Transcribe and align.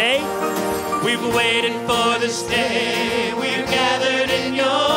day. 0.00 0.20
We've 1.04 1.26
waited 1.34 1.74
for 1.86 2.18
this 2.18 2.42
day. 2.44 3.34
We've 3.34 3.66
gathered 3.66 4.30
in 4.30 4.54
your 4.54 4.89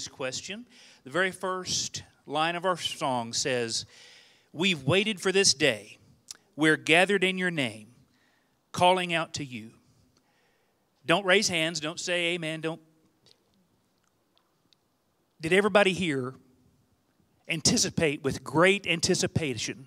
this 0.00 0.08
question. 0.08 0.64
The 1.04 1.10
very 1.10 1.30
first 1.30 2.04
line 2.24 2.56
of 2.56 2.64
our 2.64 2.78
song 2.78 3.34
says, 3.34 3.84
We've 4.50 4.82
waited 4.82 5.20
for 5.20 5.30
this 5.30 5.52
day. 5.52 5.98
We're 6.56 6.78
gathered 6.78 7.22
in 7.22 7.36
your 7.36 7.50
name, 7.50 7.88
calling 8.72 9.12
out 9.12 9.34
to 9.34 9.44
you. 9.44 9.72
Don't 11.04 11.26
raise 11.26 11.48
hands. 11.48 11.80
Don't 11.80 12.00
say 12.00 12.28
amen. 12.32 12.62
Don't. 12.62 12.80
Did 15.38 15.52
everybody 15.52 15.92
here 15.92 16.34
anticipate 17.46 18.24
with 18.24 18.42
great 18.42 18.86
anticipation 18.86 19.86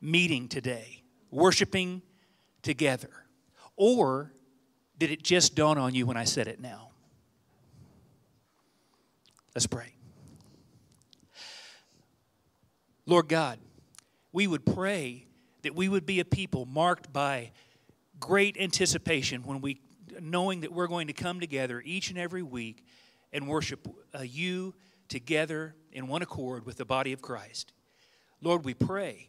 meeting 0.00 0.48
today, 0.48 1.02
worshiping 1.30 2.00
together? 2.62 3.10
Or 3.76 4.32
did 4.98 5.10
it 5.10 5.22
just 5.22 5.54
dawn 5.54 5.76
on 5.76 5.94
you 5.94 6.06
when 6.06 6.16
I 6.16 6.24
said 6.24 6.48
it 6.48 6.60
now? 6.60 6.93
Let's 9.54 9.66
pray. 9.68 9.94
Lord 13.06 13.28
God, 13.28 13.60
we 14.32 14.48
would 14.48 14.66
pray 14.66 15.26
that 15.62 15.76
we 15.76 15.88
would 15.88 16.04
be 16.04 16.18
a 16.18 16.24
people 16.24 16.66
marked 16.66 17.12
by 17.12 17.52
great 18.18 18.56
anticipation 18.58 19.42
when 19.44 19.60
we 19.60 19.80
knowing 20.20 20.60
that 20.60 20.72
we're 20.72 20.86
going 20.86 21.06
to 21.06 21.12
come 21.12 21.38
together 21.40 21.82
each 21.84 22.10
and 22.10 22.18
every 22.18 22.42
week 22.42 22.84
and 23.32 23.46
worship 23.46 23.86
uh, 24.14 24.22
you 24.22 24.74
together 25.08 25.74
in 25.92 26.08
one 26.08 26.22
accord 26.22 26.66
with 26.66 26.76
the 26.76 26.84
body 26.84 27.12
of 27.12 27.20
Christ. 27.20 27.72
Lord, 28.40 28.64
we 28.64 28.74
pray 28.74 29.28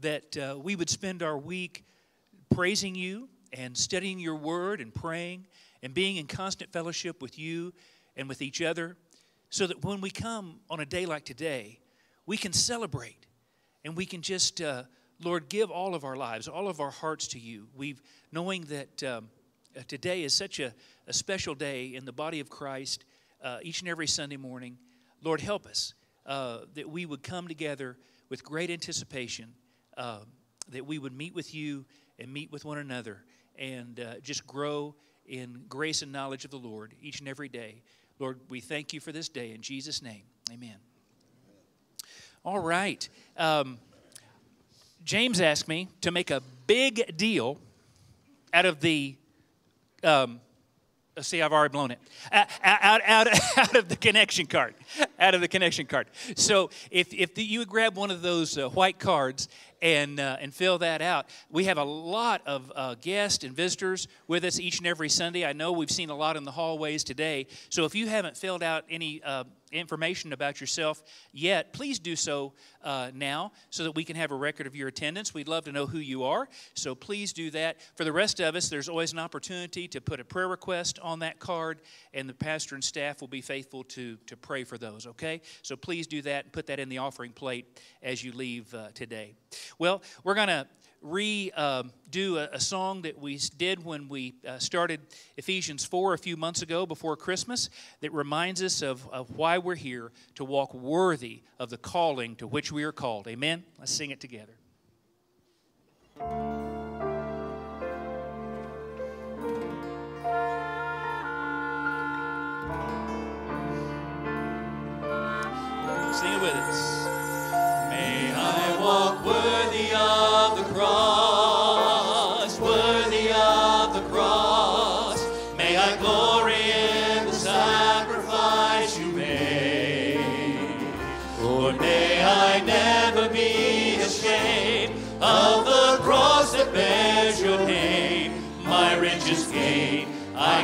that 0.00 0.36
uh, 0.36 0.58
we 0.58 0.76
would 0.76 0.90
spend 0.90 1.22
our 1.22 1.38
week 1.38 1.84
praising 2.54 2.94
you 2.94 3.28
and 3.52 3.76
studying 3.76 4.18
your 4.18 4.36
word 4.36 4.80
and 4.80 4.94
praying 4.94 5.46
and 5.82 5.92
being 5.92 6.16
in 6.16 6.26
constant 6.26 6.72
fellowship 6.72 7.20
with 7.20 7.38
you 7.38 7.72
and 8.16 8.28
with 8.28 8.42
each 8.42 8.62
other 8.62 8.96
so 9.50 9.66
that 9.66 9.84
when 9.84 10.00
we 10.00 10.10
come 10.10 10.60
on 10.70 10.80
a 10.80 10.86
day 10.86 11.06
like 11.06 11.24
today, 11.24 11.80
we 12.24 12.36
can 12.36 12.52
celebrate 12.52 13.26
and 13.84 13.96
we 13.96 14.06
can 14.06 14.22
just, 14.22 14.60
uh, 14.60 14.84
Lord, 15.22 15.48
give 15.48 15.70
all 15.70 15.94
of 15.94 16.04
our 16.04 16.16
lives, 16.16 16.48
all 16.48 16.68
of 16.68 16.80
our 16.80 16.90
hearts 16.90 17.28
to 17.28 17.38
you. 17.38 17.68
We've 17.74 18.00
knowing 18.32 18.62
that 18.66 19.02
um, 19.02 19.28
uh, 19.76 19.82
today 19.88 20.22
is 20.22 20.32
such 20.32 20.60
a, 20.60 20.72
a 21.06 21.12
special 21.12 21.54
day 21.54 21.94
in 21.94 22.04
the 22.04 22.12
body 22.12 22.40
of 22.40 22.48
Christ 22.48 23.04
uh, 23.42 23.58
each 23.62 23.80
and 23.80 23.88
every 23.88 24.06
Sunday 24.06 24.36
morning. 24.36 24.78
Lord, 25.22 25.40
help 25.40 25.66
us 25.66 25.94
uh, 26.26 26.60
that 26.74 26.88
we 26.88 27.04
would 27.06 27.22
come 27.22 27.48
together 27.48 27.96
with 28.28 28.44
great 28.44 28.70
anticipation, 28.70 29.52
uh, 29.96 30.20
that 30.68 30.86
we 30.86 30.98
would 30.98 31.12
meet 31.12 31.34
with 31.34 31.54
you 31.54 31.84
and 32.18 32.32
meet 32.32 32.52
with 32.52 32.64
one 32.64 32.78
another 32.78 33.24
and 33.58 33.98
uh, 33.98 34.14
just 34.22 34.46
grow 34.46 34.94
in 35.26 35.64
grace 35.68 36.02
and 36.02 36.12
knowledge 36.12 36.44
of 36.44 36.50
the 36.50 36.58
Lord 36.58 36.94
each 37.00 37.20
and 37.20 37.28
every 37.28 37.48
day. 37.48 37.82
Lord, 38.20 38.38
we 38.50 38.60
thank 38.60 38.92
you 38.92 39.00
for 39.00 39.12
this 39.12 39.30
day. 39.30 39.52
In 39.52 39.62
Jesus' 39.62 40.02
name, 40.02 40.20
amen. 40.52 40.76
All 42.44 42.58
right. 42.58 43.08
Um, 43.38 43.78
James 45.02 45.40
asked 45.40 45.68
me 45.68 45.88
to 46.02 46.10
make 46.10 46.30
a 46.30 46.42
big 46.66 47.16
deal 47.16 47.58
out 48.52 48.66
of 48.66 48.80
the. 48.80 49.16
Um, 50.04 50.42
see, 51.18 51.40
I've 51.40 51.52
already 51.52 51.72
blown 51.72 51.92
it. 51.92 51.98
Out, 52.30 52.48
out, 52.62 53.00
out, 53.06 53.26
out 53.56 53.74
of 53.74 53.88
the 53.88 53.96
connection 53.96 54.44
card. 54.44 54.74
Out 55.18 55.34
of 55.34 55.40
the 55.40 55.48
connection 55.48 55.86
card. 55.86 56.08
So 56.36 56.68
if, 56.90 57.14
if 57.14 57.34
the, 57.34 57.42
you 57.42 57.64
grab 57.64 57.96
one 57.96 58.10
of 58.10 58.20
those 58.20 58.58
uh, 58.58 58.68
white 58.68 58.98
cards 58.98 59.48
and, 59.82 60.20
uh, 60.20 60.36
and 60.40 60.54
fill 60.54 60.78
that 60.78 61.02
out. 61.02 61.26
We 61.50 61.64
have 61.64 61.78
a 61.78 61.84
lot 61.84 62.42
of 62.46 62.72
uh, 62.74 62.94
guests 63.00 63.44
and 63.44 63.54
visitors 63.54 64.08
with 64.28 64.44
us 64.44 64.58
each 64.58 64.78
and 64.78 64.86
every 64.86 65.08
Sunday. 65.08 65.44
I 65.44 65.52
know 65.52 65.72
we've 65.72 65.90
seen 65.90 66.10
a 66.10 66.16
lot 66.16 66.36
in 66.36 66.44
the 66.44 66.50
hallways 66.50 67.04
today. 67.04 67.46
So 67.68 67.84
if 67.84 67.94
you 67.94 68.06
haven't 68.08 68.36
filled 68.36 68.62
out 68.62 68.84
any 68.90 69.22
uh, 69.22 69.44
information 69.72 70.32
about 70.32 70.60
yourself 70.60 71.02
yet, 71.32 71.72
please 71.72 71.98
do 71.98 72.16
so 72.16 72.52
uh, 72.82 73.10
now 73.14 73.52
so 73.70 73.84
that 73.84 73.92
we 73.92 74.04
can 74.04 74.16
have 74.16 74.30
a 74.30 74.34
record 74.34 74.66
of 74.66 74.74
your 74.74 74.88
attendance. 74.88 75.32
We'd 75.32 75.48
love 75.48 75.64
to 75.64 75.72
know 75.72 75.86
who 75.86 75.98
you 75.98 76.24
are, 76.24 76.48
so 76.74 76.94
please 76.94 77.32
do 77.32 77.50
that. 77.52 77.78
For 77.94 78.04
the 78.04 78.12
rest 78.12 78.40
of 78.40 78.54
us, 78.54 78.68
there's 78.68 78.88
always 78.88 79.12
an 79.12 79.18
opportunity 79.18 79.86
to 79.88 80.00
put 80.00 80.20
a 80.20 80.24
prayer 80.24 80.48
request 80.48 80.98
on 81.00 81.20
that 81.20 81.38
card, 81.38 81.80
and 82.12 82.28
the 82.28 82.34
pastor 82.34 82.74
and 82.74 82.82
staff 82.82 83.20
will 83.20 83.28
be 83.28 83.40
faithful 83.40 83.84
to, 83.84 84.16
to 84.26 84.36
pray 84.36 84.64
for 84.64 84.78
those, 84.78 85.06
okay? 85.06 85.40
So 85.62 85.76
please 85.76 86.06
do 86.06 86.22
that 86.22 86.44
and 86.44 86.52
put 86.52 86.66
that 86.66 86.80
in 86.80 86.88
the 86.88 86.98
offering 86.98 87.32
plate 87.32 87.80
as 88.02 88.24
you 88.24 88.32
leave 88.32 88.74
uh, 88.74 88.88
today. 88.94 89.34
Well, 89.78 90.02
we're 90.24 90.34
going 90.34 90.48
to 90.48 90.66
redo 91.04 91.56
um, 91.56 91.92
a, 92.14 92.48
a, 92.52 92.60
song 92.60 93.02
that 93.02 93.18
we 93.18 93.38
did 93.56 93.84
when 93.84 94.08
we 94.08 94.34
uh, 94.46 94.58
started 94.58 95.00
Ephesians 95.36 95.84
4 95.84 96.12
a 96.14 96.18
few 96.18 96.36
months 96.36 96.60
ago 96.60 96.84
before 96.84 97.16
Christmas 97.16 97.70
that 98.00 98.12
reminds 98.12 98.62
us 98.62 98.82
of, 98.82 99.08
of 99.08 99.30
why 99.30 99.58
we're 99.58 99.76
here 99.76 100.12
to 100.34 100.44
walk 100.44 100.74
worthy 100.74 101.42
of 101.58 101.70
the 101.70 101.78
calling 101.78 102.36
to 102.36 102.46
which 102.46 102.70
we 102.70 102.84
are 102.84 102.92
called. 102.92 103.28
Amen? 103.28 103.64
Let's 103.78 103.92
sing 103.92 104.10
it 104.10 104.20
together. 104.20 104.52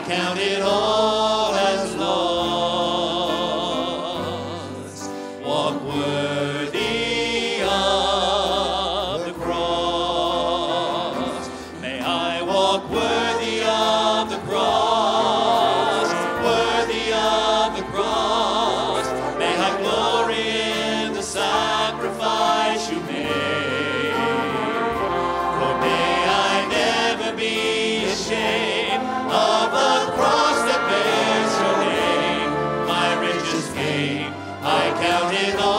Count 0.07 0.39
it 0.39 0.63
all 0.63 1.16
I 35.07 35.09
count 35.09 35.35
it 35.35 35.76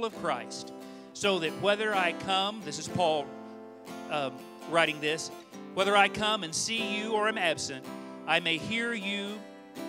gospel 0.00 0.18
of 0.18 0.22
Christ, 0.22 0.72
so 1.12 1.38
that 1.40 1.50
whether 1.60 1.94
I 1.94 2.12
come, 2.12 2.62
this 2.64 2.78
is 2.78 2.88
Paul 2.88 3.26
um, 4.10 4.32
writing 4.70 5.00
this, 5.00 5.30
whether 5.74 5.96
I 5.96 6.08
come 6.08 6.42
and 6.42 6.54
see 6.54 6.96
you 6.98 7.12
or 7.12 7.28
am 7.28 7.36
absent, 7.36 7.84
I 8.26 8.40
may 8.40 8.56
hear 8.56 8.94
you 8.94 9.38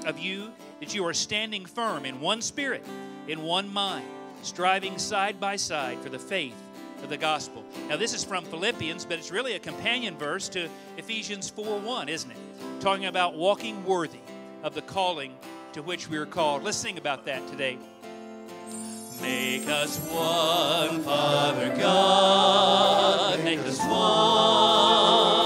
of 0.06 0.20
you 0.20 0.52
that 0.80 0.94
you 0.94 1.06
are 1.06 1.14
standing 1.14 1.66
firm 1.66 2.06
in 2.06 2.20
one 2.20 2.42
spirit, 2.42 2.84
in 3.28 3.42
one 3.44 3.72
mind, 3.72 4.06
striving 4.42 4.98
side 4.98 5.40
by 5.40 5.56
side 5.56 6.00
for 6.00 6.10
the 6.10 6.20
faith 6.20 6.60
of 7.04 7.10
the 7.10 7.18
gospel. 7.18 7.64
Now, 7.88 7.96
this 7.96 8.14
is 8.14 8.24
from 8.24 8.44
Philippians, 8.46 9.06
but 9.06 9.18
it's 9.18 9.32
really 9.32 9.54
a 9.54 9.60
companion 9.60 10.18
verse 10.18 10.50
to 10.50 10.68
Ephesians 10.98 11.50
4 11.50 11.80
1, 11.80 12.10
isn't 12.10 12.32
it? 12.32 12.38
Talking 12.82 13.06
about 13.06 13.36
walking 13.36 13.86
worthy 13.86 14.20
of 14.64 14.76
the 14.76 14.82
calling 14.82 15.36
to 15.74 15.82
which 15.82 16.10
we 16.10 16.18
are 16.18 16.26
called. 16.26 16.64
Let's 16.64 16.78
sing 16.78 16.98
about 16.98 17.26
that 17.26 17.48
today. 17.48 17.78
Make 19.22 19.68
us 19.68 19.98
one, 20.00 21.04
Father 21.04 21.76
God. 21.78 23.44
Make 23.44 23.60
us 23.60 23.80
one. 23.80 25.41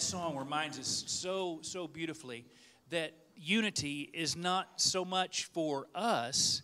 that 0.00 0.06
song 0.06 0.34
reminds 0.34 0.78
us 0.78 1.04
so, 1.08 1.58
so 1.60 1.86
beautifully 1.86 2.46
that 2.88 3.12
unity 3.36 4.08
is 4.14 4.34
not 4.34 4.66
so 4.76 5.04
much 5.04 5.44
for 5.44 5.88
us 5.94 6.62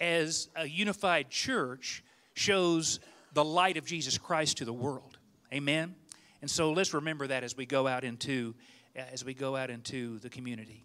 as 0.00 0.50
a 0.54 0.68
unified 0.68 1.30
church 1.30 2.04
shows 2.34 3.00
the 3.32 3.42
light 3.42 3.78
of 3.78 3.86
Jesus 3.86 4.18
Christ 4.18 4.58
to 4.58 4.66
the 4.66 4.72
world. 4.72 5.16
Amen. 5.50 5.94
And 6.42 6.50
so 6.50 6.72
let's 6.72 6.92
remember 6.92 7.26
that 7.28 7.42
as 7.42 7.56
we 7.56 7.64
go 7.64 7.86
out 7.86 8.04
into 8.04 8.54
as 8.94 9.24
we 9.24 9.32
go 9.32 9.56
out 9.56 9.70
into 9.70 10.18
the 10.18 10.28
community. 10.28 10.84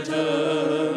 The. 0.00 0.87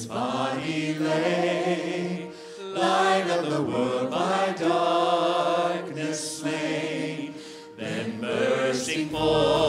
his 0.00 0.08
body 0.08 0.94
lay, 0.94 2.30
light 2.58 3.26
of 3.28 3.50
the 3.50 3.62
world 3.62 4.10
by 4.10 4.54
darkness 4.58 6.38
slain, 6.38 7.34
then 7.76 8.18
bursting 8.18 9.10
forth. 9.10 9.59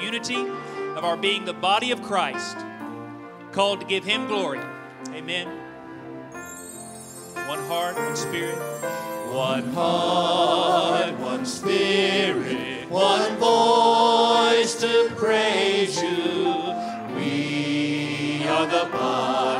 unity, 0.00 0.46
of 0.96 1.04
our 1.04 1.16
being 1.16 1.44
the 1.44 1.52
body 1.52 1.90
of 1.90 2.02
Christ, 2.02 2.56
called 3.52 3.80
to 3.80 3.86
give 3.86 4.04
Him 4.04 4.26
glory. 4.26 4.60
Amen. 5.10 5.48
One 7.46 7.58
heart, 7.68 7.96
one 7.96 8.16
spirit. 8.16 8.58
One 9.30 9.72
heart, 9.74 11.16
one 11.20 11.46
spirit, 11.46 12.90
one 12.90 13.36
voice 13.36 14.74
to 14.80 15.12
praise 15.14 16.02
you. 16.02 16.74
We 17.14 18.44
are 18.48 18.66
the 18.66 18.88
body. 18.90 19.59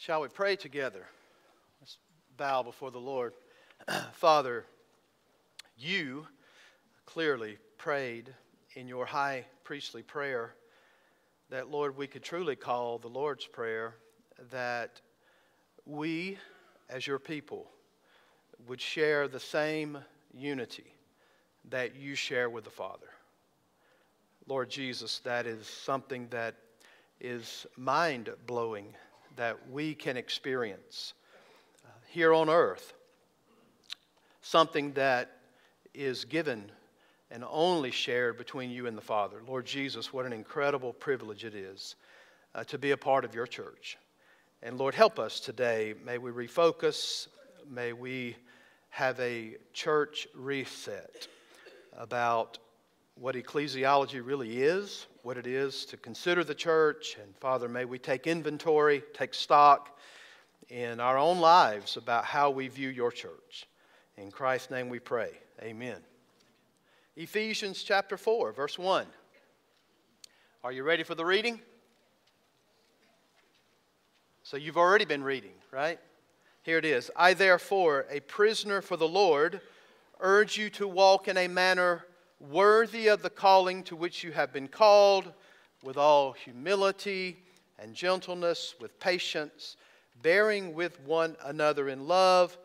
Shall 0.00 0.22
we 0.22 0.28
pray 0.28 0.56
together? 0.56 1.04
Let's 1.78 1.98
bow 2.38 2.62
before 2.62 2.90
the 2.90 2.98
Lord. 2.98 3.34
Father, 4.12 4.64
you 5.76 6.26
clearly 7.04 7.58
prayed 7.76 8.32
in 8.76 8.88
your 8.88 9.04
high 9.04 9.44
priestly 9.62 10.02
prayer 10.02 10.54
that, 11.50 11.70
Lord, 11.70 11.98
we 11.98 12.06
could 12.06 12.22
truly 12.22 12.56
call 12.56 12.96
the 12.96 13.08
Lord's 13.08 13.44
Prayer, 13.44 13.96
that 14.50 15.02
we, 15.84 16.38
as 16.88 17.06
your 17.06 17.18
people, 17.18 17.66
would 18.68 18.80
share 18.80 19.28
the 19.28 19.38
same 19.38 19.98
unity 20.32 20.94
that 21.68 21.94
you 21.94 22.14
share 22.14 22.48
with 22.48 22.64
the 22.64 22.70
Father. 22.70 23.10
Lord 24.46 24.70
Jesus, 24.70 25.18
that 25.24 25.46
is 25.46 25.66
something 25.66 26.26
that 26.30 26.54
is 27.20 27.66
mind 27.76 28.30
blowing 28.46 28.94
that 29.36 29.70
we 29.70 29.94
can 29.94 30.16
experience 30.16 31.14
uh, 31.84 31.88
here 32.08 32.32
on 32.32 32.48
earth. 32.48 32.94
Something 34.42 34.92
that 34.92 35.30
is 35.94 36.24
given 36.24 36.70
and 37.30 37.44
only 37.48 37.90
shared 37.90 38.36
between 38.36 38.70
you 38.70 38.86
and 38.86 38.96
the 38.96 39.02
Father. 39.02 39.40
Lord 39.46 39.66
Jesus, 39.66 40.12
what 40.12 40.26
an 40.26 40.32
incredible 40.32 40.92
privilege 40.92 41.44
it 41.44 41.54
is 41.54 41.96
uh, 42.54 42.64
to 42.64 42.78
be 42.78 42.90
a 42.90 42.96
part 42.96 43.24
of 43.24 43.34
your 43.34 43.46
church. 43.46 43.96
And 44.62 44.78
Lord, 44.78 44.94
help 44.94 45.18
us 45.18 45.40
today. 45.40 45.94
May 46.04 46.18
we 46.18 46.30
refocus. 46.30 47.28
May 47.70 47.92
we 47.92 48.36
have 48.90 49.18
a 49.20 49.56
church 49.72 50.26
reset 50.34 51.28
about 51.96 52.58
what 53.20 53.34
ecclesiology 53.34 54.24
really 54.24 54.62
is, 54.62 55.06
what 55.22 55.36
it 55.36 55.46
is 55.46 55.84
to 55.84 55.98
consider 55.98 56.42
the 56.42 56.54
church. 56.54 57.18
And 57.22 57.36
Father, 57.36 57.68
may 57.68 57.84
we 57.84 57.98
take 57.98 58.26
inventory, 58.26 59.02
take 59.12 59.34
stock 59.34 59.98
in 60.70 61.00
our 61.00 61.18
own 61.18 61.38
lives 61.38 61.98
about 61.98 62.24
how 62.24 62.48
we 62.48 62.68
view 62.68 62.88
your 62.88 63.12
church. 63.12 63.68
In 64.16 64.30
Christ's 64.30 64.70
name 64.70 64.88
we 64.88 65.00
pray. 65.00 65.32
Amen. 65.62 65.98
Ephesians 67.14 67.82
chapter 67.82 68.16
4, 68.16 68.52
verse 68.52 68.78
1. 68.78 69.04
Are 70.64 70.72
you 70.72 70.82
ready 70.82 71.02
for 71.02 71.14
the 71.14 71.24
reading? 71.24 71.60
So 74.44 74.56
you've 74.56 74.78
already 74.78 75.04
been 75.04 75.22
reading, 75.22 75.52
right? 75.70 75.98
Here 76.62 76.78
it 76.78 76.86
is. 76.86 77.10
I, 77.14 77.34
therefore, 77.34 78.06
a 78.10 78.20
prisoner 78.20 78.80
for 78.80 78.96
the 78.96 79.08
Lord, 79.08 79.60
urge 80.20 80.56
you 80.56 80.70
to 80.70 80.88
walk 80.88 81.28
in 81.28 81.36
a 81.36 81.46
manner 81.46 82.06
worthy 82.40 83.08
of 83.08 83.22
the 83.22 83.30
calling 83.30 83.82
to 83.84 83.94
which 83.94 84.24
you 84.24 84.32
have 84.32 84.52
been 84.52 84.68
called, 84.68 85.32
with 85.82 85.96
all 85.96 86.32
humility 86.32 87.38
and 87.78 87.94
gentleness, 87.94 88.74
with 88.80 88.98
patience, 88.98 89.76
bearing 90.22 90.74
with 90.74 91.00
one 91.00 91.36
another 91.44 91.88
in 91.88 92.06
love, 92.06 92.56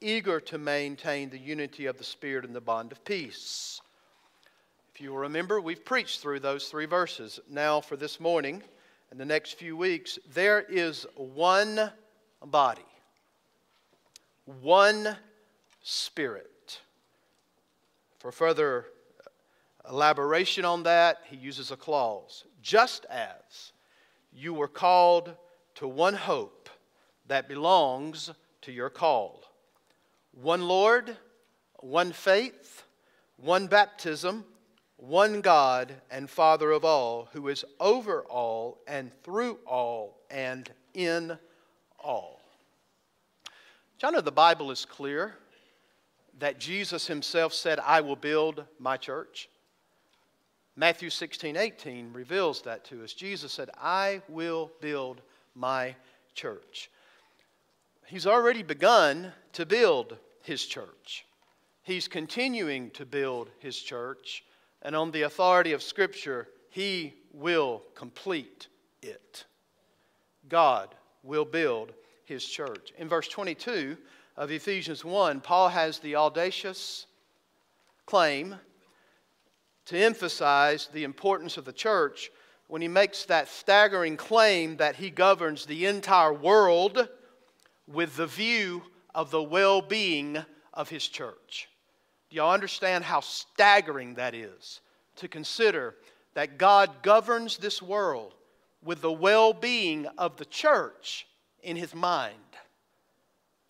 eager 0.00 0.40
to 0.40 0.58
maintain 0.58 1.30
the 1.30 1.38
unity 1.38 1.86
of 1.86 1.98
the 1.98 2.04
Spirit 2.04 2.44
in 2.44 2.52
the 2.52 2.60
bond 2.60 2.92
of 2.92 3.04
peace. 3.04 3.80
If 4.94 5.00
you 5.00 5.10
will 5.10 5.18
remember, 5.18 5.60
we've 5.60 5.84
preached 5.84 6.20
through 6.20 6.40
those 6.40 6.68
three 6.68 6.86
verses. 6.86 7.38
Now, 7.50 7.80
for 7.80 7.96
this 7.96 8.18
morning 8.18 8.62
and 9.10 9.20
the 9.20 9.24
next 9.24 9.52
few 9.52 9.76
weeks, 9.76 10.18
there 10.32 10.60
is 10.60 11.06
one 11.14 11.90
body, 12.44 12.82
one 14.62 15.16
Spirit. 15.82 16.80
For 18.18 18.32
further 18.32 18.86
elaboration 19.88 20.64
on 20.64 20.82
that, 20.84 21.18
he 21.28 21.36
uses 21.36 21.70
a 21.70 21.76
clause. 21.76 22.44
Just 22.62 23.06
as 23.06 23.72
you 24.32 24.52
were 24.52 24.68
called 24.68 25.34
to 25.76 25.88
one 25.88 26.14
hope 26.14 26.68
that 27.28 27.48
belongs 27.48 28.30
to 28.62 28.72
your 28.72 28.90
call 28.90 29.42
one 30.32 30.68
Lord, 30.68 31.16
one 31.80 32.12
faith, 32.12 32.84
one 33.36 33.68
baptism, 33.68 34.44
one 34.98 35.40
God 35.40 35.94
and 36.10 36.28
Father 36.28 36.70
of 36.72 36.84
all, 36.84 37.28
who 37.32 37.48
is 37.48 37.64
over 37.80 38.22
all 38.24 38.78
and 38.86 39.10
through 39.22 39.58
all 39.66 40.18
and 40.30 40.70
in 40.92 41.38
all. 41.98 42.40
John, 43.98 44.14
of 44.14 44.26
the 44.26 44.32
Bible 44.32 44.70
is 44.70 44.84
clear 44.84 45.36
that 46.38 46.58
Jesus 46.58 47.06
himself 47.06 47.54
said, 47.54 47.78
I 47.78 48.02
will 48.02 48.16
build 48.16 48.64
my 48.78 48.98
church. 48.98 49.48
Matthew 50.78 51.08
16, 51.08 51.56
18 51.56 52.12
reveals 52.12 52.60
that 52.62 52.84
to 52.86 53.02
us. 53.02 53.14
Jesus 53.14 53.52
said, 53.52 53.70
I 53.80 54.20
will 54.28 54.70
build 54.80 55.22
my 55.54 55.96
church. 56.34 56.90
He's 58.06 58.26
already 58.26 58.62
begun 58.62 59.32
to 59.54 59.64
build 59.64 60.18
his 60.42 60.64
church. 60.66 61.24
He's 61.82 62.08
continuing 62.08 62.90
to 62.90 63.06
build 63.06 63.48
his 63.58 63.78
church, 63.78 64.44
and 64.82 64.94
on 64.94 65.10
the 65.12 65.22
authority 65.22 65.72
of 65.72 65.82
Scripture, 65.82 66.48
he 66.68 67.14
will 67.32 67.82
complete 67.94 68.68
it. 69.02 69.46
God 70.48 70.94
will 71.22 71.44
build 71.44 71.92
his 72.24 72.44
church. 72.44 72.92
In 72.98 73.08
verse 73.08 73.28
22 73.28 73.96
of 74.36 74.50
Ephesians 74.50 75.04
1, 75.04 75.40
Paul 75.40 75.68
has 75.70 75.98
the 75.98 76.16
audacious 76.16 77.06
claim 78.04 78.56
to 79.86 79.98
emphasize 79.98 80.88
the 80.92 81.04
importance 81.04 81.56
of 81.56 81.64
the 81.64 81.72
church 81.72 82.30
when 82.68 82.82
he 82.82 82.88
makes 82.88 83.24
that 83.24 83.48
staggering 83.48 84.16
claim 84.16 84.76
that 84.76 84.96
he 84.96 85.10
governs 85.10 85.64
the 85.64 85.86
entire 85.86 86.32
world 86.32 87.08
with 87.86 88.16
the 88.16 88.26
view 88.26 88.82
of 89.14 89.30
the 89.30 89.42
well 89.42 89.80
being 89.80 90.36
of 90.74 90.88
his 90.88 91.06
church. 91.06 91.68
Do 92.28 92.36
y'all 92.36 92.52
understand 92.52 93.04
how 93.04 93.20
staggering 93.20 94.14
that 94.14 94.34
is 94.34 94.80
to 95.16 95.28
consider 95.28 95.94
that 96.34 96.58
God 96.58 96.90
governs 97.02 97.56
this 97.56 97.80
world 97.80 98.34
with 98.84 99.00
the 99.00 99.12
well 99.12 99.52
being 99.52 100.06
of 100.18 100.36
the 100.36 100.44
church 100.44 101.26
in 101.62 101.76
his 101.76 101.94
mind? 101.94 102.34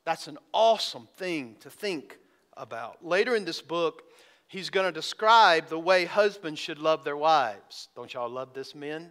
That's 0.04 0.28
an 0.28 0.38
awesome 0.54 1.08
thing 1.16 1.56
to 1.60 1.68
think 1.68 2.18
about. 2.56 3.04
Later 3.04 3.36
in 3.36 3.44
this 3.44 3.60
book, 3.60 4.04
he's 4.48 4.70
going 4.70 4.86
to 4.86 4.92
describe 4.92 5.68
the 5.68 5.78
way 5.78 6.04
husbands 6.04 6.60
should 6.60 6.78
love 6.78 7.04
their 7.04 7.16
wives. 7.16 7.88
Don't 7.94 8.12
y'all 8.12 8.28
love 8.28 8.52
this, 8.54 8.74
men? 8.74 9.10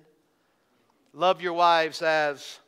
Love 1.14 1.42
your 1.42 1.54
wives 1.54 2.02
as. 2.02 2.60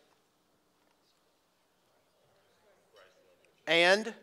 And 3.66 4.14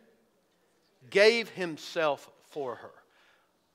gave 1.11 1.51
himself 1.51 2.31
for 2.51 2.77
her. 2.77 2.93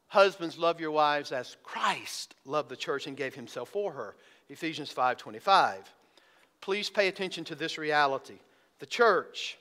Husbands, 0.08 0.58
love 0.58 0.80
your 0.80 0.90
wives 0.90 1.32
as 1.32 1.56
Christ 1.64 2.34
loved 2.44 2.70
the 2.70 2.76
church 2.76 3.06
and 3.06 3.16
gave 3.16 3.36
himself 3.36 3.70
for 3.70 3.92
her. 3.92 4.16
Ephesians 4.50 4.92
5:25. 4.92 5.94
Please 6.62 6.90
pay 6.90 7.08
attention 7.08 7.46
to 7.46 7.56
this 7.56 7.78
reality. 7.78 8.40
The 8.80 8.88
church 8.88 9.60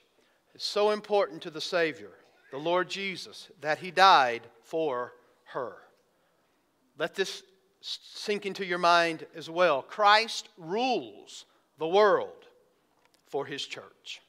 is 0.55 0.63
so 0.63 0.91
important 0.91 1.43
to 1.43 1.51
the 1.51 1.61
Savior 1.61 2.13
the 2.51 2.59
Lord 2.59 2.89
Jesus, 2.89 3.49
that 3.61 3.79
he 3.79 3.91
died 3.91 4.43
for 4.69 5.15
her. 5.45 5.77
Let 6.99 7.15
this 7.15 7.43
sink 7.81 8.45
into 8.45 8.67
your 8.67 8.79
mind 8.79 9.27
as 9.35 9.49
well. 9.49 9.83
Christ 9.83 10.49
rules 10.59 11.47
the 11.79 11.89
world 11.89 12.47
for 13.27 13.47
his 13.47 13.65
church. 13.65 14.21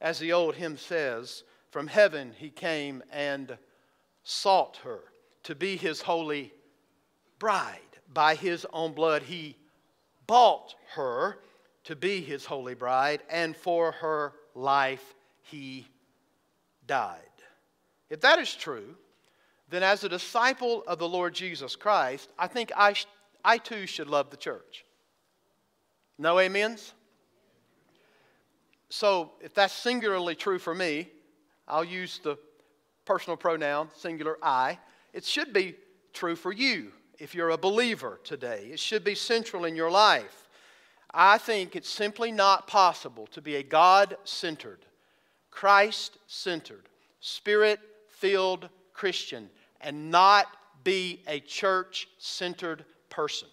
As 0.00 0.18
the 0.18 0.32
old 0.32 0.54
hymn 0.54 0.76
says, 0.76 1.42
from 1.70 1.88
heaven 1.88 2.34
he 2.38 2.50
came 2.50 3.02
and 3.10 3.58
sought 4.22 4.78
her 4.84 5.00
to 5.44 5.54
be 5.54 5.76
his 5.76 6.02
holy 6.02 6.52
bride. 7.38 7.80
By 8.12 8.34
his 8.34 8.66
own 8.72 8.92
blood 8.92 9.22
he 9.22 9.56
bought 10.26 10.74
her 10.94 11.38
to 11.84 11.96
be 11.96 12.20
his 12.20 12.44
holy 12.44 12.74
bride, 12.74 13.22
and 13.30 13.56
for 13.56 13.92
her 13.92 14.32
life 14.54 15.14
he 15.42 15.86
died. 16.86 17.20
If 18.10 18.20
that 18.22 18.38
is 18.38 18.54
true, 18.54 18.96
then 19.68 19.82
as 19.82 20.04
a 20.04 20.08
disciple 20.08 20.84
of 20.86 20.98
the 20.98 21.08
Lord 21.08 21.34
Jesus 21.34 21.74
Christ, 21.74 22.30
I 22.38 22.46
think 22.46 22.70
I, 22.76 22.94
I 23.44 23.58
too 23.58 23.86
should 23.86 24.08
love 24.08 24.30
the 24.30 24.36
church. 24.36 24.84
No 26.18 26.38
amens? 26.38 26.92
So, 28.88 29.32
if 29.40 29.52
that's 29.52 29.74
singularly 29.74 30.36
true 30.36 30.58
for 30.58 30.74
me, 30.74 31.08
I'll 31.66 31.84
use 31.84 32.20
the 32.22 32.38
personal 33.04 33.36
pronoun, 33.36 33.88
singular 33.96 34.38
I. 34.40 34.78
It 35.12 35.24
should 35.24 35.52
be 35.52 35.74
true 36.12 36.36
for 36.36 36.52
you 36.52 36.92
if 37.18 37.34
you're 37.34 37.50
a 37.50 37.58
believer 37.58 38.20
today. 38.22 38.68
It 38.72 38.78
should 38.78 39.02
be 39.02 39.14
central 39.14 39.64
in 39.64 39.74
your 39.74 39.90
life. 39.90 40.48
I 41.12 41.38
think 41.38 41.74
it's 41.74 41.88
simply 41.88 42.30
not 42.30 42.66
possible 42.66 43.26
to 43.28 43.40
be 43.40 43.56
a 43.56 43.62
God 43.62 44.16
centered, 44.24 44.84
Christ 45.50 46.18
centered, 46.26 46.88
spirit 47.20 47.80
filled 48.08 48.68
Christian 48.96 49.50
and 49.80 50.10
not 50.10 50.46
be 50.82 51.22
a 51.28 51.40
church 51.40 52.08
centered 52.18 52.84
person. 53.10 53.48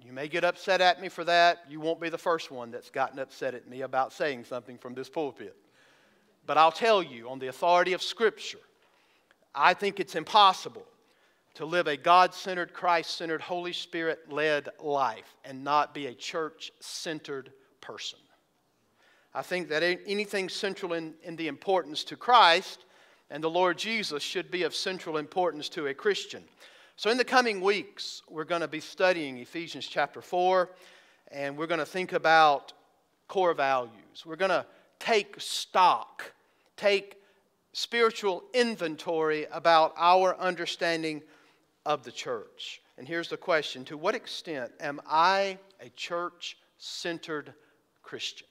You 0.00 0.12
may 0.12 0.28
get 0.28 0.44
upset 0.44 0.80
at 0.80 1.00
me 1.00 1.08
for 1.08 1.24
that. 1.24 1.64
You 1.68 1.80
won't 1.80 2.00
be 2.00 2.08
the 2.08 2.18
first 2.18 2.52
one 2.52 2.70
that's 2.70 2.90
gotten 2.90 3.18
upset 3.18 3.54
at 3.54 3.68
me 3.68 3.82
about 3.82 4.12
saying 4.12 4.44
something 4.44 4.78
from 4.78 4.94
this 4.94 5.08
pulpit. 5.08 5.56
But 6.46 6.56
I'll 6.56 6.70
tell 6.70 7.02
you, 7.02 7.28
on 7.28 7.40
the 7.40 7.48
authority 7.48 7.92
of 7.92 8.02
Scripture, 8.02 8.60
I 9.52 9.74
think 9.74 9.98
it's 9.98 10.14
impossible 10.14 10.86
to 11.54 11.66
live 11.66 11.88
a 11.88 11.96
God 11.96 12.34
centered, 12.34 12.72
Christ 12.72 13.16
centered, 13.16 13.40
Holy 13.40 13.72
Spirit 13.72 14.30
led 14.30 14.68
life 14.78 15.34
and 15.44 15.64
not 15.64 15.92
be 15.92 16.06
a 16.06 16.14
church 16.14 16.70
centered 16.78 17.50
person. 17.80 18.18
I 19.34 19.42
think 19.42 19.68
that 19.70 19.82
anything 19.82 20.48
central 20.48 20.92
in, 20.92 21.14
in 21.22 21.34
the 21.34 21.48
importance 21.48 22.04
to 22.04 22.16
Christ 22.16 22.85
and 23.30 23.42
the 23.42 23.50
Lord 23.50 23.78
Jesus 23.78 24.22
should 24.22 24.50
be 24.50 24.62
of 24.62 24.74
central 24.74 25.16
importance 25.16 25.68
to 25.70 25.86
a 25.88 25.94
Christian. 25.94 26.44
So, 26.96 27.10
in 27.10 27.18
the 27.18 27.24
coming 27.24 27.60
weeks, 27.60 28.22
we're 28.28 28.44
going 28.44 28.62
to 28.62 28.68
be 28.68 28.80
studying 28.80 29.38
Ephesians 29.38 29.86
chapter 29.86 30.22
4, 30.22 30.70
and 31.30 31.56
we're 31.56 31.66
going 31.66 31.80
to 31.80 31.86
think 31.86 32.12
about 32.12 32.72
core 33.28 33.54
values. 33.54 34.24
We're 34.24 34.36
going 34.36 34.50
to 34.50 34.64
take 34.98 35.34
stock, 35.38 36.32
take 36.76 37.20
spiritual 37.72 38.44
inventory 38.54 39.46
about 39.52 39.92
our 39.98 40.36
understanding 40.38 41.22
of 41.84 42.02
the 42.02 42.12
church. 42.12 42.80
And 42.96 43.06
here's 43.06 43.28
the 43.28 43.36
question 43.36 43.84
To 43.86 43.98
what 43.98 44.14
extent 44.14 44.72
am 44.80 45.00
I 45.06 45.58
a 45.80 45.90
church 45.90 46.56
centered 46.78 47.52
Christian? 48.02 48.46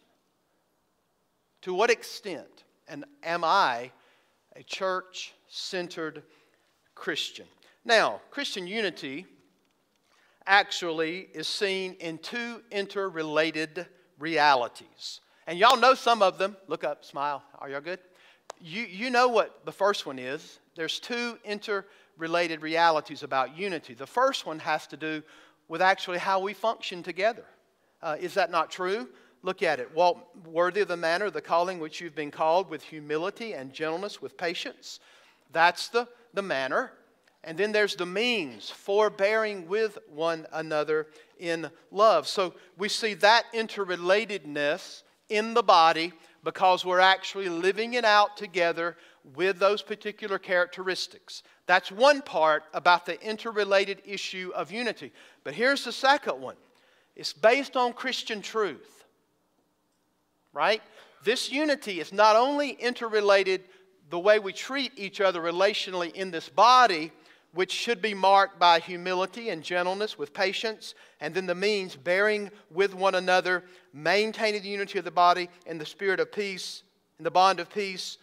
To 1.63 1.73
what 1.73 1.89
extent 1.89 2.63
and 2.87 3.05
am 3.23 3.43
I 3.43 3.91
a 4.55 4.63
church 4.63 5.33
centered 5.47 6.23
Christian? 6.93 7.45
Now, 7.83 8.21
Christian 8.31 8.67
unity 8.67 9.25
actually 10.47 11.27
is 11.33 11.47
seen 11.47 11.93
in 11.99 12.17
two 12.17 12.61
interrelated 12.71 13.87
realities. 14.19 15.21
And 15.47 15.59
y'all 15.59 15.77
know 15.77 15.93
some 15.93 16.21
of 16.21 16.37
them. 16.37 16.55
Look 16.67 16.83
up, 16.83 17.05
smile. 17.05 17.43
Are 17.59 17.69
y'all 17.69 17.81
good? 17.81 17.99
You, 18.59 18.83
you 18.83 19.09
know 19.09 19.27
what 19.27 19.65
the 19.65 19.71
first 19.71 20.05
one 20.05 20.17
is. 20.17 20.59
There's 20.75 20.99
two 20.99 21.37
interrelated 21.43 22.61
realities 22.61 23.23
about 23.23 23.57
unity. 23.57 23.93
The 23.93 24.07
first 24.07 24.45
one 24.45 24.59
has 24.59 24.87
to 24.87 24.97
do 24.97 25.21
with 25.67 25.81
actually 25.81 26.17
how 26.19 26.39
we 26.39 26.53
function 26.53 27.03
together. 27.03 27.45
Uh, 28.01 28.17
is 28.19 28.35
that 28.35 28.51
not 28.51 28.71
true? 28.71 29.07
Look 29.45 29.61
at 29.61 29.79
it. 29.79 29.93
Walk 29.93 30.27
worthy 30.47 30.81
of 30.81 30.87
the 30.87 30.97
manner 30.97 31.25
of 31.25 31.33
the 31.33 31.39
calling 31.39 31.79
which 31.79 32.01
you've 32.01 32.15
been 32.15 32.31
called 32.31 32.67
with 32.67 32.81
humility 32.81 33.53
and 33.53 33.71
gentleness, 33.71 34.19
with 34.19 34.39
patience. 34.39 34.99
That's 35.51 35.87
the, 35.87 36.07
the 36.33 36.41
manner. 36.41 36.93
And 37.43 37.55
then 37.55 37.71
there's 37.71 37.95
the 37.95 38.07
means, 38.07 38.71
forbearing 38.71 39.67
with 39.67 39.99
one 40.09 40.47
another 40.51 41.05
in 41.37 41.69
love. 41.91 42.27
So 42.27 42.55
we 42.75 42.89
see 42.89 43.13
that 43.13 43.43
interrelatedness 43.53 45.03
in 45.29 45.53
the 45.53 45.61
body 45.61 46.11
because 46.43 46.83
we're 46.83 46.99
actually 46.99 47.47
living 47.47 47.93
it 47.93 48.03
out 48.03 48.37
together 48.37 48.97
with 49.35 49.59
those 49.59 49.83
particular 49.83 50.39
characteristics. 50.39 51.43
That's 51.67 51.91
one 51.91 52.23
part 52.23 52.63
about 52.73 53.05
the 53.05 53.21
interrelated 53.21 54.01
issue 54.05 54.51
of 54.55 54.71
unity. 54.71 55.13
But 55.43 55.53
here's 55.53 55.85
the 55.85 55.91
second 55.91 56.41
one 56.41 56.55
it's 57.15 57.31
based 57.31 57.77
on 57.77 57.93
Christian 57.93 58.41
truth 58.41 58.94
right? 60.55 60.81
This 61.23 61.51
unity 61.51 61.99
is 61.99 62.13
not 62.13 62.35
only 62.35 62.71
interrelated 62.71 63.65
the 64.09 64.17
way 64.17 64.39
we 64.39 64.53
treat 64.53 64.93
each 64.95 65.21
other 65.21 65.41
relationally 65.41 66.13
in 66.13 66.31
this 66.31 66.49
body, 66.49 67.11
which 67.53 67.71
should 67.71 68.01
be 68.01 68.13
marked 68.13 68.59
by 68.59 68.79
humility 68.79 69.49
and 69.49 69.63
gentleness 69.63 70.17
with 70.17 70.33
patience, 70.33 70.95
and 71.19 71.33
then 71.33 71.45
the 71.45 71.55
means 71.55 71.95
bearing 71.95 72.49
with 72.71 72.93
one 72.93 73.15
another, 73.15 73.63
maintaining 73.93 74.61
the 74.61 74.69
unity 74.69 74.99
of 74.99 75.05
the 75.05 75.11
body 75.11 75.49
in 75.65 75.77
the 75.77 75.85
spirit 75.85 76.19
of 76.19 76.31
peace, 76.31 76.83
in 77.17 77.23
the 77.23 77.31
bond 77.31 77.59
of 77.59 77.69
peace. 77.69 78.17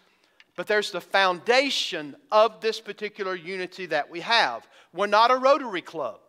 But 0.54 0.66
there's 0.66 0.90
the 0.90 1.00
foundation 1.00 2.14
of 2.30 2.60
this 2.60 2.80
particular 2.80 3.34
unity 3.34 3.86
that 3.86 4.10
we 4.10 4.20
have. 4.20 4.66
We're 4.92 5.06
not 5.06 5.30
a 5.30 5.36
Rotary 5.36 5.82
Club. 5.82 6.20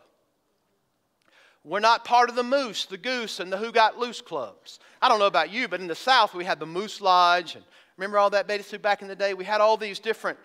We're 1.65 1.79
not 1.79 2.03
part 2.03 2.29
of 2.29 2.35
the 2.35 2.43
Moose, 2.43 2.85
the 2.85 2.97
Goose, 2.97 3.39
and 3.39 3.51
the 3.51 3.57
Who 3.57 3.71
Got 3.71 3.97
Loose 3.97 4.21
clubs. 4.21 4.79
I 5.01 5.07
don't 5.07 5.19
know 5.19 5.27
about 5.27 5.49
you, 5.49 5.69
but 5.69 5.79
in 5.79 5.87
the 5.87 5.95
South 5.95 6.33
we 6.33 6.43
had 6.43 6.59
the 6.59 6.65
Moose 6.65 6.99
Lodge, 6.99 7.55
and 7.55 7.63
remember 7.95 8.17
all 8.17 8.29
that 8.31 8.47
beta 8.47 8.63
soup 8.63 8.81
back 8.81 9.01
in 9.01 9.07
the 9.07 9.15
day? 9.15 9.33
We 9.33 9.45
had 9.45 9.61
all 9.61 9.77
these 9.77 9.99
different 9.99 10.37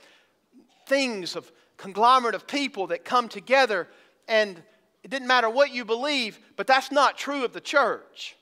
things 0.86 1.34
of 1.34 1.50
conglomerate 1.76 2.36
of 2.36 2.46
people 2.46 2.86
that 2.88 3.04
come 3.04 3.28
together, 3.28 3.88
and 4.28 4.62
it 5.02 5.10
didn't 5.10 5.26
matter 5.26 5.50
what 5.50 5.72
you 5.72 5.84
believe, 5.84 6.38
but 6.56 6.68
that's 6.68 6.92
not 6.92 7.18
true 7.18 7.44
of 7.44 7.52
the 7.52 7.60
church. 7.60 8.36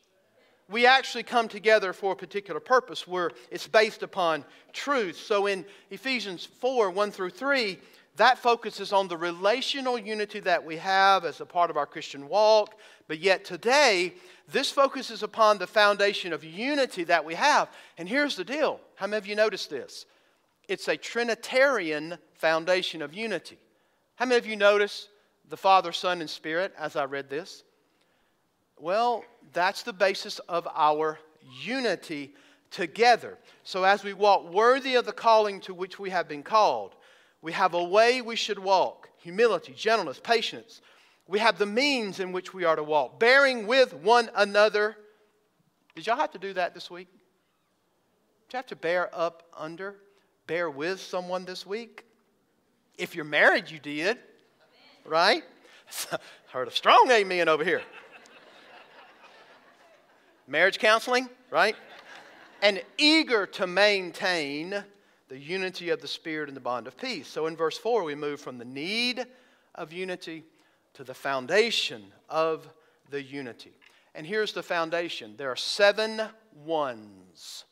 We 0.69 0.85
actually 0.85 1.23
come 1.23 1.49
together 1.49 1.93
for 1.93 2.12
a 2.12 2.17
particular 2.17 2.61
purpose 2.61 3.07
where 3.07 3.31
it's 3.51 3.69
based 3.69 4.03
upon 4.03 4.45
truth. 4.73 5.17
So 5.17 5.47
in 5.47 5.65
Ephesians 5.91 6.45
4 6.45 6.91
1 6.91 7.11
through 7.11 7.31
3, 7.31 7.79
that 8.17 8.39
focuses 8.39 8.93
on 8.93 9.09
the 9.09 9.17
relational 9.17 9.99
unity 9.99 10.41
that 10.41 10.65
we 10.65 10.77
have 10.77 11.25
as 11.25 11.41
a 11.41 11.47
part 11.47 11.71
of 11.71 11.77
our 11.77 11.87
Christian 11.87 12.29
walk. 12.29 12.79
But 13.09 13.19
yet 13.19 13.45
today, 13.45 14.15
this 14.49 14.71
focuses 14.71 15.23
upon 15.23 15.59
the 15.59 15.67
foundation 15.67 16.33
of 16.33 16.43
unity 16.43 17.05
that 17.05 17.25
we 17.25 17.35
have. 17.35 17.69
And 17.99 18.09
here's 18.09 18.37
the 18.37 18.45
deal 18.45 18.81
how 18.95 19.07
many 19.07 19.19
of 19.19 19.27
you 19.27 19.37
noticed 19.37 19.71
this? 19.71 20.07
It's 20.69 20.89
a 20.89 20.97
Trinitarian 20.97 22.19
foundation 22.35 23.03
of 23.03 23.15
unity. 23.15 23.59
How 24.17 24.25
many 24.25 24.39
of 24.39 24.47
you 24.47 24.57
noticed 24.57 25.11
the 25.49 25.57
Father, 25.57 25.93
Son, 25.93 26.21
and 26.21 26.29
Spirit 26.29 26.73
as 26.79 26.97
I 26.97 27.05
read 27.05 27.29
this? 27.29 27.63
Well, 28.79 29.25
that's 29.53 29.83
the 29.83 29.93
basis 29.93 30.39
of 30.41 30.67
our 30.75 31.19
unity 31.63 32.35
together. 32.71 33.39
So 33.63 33.85
as 33.85 34.03
we 34.03 34.13
walk 34.13 34.53
worthy 34.53 34.97
of 34.97 35.07
the 35.07 35.13
calling 35.13 35.61
to 35.61 35.75
which 35.75 35.99
we 35.99 36.11
have 36.11 36.29
been 36.29 36.43
called, 36.43 36.96
we 37.47 37.53
have 37.53 37.75
a 37.75 37.85
way 37.85 38.21
we 38.23 38.35
should 38.35 38.59
walk 38.59 39.09
humility, 39.19 39.73
gentleness, 39.73 40.19
patience. 40.19 40.81
We 41.29 41.39
have 41.39 41.59
the 41.59 41.67
means 41.67 42.19
in 42.19 42.33
which 42.33 42.53
we 42.53 42.65
are 42.65 42.75
to 42.75 42.83
walk, 42.83 43.21
bearing 43.21 43.69
with 43.69 43.95
one 43.95 44.29
another. 44.35 44.97
Did 45.95 46.09
y'all 46.09 46.17
have 46.17 46.33
to 46.33 46.41
do 46.41 46.55
that 46.55 46.75
this 46.75 46.91
week? 46.91 47.07
Did 48.49 48.53
you 48.53 48.57
have 48.57 48.67
to 48.67 48.75
bear 48.75 49.11
up 49.13 49.45
under, 49.57 49.95
bear 50.49 50.69
with 50.69 51.01
someone 51.01 51.45
this 51.45 51.65
week? 51.65 52.05
If 52.99 53.15
you're 53.15 53.25
married, 53.25 53.71
you 53.71 53.79
did, 53.79 54.19
right? 55.05 55.45
Heard 56.53 56.67
a 56.67 56.73
strong 56.73 57.09
amen 57.13 57.49
over 57.49 57.63
here. 57.63 57.83
Marriage 60.49 60.81
counseling, 60.81 61.29
right? 61.53 61.77
And 62.61 62.83
eager 62.99 63.47
to 63.47 63.69
maintain 63.69 64.83
the 65.29 65.39
unity 65.39 65.91
of 65.91 66.01
the 66.01 66.09
Spirit 66.09 66.49
and 66.49 66.57
the 66.57 66.61
bond 66.61 66.87
of 66.87 66.97
peace. 66.97 67.27
So 67.29 67.47
in 67.47 67.57
verse 67.57 67.77
4, 67.79 68.05
we 68.05 68.15
move 68.15 68.41
from 68.41 68.59
the 68.59 68.65
need 68.65 69.27
of 69.75 69.93
unity 69.93 70.45
to 70.95 71.05
the 71.05 71.15
foundation 71.15 72.05
of 72.29 72.69
the 73.11 73.23
unity. 73.23 73.73
And 74.15 74.27
here's 74.27 74.53
the 74.53 74.62
foundation 74.62 75.35
there 75.37 75.51
are 75.51 75.57
seven 75.57 76.23
ones. 76.65 77.65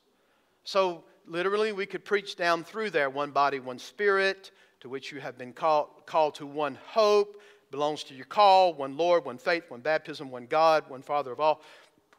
So 0.65 1.05
literally, 1.27 1.73
we 1.73 1.87
could 1.87 2.05
preach 2.05 2.37
down 2.37 2.65
through 2.65 2.91
there 2.91 3.09
one 3.09 3.31
body, 3.31 3.61
one 3.61 3.79
spirit, 3.79 4.51
to 4.81 4.89
which 4.89 5.13
you 5.13 5.21
have 5.21 5.39
been 5.39 5.53
called, 5.53 5.89
called 6.07 6.35
to 6.37 6.47
one 6.47 6.79
hope, 6.87 7.41
belongs 7.71 8.05
to 8.05 8.15
your 8.15 8.27
call, 8.27 8.75
one 8.75 8.97
Lord, 8.97 9.25
one 9.25 9.39
faith, 9.39 9.65
one 9.69 9.81
baptism, 9.81 10.31
one 10.31 10.47
God, 10.47 10.85
one 10.89 11.03
Father 11.03 11.33
of 11.33 11.41
all. 11.41 11.63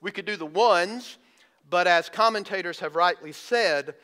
We 0.02 0.12
could 0.12 0.26
do 0.26 0.36
the 0.36 0.46
ones, 0.46 1.18
but 1.70 1.88
as 1.88 2.10
commentators 2.10 2.80
have 2.80 2.96
rightly 2.96 3.32
said, 3.32 3.96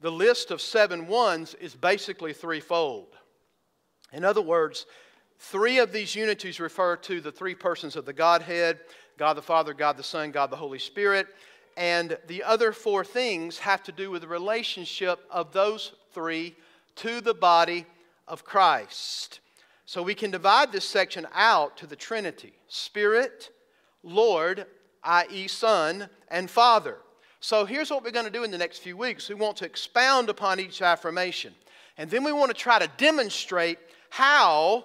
the 0.00 0.10
list 0.10 0.50
of 0.50 0.60
seven 0.60 1.06
ones 1.06 1.54
is 1.54 1.74
basically 1.74 2.32
threefold. 2.32 3.16
In 4.12 4.24
other 4.24 4.42
words, 4.42 4.86
three 5.38 5.78
of 5.78 5.92
these 5.92 6.14
unities 6.14 6.60
refer 6.60 6.96
to 6.96 7.20
the 7.20 7.32
three 7.32 7.54
persons 7.54 7.96
of 7.96 8.04
the 8.04 8.12
Godhead 8.12 8.80
God 9.18 9.34
the 9.34 9.42
Father, 9.42 9.72
God 9.72 9.96
the 9.96 10.02
Son, 10.02 10.30
God 10.30 10.50
the 10.50 10.56
Holy 10.56 10.78
Spirit. 10.78 11.26
And 11.76 12.18
the 12.26 12.42
other 12.42 12.72
four 12.72 13.04
things 13.04 13.58
have 13.58 13.82
to 13.84 13.92
do 13.92 14.10
with 14.10 14.22
the 14.22 14.28
relationship 14.28 15.20
of 15.30 15.52
those 15.52 15.92
three 16.12 16.54
to 16.96 17.20
the 17.20 17.34
body 17.34 17.86
of 18.28 18.44
Christ. 18.44 19.40
So 19.84 20.02
we 20.02 20.14
can 20.14 20.30
divide 20.30 20.72
this 20.72 20.84
section 20.84 21.26
out 21.32 21.76
to 21.78 21.86
the 21.86 21.96
Trinity 21.96 22.54
Spirit, 22.68 23.50
Lord, 24.02 24.66
i.e., 25.04 25.48
Son, 25.48 26.08
and 26.28 26.50
Father. 26.50 26.98
So 27.40 27.64
here's 27.64 27.90
what 27.90 28.02
we're 28.02 28.10
going 28.10 28.26
to 28.26 28.30
do 28.30 28.44
in 28.44 28.50
the 28.50 28.58
next 28.58 28.78
few 28.78 28.96
weeks. 28.96 29.28
We 29.28 29.34
want 29.34 29.58
to 29.58 29.66
expound 29.66 30.28
upon 30.28 30.58
each 30.58 30.82
affirmation. 30.82 31.54
And 31.98 32.10
then 32.10 32.24
we 32.24 32.32
want 32.32 32.50
to 32.50 32.56
try 32.56 32.78
to 32.78 32.90
demonstrate 32.96 33.78
how 34.10 34.84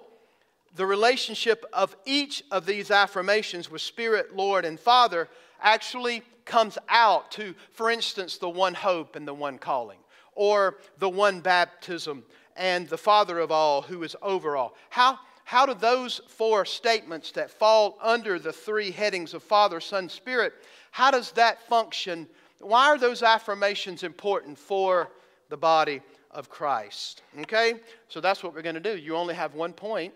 the 0.75 0.85
relationship 0.85 1.65
of 1.73 1.95
each 2.05 2.43
of 2.51 2.65
these 2.65 2.91
affirmations 2.91 3.69
with 3.69 3.81
Spirit, 3.81 4.35
Lord, 4.35 4.65
and 4.65 4.79
Father 4.79 5.27
actually 5.61 6.23
comes 6.45 6.77
out 6.89 7.31
to, 7.31 7.53
for 7.71 7.89
instance, 7.89 8.37
the 8.37 8.49
one 8.49 8.73
hope 8.73 9.15
and 9.15 9.27
the 9.27 9.33
one 9.33 9.57
calling, 9.57 9.99
or 10.33 10.77
the 10.99 11.09
one 11.09 11.41
baptism 11.41 12.23
and 12.55 12.87
the 12.87 12.97
Father 12.97 13.39
of 13.39 13.51
all 13.51 13.81
who 13.81 14.03
is 14.03 14.15
over 14.21 14.57
all. 14.57 14.75
How, 14.89 15.19
how 15.43 15.65
do 15.65 15.73
those 15.73 16.21
four 16.27 16.65
statements 16.65 17.31
that 17.31 17.51
fall 17.51 17.97
under 18.01 18.39
the 18.39 18.53
three 18.53 18.91
headings 18.91 19.33
of 19.33 19.43
Father, 19.43 19.79
Son, 19.79 20.09
Spirit, 20.09 20.53
how 20.91 21.11
does 21.11 21.31
that 21.31 21.61
function? 21.67 22.27
Why 22.61 22.87
are 22.87 22.97
those 22.97 23.23
affirmations 23.23 24.03
important 24.03 24.57
for 24.57 25.11
the 25.49 25.57
body 25.57 26.01
of 26.29 26.49
Christ? 26.49 27.23
Okay? 27.41 27.75
So 28.07 28.21
that's 28.21 28.43
what 28.43 28.53
we're 28.53 28.61
going 28.61 28.75
to 28.75 28.81
do. 28.81 28.97
You 28.97 29.15
only 29.15 29.35
have 29.35 29.53
one 29.55 29.73
point 29.73 30.13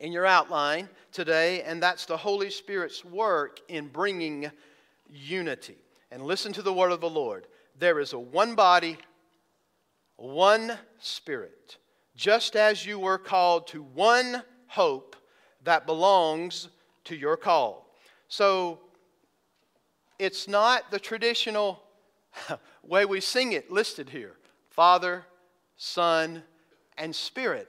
in 0.00 0.12
your 0.12 0.26
outline 0.26 0.88
today, 1.12 1.62
and 1.62 1.82
that's 1.82 2.06
the 2.06 2.16
Holy 2.16 2.50
Spirit's 2.50 3.04
work 3.04 3.60
in 3.68 3.88
bringing 3.88 4.50
unity. 5.10 5.76
And 6.10 6.22
listen 6.22 6.52
to 6.54 6.62
the 6.62 6.72
word 6.72 6.92
of 6.92 7.00
the 7.00 7.10
Lord. 7.10 7.46
There 7.78 8.00
is 8.00 8.12
a 8.12 8.18
one 8.18 8.54
body, 8.54 8.96
one 10.16 10.78
spirit, 11.00 11.76
just 12.16 12.56
as 12.56 12.86
you 12.86 12.98
were 12.98 13.18
called 13.18 13.66
to 13.68 13.82
one 13.82 14.42
hope 14.66 15.16
that 15.64 15.86
belongs 15.86 16.68
to 17.04 17.16
your 17.16 17.36
call. 17.36 17.92
So 18.28 18.80
it's 20.18 20.48
not 20.48 20.90
the 20.90 20.98
traditional 20.98 21.82
way 22.82 23.04
we 23.04 23.20
sing 23.20 23.52
it 23.52 23.70
listed 23.70 24.10
here 24.10 24.36
Father, 24.70 25.24
Son, 25.76 26.42
and 26.96 27.14
Spirit. 27.14 27.68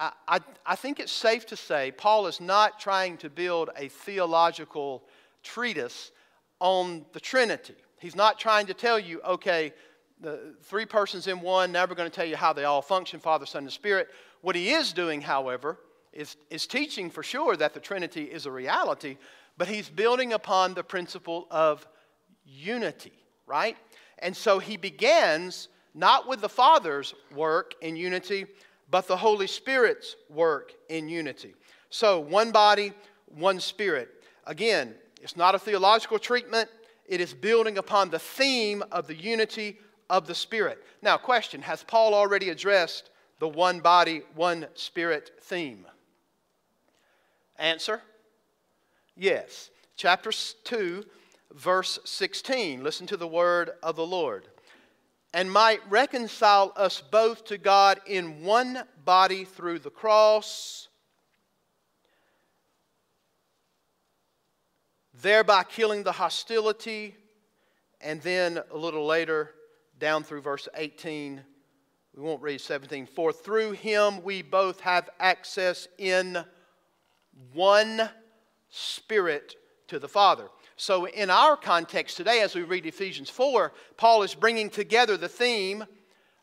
I, 0.00 0.12
I, 0.26 0.40
I, 0.66 0.76
think 0.76 0.98
it's 0.98 1.12
safe 1.12 1.46
to 1.46 1.56
say 1.56 1.92
Paul 1.92 2.26
is 2.26 2.40
not 2.40 2.80
trying 2.80 3.16
to 3.18 3.30
build 3.30 3.70
a 3.76 3.88
theological 3.88 5.04
treatise 5.42 6.10
on 6.58 7.04
the 7.12 7.20
Trinity. 7.20 7.74
He's 8.00 8.16
not 8.16 8.38
trying 8.38 8.66
to 8.66 8.74
tell 8.74 8.98
you, 8.98 9.20
okay, 9.22 9.72
the 10.20 10.54
three 10.62 10.86
persons 10.86 11.26
in 11.26 11.40
one, 11.40 11.72
never 11.72 11.94
going 11.94 12.10
to 12.10 12.14
tell 12.14 12.26
you 12.26 12.36
how 12.36 12.52
they 12.52 12.64
all 12.64 12.82
function 12.82 13.20
Father, 13.20 13.46
Son, 13.46 13.64
and 13.64 13.72
Spirit. 13.72 14.08
What 14.40 14.56
he 14.56 14.70
is 14.70 14.92
doing, 14.92 15.20
however, 15.20 15.78
is, 16.12 16.36
is 16.50 16.66
teaching 16.66 17.10
for 17.10 17.22
sure 17.22 17.56
that 17.56 17.74
the 17.74 17.80
Trinity 17.80 18.24
is 18.24 18.46
a 18.46 18.50
reality, 18.50 19.16
but 19.56 19.68
he's 19.68 19.88
building 19.88 20.32
upon 20.32 20.74
the 20.74 20.82
principle 20.82 21.46
of 21.50 21.86
unity, 22.44 23.12
right? 23.46 23.76
And 24.18 24.36
so 24.36 24.58
he 24.58 24.76
begins 24.76 25.68
not 25.94 26.28
with 26.28 26.40
the 26.40 26.48
Father's 26.48 27.14
work 27.34 27.74
in 27.80 27.96
unity, 27.96 28.46
but 28.90 29.06
the 29.06 29.16
Holy 29.16 29.46
Spirit's 29.46 30.16
work 30.30 30.72
in 30.88 31.08
unity. 31.08 31.54
So, 31.90 32.20
one 32.20 32.52
body, 32.52 32.92
one 33.26 33.60
spirit. 33.60 34.08
Again, 34.46 34.94
it's 35.20 35.36
not 35.36 35.54
a 35.54 35.58
theological 35.58 36.18
treatment, 36.18 36.68
it 37.06 37.20
is 37.20 37.34
building 37.34 37.78
upon 37.78 38.10
the 38.10 38.18
theme 38.18 38.82
of 38.90 39.06
the 39.06 39.14
unity 39.14 39.78
of 40.08 40.26
the 40.26 40.34
Spirit. 40.34 40.82
Now, 41.02 41.16
question 41.16 41.62
Has 41.62 41.82
Paul 41.82 42.14
already 42.14 42.50
addressed 42.50 43.10
the 43.38 43.48
one 43.48 43.80
body, 43.80 44.22
one 44.34 44.66
spirit 44.74 45.32
theme? 45.42 45.86
Answer 47.58 48.02
Yes. 49.16 49.70
Chapter 49.96 50.32
2, 50.64 51.04
verse 51.54 51.98
16. 52.04 52.82
Listen 52.82 53.06
to 53.06 53.16
the 53.16 53.26
word 53.26 53.70
of 53.82 53.96
the 53.96 54.06
Lord. 54.06 54.46
And 55.34 55.50
might 55.50 55.80
reconcile 55.90 56.72
us 56.76 57.00
both 57.00 57.44
to 57.46 57.58
God 57.58 58.00
in 58.06 58.42
one 58.44 58.82
body 59.04 59.44
through 59.44 59.78
the 59.78 59.90
cross, 59.90 60.88
thereby 65.22 65.64
killing 65.64 66.02
the 66.02 66.12
hostility. 66.12 67.16
And 68.00 68.20
then 68.22 68.60
a 68.70 68.76
little 68.76 69.06
later, 69.06 69.52
down 69.98 70.24
through 70.24 70.42
verse 70.42 70.68
18, 70.74 71.40
we 72.14 72.22
won't 72.22 72.42
read 72.42 72.60
17. 72.60 73.06
For 73.06 73.32
through 73.32 73.72
him 73.72 74.22
we 74.22 74.42
both 74.42 74.80
have 74.80 75.08
access 75.18 75.88
in 75.96 76.44
one 77.54 78.10
Spirit 78.72 79.54
to 79.88 79.98
the 79.98 80.08
Father. 80.08 80.48
So, 80.76 81.04
in 81.06 81.30
our 81.30 81.56
context 81.56 82.16
today, 82.16 82.40
as 82.40 82.54
we 82.54 82.62
read 82.62 82.86
Ephesians 82.86 83.28
4, 83.28 83.72
Paul 83.98 84.22
is 84.22 84.34
bringing 84.34 84.70
together 84.70 85.16
the 85.16 85.28
theme 85.28 85.84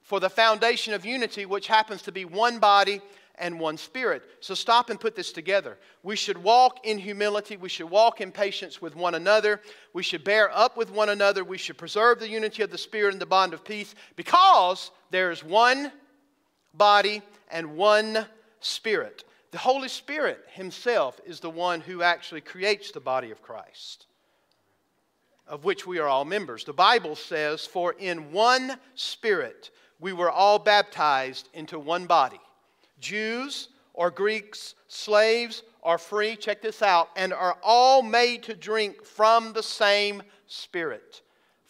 for 0.03 0.19
the 0.19 0.29
foundation 0.29 0.93
of 0.93 1.05
unity, 1.05 1.45
which 1.45 1.67
happens 1.67 2.03
to 2.03 2.11
be 2.11 2.23
one 2.25 2.59
body 2.59 3.01
and 3.35 3.59
one 3.59 3.77
spirit. 3.77 4.21
So, 4.41 4.53
stop 4.53 4.91
and 4.91 4.99
put 4.99 5.15
this 5.15 5.31
together. 5.31 5.79
We 6.03 6.15
should 6.15 6.37
walk 6.37 6.85
in 6.85 6.99
humility. 6.99 7.57
We 7.57 7.67
should 7.67 7.89
walk 7.89 8.21
in 8.21 8.31
patience 8.31 8.79
with 8.79 8.95
one 8.95 9.15
another. 9.15 9.61
We 9.93 10.03
should 10.03 10.23
bear 10.23 10.55
up 10.55 10.77
with 10.77 10.91
one 10.91 11.09
another. 11.09 11.43
We 11.43 11.57
should 11.57 11.79
preserve 11.79 12.19
the 12.19 12.29
unity 12.29 12.61
of 12.61 12.69
the 12.69 12.77
Spirit 12.77 13.13
and 13.13 13.21
the 13.21 13.25
bond 13.25 13.55
of 13.55 13.65
peace 13.65 13.95
because 14.15 14.91
there 15.09 15.31
is 15.31 15.43
one 15.43 15.91
body 16.75 17.23
and 17.49 17.75
one 17.75 18.27
spirit. 18.59 19.23
The 19.51 19.57
Holy 19.57 19.89
Spirit 19.89 20.45
Himself 20.51 21.19
is 21.25 21.39
the 21.39 21.49
one 21.49 21.81
who 21.81 22.03
actually 22.03 22.41
creates 22.41 22.91
the 22.91 22.99
body 22.99 23.31
of 23.31 23.41
Christ, 23.41 24.05
of 25.47 25.65
which 25.65 25.87
we 25.87 25.97
are 25.97 26.07
all 26.07 26.25
members. 26.25 26.63
The 26.63 26.73
Bible 26.73 27.15
says, 27.15 27.65
For 27.65 27.93
in 27.93 28.31
one 28.31 28.77
Spirit 28.93 29.71
we 29.99 30.13
were 30.13 30.29
all 30.29 30.59
baptized 30.59 31.49
into 31.53 31.79
one 31.79 32.05
body 32.05 32.39
Jews 32.99 33.69
or 33.93 34.11
Greeks, 34.11 34.75
slaves 34.87 35.63
or 35.81 35.97
free, 35.97 36.35
check 36.35 36.61
this 36.61 36.81
out, 36.81 37.09
and 37.15 37.33
are 37.33 37.57
all 37.63 38.01
made 38.03 38.43
to 38.43 38.53
drink 38.53 39.03
from 39.03 39.53
the 39.53 39.63
same 39.63 40.21
Spirit. 40.47 41.21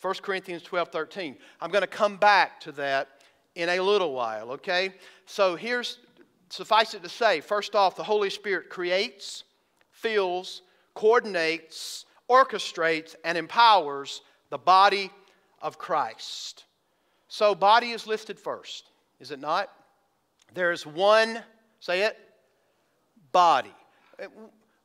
1 0.01 0.15
Corinthians 0.15 0.63
12 0.63 0.89
13. 0.89 1.37
I'm 1.61 1.71
going 1.71 1.81
to 1.81 1.87
come 1.87 2.17
back 2.17 2.59
to 2.61 2.71
that 2.73 3.07
in 3.55 3.69
a 3.69 3.79
little 3.79 4.13
while, 4.13 4.51
okay? 4.51 4.93
So 5.25 5.55
here's 5.55 5.99
suffice 6.49 6.93
it 6.93 7.03
to 7.03 7.09
say, 7.09 7.41
first 7.41 7.75
off, 7.75 7.95
the 7.95 8.03
Holy 8.03 8.29
Spirit 8.29 8.69
creates, 8.69 9.43
fills, 9.91 10.61
coordinates, 10.93 12.05
orchestrates, 12.29 13.15
and 13.23 13.37
empowers 13.37 14.21
the 14.49 14.57
body 14.57 15.11
of 15.61 15.77
Christ. 15.77 16.65
So, 17.27 17.53
body 17.53 17.91
is 17.91 18.07
listed 18.07 18.39
first, 18.39 18.89
is 19.19 19.31
it 19.31 19.39
not? 19.39 19.69
There 20.53 20.71
is 20.71 20.85
one, 20.85 21.43
say 21.79 22.01
it, 22.01 22.17
body. 23.31 23.73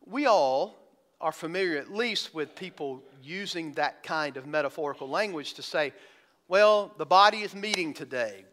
We 0.06 0.26
all 0.26 0.76
are 1.20 1.32
familiar, 1.32 1.78
at 1.78 1.90
least, 1.90 2.34
with 2.34 2.54
people 2.54 3.02
using 3.22 3.72
that 3.72 4.02
kind 4.02 4.36
of 4.36 4.46
metaphorical 4.46 5.08
language 5.08 5.54
to 5.54 5.62
say, 5.62 5.94
well, 6.48 6.92
the 6.98 7.06
body 7.06 7.40
is 7.40 7.54
meeting 7.54 7.94
today. 7.94 8.44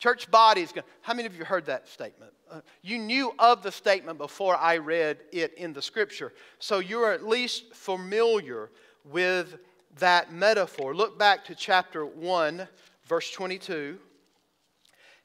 Church 0.00 0.30
body 0.30 0.62
is 0.62 0.72
going. 0.72 0.86
How 1.02 1.12
many 1.12 1.26
of 1.26 1.36
you 1.36 1.44
heard 1.44 1.66
that 1.66 1.86
statement? 1.86 2.32
Uh, 2.50 2.62
you 2.82 2.98
knew 2.98 3.34
of 3.38 3.62
the 3.62 3.70
statement 3.70 4.16
before 4.16 4.56
I 4.56 4.78
read 4.78 5.18
it 5.30 5.52
in 5.54 5.74
the 5.74 5.82
scripture. 5.82 6.32
So 6.58 6.78
you're 6.78 7.12
at 7.12 7.24
least 7.24 7.74
familiar 7.74 8.70
with 9.04 9.58
that 9.98 10.32
metaphor. 10.32 10.94
Look 10.94 11.18
back 11.18 11.44
to 11.44 11.54
chapter 11.54 12.06
1, 12.06 12.66
verse 13.04 13.30
22. 13.30 13.98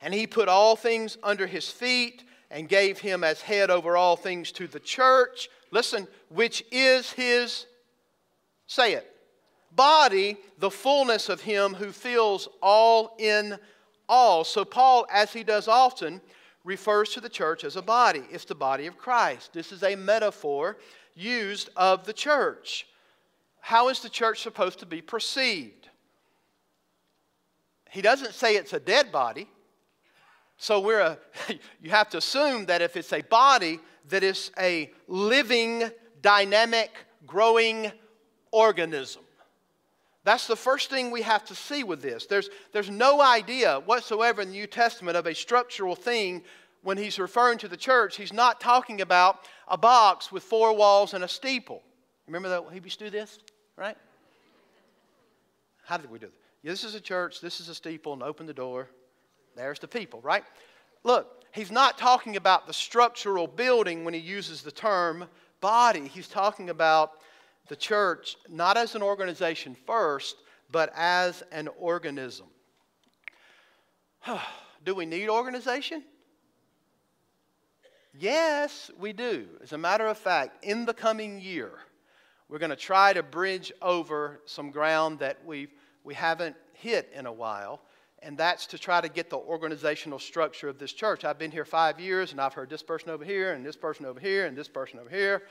And 0.02 0.14
he 0.14 0.28
put 0.28 0.50
all 0.50 0.76
things 0.76 1.18
under 1.24 1.48
his 1.48 1.70
feet 1.70 2.26
and 2.52 2.68
gave 2.68 3.00
him 3.00 3.24
as 3.24 3.42
head 3.42 3.72
over 3.72 3.96
all 3.96 4.18
things 4.18 4.52
to 4.54 4.68
the 4.68 4.82
church. 4.82 5.48
Listen, 5.72 6.06
which 6.28 6.66
is 6.70 7.14
his, 7.14 7.66
say 8.68 8.94
it, 8.94 9.10
body, 9.72 10.36
the 10.60 10.70
fullness 10.70 11.30
of 11.30 11.40
him 11.40 11.74
who 11.74 11.94
fills 11.94 12.50
all 12.62 13.16
in 13.18 13.58
all. 14.08 14.44
So, 14.44 14.66
Paul, 14.66 15.06
as 15.12 15.34
he 15.34 15.44
does 15.44 15.68
often, 15.68 16.22
refers 16.64 17.10
to 17.12 17.22
the 17.22 17.30
church 17.30 17.64
as 17.64 17.76
a 17.76 17.82
body. 17.82 18.24
It's 18.32 18.46
the 18.46 18.56
body 18.56 18.88
of 18.88 18.98
Christ. 18.98 19.54
This 19.54 19.72
is 19.72 19.84
a 19.84 19.96
metaphor 19.96 20.78
used 21.14 21.70
of 21.76 22.06
the 22.06 22.14
church. 22.14 22.88
How 23.62 23.90
is 23.90 24.00
the 24.00 24.10
church 24.10 24.42
supposed 24.42 24.80
to 24.80 24.86
be 24.86 25.02
perceived? 25.02 25.90
He 27.90 28.02
doesn't 28.02 28.34
say 28.34 28.56
it's 28.56 28.74
a 28.74 28.80
dead 28.80 29.12
body. 29.12 29.48
So 30.58 30.80
we're 30.80 31.00
a, 31.00 31.18
you 31.82 31.92
have 31.92 32.10
to 32.10 32.18
assume 32.18 32.66
that 32.66 32.82
if 32.82 32.98
it's 32.98 33.14
a 33.14 33.22
body, 33.22 33.80
that 34.10 34.24
it's 34.24 34.52
a 34.60 34.92
living, 35.08 35.90
dynamic, 36.22 36.92
growing 37.26 37.92
organism. 38.52 39.25
That's 40.26 40.48
the 40.48 40.56
first 40.56 40.90
thing 40.90 41.12
we 41.12 41.22
have 41.22 41.46
to 41.46 41.56
see 41.56 41.84
with 41.84 42.02
this. 42.02 42.26
There's, 42.26 42.50
there's 42.74 42.90
no 42.90 43.22
idea 43.22 43.80
whatsoever 43.86 44.42
in 44.42 44.50
the 44.50 44.56
New 44.56 44.66
Testament 44.66 45.16
of 45.16 45.28
a 45.28 45.36
structural 45.36 45.96
thing 45.96 46.42
when 46.82 46.98
he's 46.98 47.20
referring 47.20 47.60
to 47.60 47.68
the 47.68 47.78
church. 47.78 48.18
He's 48.18 48.34
not 48.34 48.60
talking 48.60 49.02
about 49.02 49.48
a 49.68 49.78
box 49.78 50.32
with 50.32 50.42
four 50.42 50.76
walls 50.76 51.14
and 51.14 51.24
a 51.24 51.28
steeple. 51.28 51.84
Remember 52.26 52.50
that 52.50 52.64
he 52.74 52.80
used 52.80 52.98
to 53.00 53.06
do 53.06 53.12
this, 53.12 53.38
right? 53.78 53.96
How 55.84 55.98
did 55.98 56.10
we 56.10 56.18
do 56.18 56.26
this? 56.26 56.36
This 56.64 56.84
is 56.84 56.96
a 56.96 57.02
church, 57.02 57.40
this 57.40 57.60
is 57.60 57.70
a 57.70 57.76
steeple, 57.76 58.14
and 58.14 58.24
open 58.24 58.48
the 58.48 58.54
door. 58.54 58.90
There's 59.56 59.78
the 59.78 59.88
people, 59.88 60.22
right? 60.22 60.44
Look, 61.04 61.44
he's 61.54 61.70
not 61.70 62.00
talking 62.00 62.36
about 62.36 62.66
the 62.66 62.74
structural 62.74 63.46
building 63.46 64.04
when 64.04 64.16
he 64.16 64.20
uses 64.20 64.64
the 64.64 64.72
term 64.72 65.26
body. 65.62 66.08
He's 66.08 66.28
talking 66.28 66.72
about 66.72 67.12
the 67.68 67.76
church 67.76 68.38
not 68.50 68.78
as 68.78 68.96
an 68.96 69.02
organization 69.02 69.76
first, 69.86 70.38
but 70.72 70.92
as 70.96 71.44
an 71.52 71.70
organism. 71.80 72.48
Do 74.84 74.96
we 74.96 75.06
need 75.06 75.30
organization? 75.30 76.04
Yes, 78.18 78.92
we 78.98 79.12
do. 79.12 79.46
As 79.62 79.74
a 79.74 79.78
matter 79.78 80.08
of 80.08 80.18
fact, 80.18 80.64
in 80.64 80.86
the 80.86 80.94
coming 80.94 81.42
year, 81.42 81.72
we're 82.48 82.60
going 82.60 82.70
to 82.70 82.76
try 82.76 83.12
to 83.12 83.22
bridge 83.22 83.74
over 83.82 84.40
some 84.46 84.72
ground 84.72 85.20
that 85.20 85.38
we've, 85.46 85.72
we 86.04 86.14
haven't 86.14 86.56
hit 86.74 87.12
in 87.14 87.26
a 87.26 87.34
while, 87.34 87.82
and 88.20 88.38
that's 88.38 88.68
to 88.68 88.78
try 88.78 89.02
to 89.02 89.10
get 89.10 89.30
the 89.30 89.38
organizational 89.38 90.20
structure 90.20 90.70
of 90.70 90.80
this 90.80 90.94
church. 90.94 91.26
I've 91.26 91.40
been 91.40 91.52
here 91.52 91.66
five 91.66 92.00
years, 92.00 92.32
and 92.32 92.40
I've 92.40 92.54
heard 92.54 92.70
this 92.70 92.84
person 92.84 93.10
over 93.10 93.26
here, 93.26 93.54
and 93.54 93.66
this 93.66 93.76
person 93.76 94.06
over 94.06 94.20
here, 94.20 94.46
and 94.46 94.56
this 94.56 94.70
person 94.70 95.00
over 95.00 95.10
here. 95.10 95.44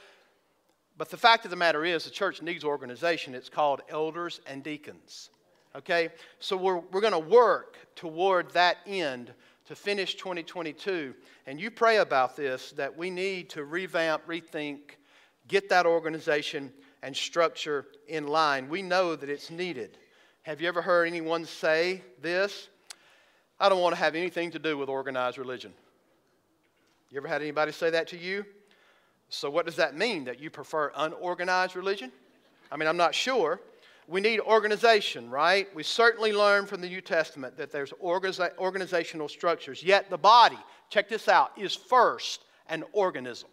But 0.97 1.11
the 1.11 1.17
fact 1.17 1.45
of 1.45 1.51
the 1.51 1.57
matter 1.57 1.85
is, 1.85 2.05
the 2.05 2.11
church 2.11 2.41
needs 2.41 2.65
organization. 2.65 3.35
It's 3.35 3.49
called 3.49 3.83
elders 3.89 4.41
and 4.47 4.63
deacons. 4.63 5.31
Okay? 5.75 6.11
So 6.39 6.57
we're, 6.57 6.79
we're 6.79 7.01
going 7.01 7.13
to 7.13 7.19
work 7.19 7.77
toward 7.97 8.51
that 8.51 8.79
end 8.87 9.33
to 9.67 9.75
finish 9.75 10.15
2022. 10.15 11.15
And 11.47 11.61
you 11.61 11.71
pray 11.71 11.99
about 11.99 12.37
this 12.37 12.73
that 12.73 12.97
we 12.97 13.11
need 13.11 13.51
to 13.51 13.65
revamp, 13.65 14.27
rethink, 14.27 14.79
get 15.49 15.69
that 15.71 15.87
organization 15.87 16.73
and 17.03 17.17
structure 17.17 17.87
in 18.09 18.27
line. 18.27 18.69
We 18.69 18.83
know 18.83 19.17
that 19.17 19.29
it's 19.29 19.51
needed. 19.51 19.99
Have 20.43 20.61
you 20.61 20.69
ever 20.69 20.83
heard 20.83 21.07
anyone 21.07 21.45
say 21.45 22.03
this? 22.21 22.69
I 23.59 23.69
don't 23.69 23.81
want 23.81 23.95
to 23.95 24.01
have 24.01 24.15
anything 24.15 24.51
to 24.53 24.59
do 24.59 24.77
with 24.77 24.89
organized 24.89 25.39
religion. 25.39 25.73
You 27.11 27.19
ever 27.19 27.29
had 27.29 27.43
anybody 27.43 27.73
say 27.73 27.91
that 27.91 28.09
to 28.09 28.19
you? 28.19 28.45
So, 29.29 29.51
what 29.51 29.67
does 29.67 29.77
that 29.77 29.97
mean? 29.97 30.25
That 30.25 30.41
you 30.41 30.51
prefer 30.51 30.93
unorganized 30.95 31.77
religion? 31.77 32.13
I 32.71 32.77
mean, 32.77 32.89
I'm 32.89 32.97
not 32.97 33.15
sure. 33.15 33.61
We 34.07 34.21
need 34.21 34.41
organization, 34.41 35.31
right? 35.31 35.67
We 35.75 35.83
certainly 35.83 36.33
learn 36.33 36.67
from 36.67 36.83
the 36.83 36.89
New 36.89 37.01
Testament 37.01 37.57
that 37.57 37.73
there's 37.73 37.93
organiza- 37.93 38.57
organizational 38.59 39.29
structures. 39.29 39.83
Yet 39.83 40.11
the 40.11 40.19
body, 40.19 40.59
check 40.91 41.09
this 41.09 41.27
out, 41.27 41.53
is 41.57 41.75
first 41.75 42.45
an 42.69 42.85
organism. 42.93 43.49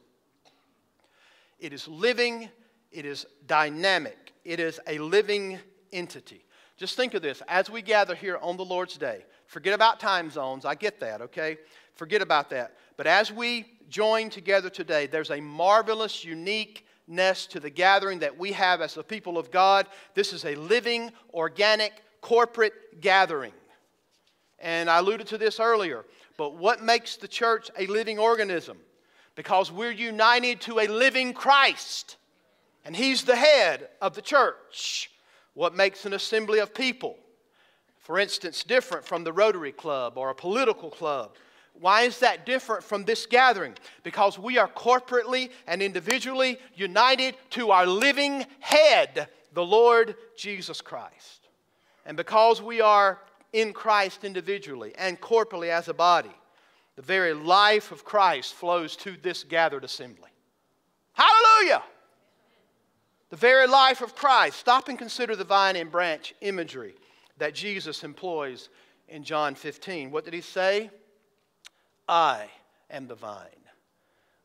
It 1.60 1.74
is 1.74 1.88
living, 1.88 2.50
it 2.92 3.06
is 3.06 3.26
dynamic, 3.46 4.34
it 4.44 4.60
is 4.60 4.80
a 4.88 4.98
living 4.98 5.60
entity. 5.94 6.44
Just 6.76 6.96
think 6.96 7.14
of 7.14 7.22
this 7.22 7.42
as 7.48 7.70
we 7.70 7.82
gather 7.82 8.16
here 8.16 8.38
on 8.42 8.58
the 8.58 8.66
Lord's 8.66 8.98
Day, 8.98 9.24
forget 9.46 9.74
about 9.74 10.00
time 10.00 10.30
zones, 10.32 10.66
I 10.66 10.76
get 10.76 11.00
that, 11.00 11.22
okay? 11.22 11.58
Forget 11.94 12.22
about 12.22 12.50
that. 12.50 12.76
But 12.98 13.08
as 13.08 13.32
we 13.32 13.68
join 13.92 14.30
together 14.30 14.70
today, 14.70 15.06
there's 15.06 15.30
a 15.30 15.42
marvelous, 15.42 16.26
uniqueness 16.26 17.46
to 17.48 17.60
the 17.60 17.70
gathering 17.70 18.20
that 18.20 18.38
we 18.38 18.54
have 18.54 18.82
as 18.82 18.96
the 18.96 19.04
people 19.04 19.38
of 19.38 19.52
God. 19.52 19.86
This 20.16 20.34
is 20.34 20.46
a 20.46 20.56
living, 20.56 21.12
organic, 21.34 21.94
corporate 22.22 23.02
gathering. 23.02 23.54
And 24.60 24.90
I 24.90 25.00
alluded 25.00 25.28
to 25.28 25.38
this 25.38 25.60
earlier. 25.60 26.06
But 26.38 26.56
what 26.56 26.82
makes 26.82 27.18
the 27.18 27.28
church 27.28 27.70
a 27.78 27.86
living 27.88 28.18
organism? 28.18 28.78
Because 29.36 29.72
we're 29.72 29.92
united 29.92 30.62
to 30.62 30.80
a 30.80 30.88
living 30.88 31.34
Christ, 31.34 32.18
and 32.86 32.96
He's 32.96 33.24
the 33.24 33.36
head 33.36 33.90
of 34.02 34.16
the 34.16 34.22
church. 34.22 35.12
What 35.54 35.76
makes 35.76 36.06
an 36.06 36.14
assembly 36.14 36.60
of 36.60 36.74
people, 36.74 37.18
for 38.00 38.18
instance, 38.18 38.64
different 38.64 39.06
from 39.06 39.24
the 39.24 39.34
Rotary 39.34 39.72
Club 39.72 40.18
or 40.18 40.30
a 40.30 40.36
political 40.36 40.90
club? 40.90 41.36
Why 41.74 42.02
is 42.02 42.20
that 42.20 42.46
different 42.46 42.84
from 42.84 43.06
this 43.06 43.26
gathering? 43.26 43.74
Because 44.04 44.38
we 44.38 44.58
are 44.58 44.68
corporately 44.68 45.50
and 45.66 45.82
individually 45.82 46.60
united 46.76 47.36
to 47.52 47.72
our 47.72 47.88
living 47.88 48.46
head, 48.60 49.28
the 49.54 49.66
Lord 49.66 50.16
Jesus 50.38 50.82
Christ. 50.82 51.48
And 52.06 52.16
because 52.16 52.62
we 52.62 52.82
are 52.82 53.20
in 53.54 53.74
Christ 53.74 54.24
individually 54.24 54.94
and 54.98 55.20
corporately 55.20 55.70
as 55.70 55.88
a 55.88 55.94
body, 55.94 56.32
the 56.96 57.02
very 57.02 57.34
life 57.34 57.92
of 57.92 58.04
Christ 58.04 58.54
flows 58.54 58.96
to 58.98 59.16
this 59.22 59.44
gathered 59.44 59.84
assembly. 59.84 60.30
Hallelujah! 61.14 61.84
The 63.30 63.38
very 63.38 63.68
life 63.68 64.02
of 64.02 64.16
Christ. 64.16 64.58
Stop 64.58 64.90
and 64.90 65.00
consider 65.00 65.36
the 65.36 65.44
vine 65.44 65.78
and 65.78 65.90
branch 65.90 66.34
imagery 66.42 66.96
that 67.38 67.56
Jesus 67.56 68.04
employs 68.04 68.70
in 69.08 69.24
John 69.24 69.56
15. 69.56 70.12
What 70.12 70.26
did 70.26 70.34
he 70.34 70.42
say? 70.42 70.90
I 72.08 72.48
am 72.90 73.08
the 73.08 73.16
vine. 73.16 73.48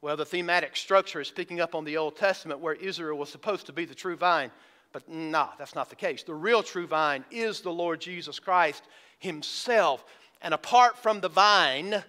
Well, 0.01 0.17
the 0.17 0.25
thematic 0.25 0.77
structure 0.77 1.21
is 1.21 1.31
picking 1.31 1.61
up 1.61 1.75
on 1.75 1.85
the 1.85 1.97
Old 1.97 2.17
Testament 2.17 2.61
where 2.61 2.75
Israel 2.75 3.19
was 3.19 3.29
supposed 3.29 3.67
to 3.67 3.73
be 3.73 3.85
the 3.85 3.95
true 3.95 4.17
vine, 4.17 4.51
but 4.93 5.09
nah, 5.09 5.49
that's 5.59 5.75
not 5.75 5.91
the 5.91 5.97
case. 5.97 6.23
The 6.23 6.35
real 6.35 6.63
true 6.63 6.87
vine 6.87 7.25
is 7.31 7.61
the 7.61 7.73
Lord 7.73 8.01
Jesus 8.01 8.39
Christ 8.39 8.85
Himself. 9.19 10.05
And 10.43 10.55
apart 10.55 10.97
from 10.99 11.21
the 11.21 11.29
vine, 11.29 12.05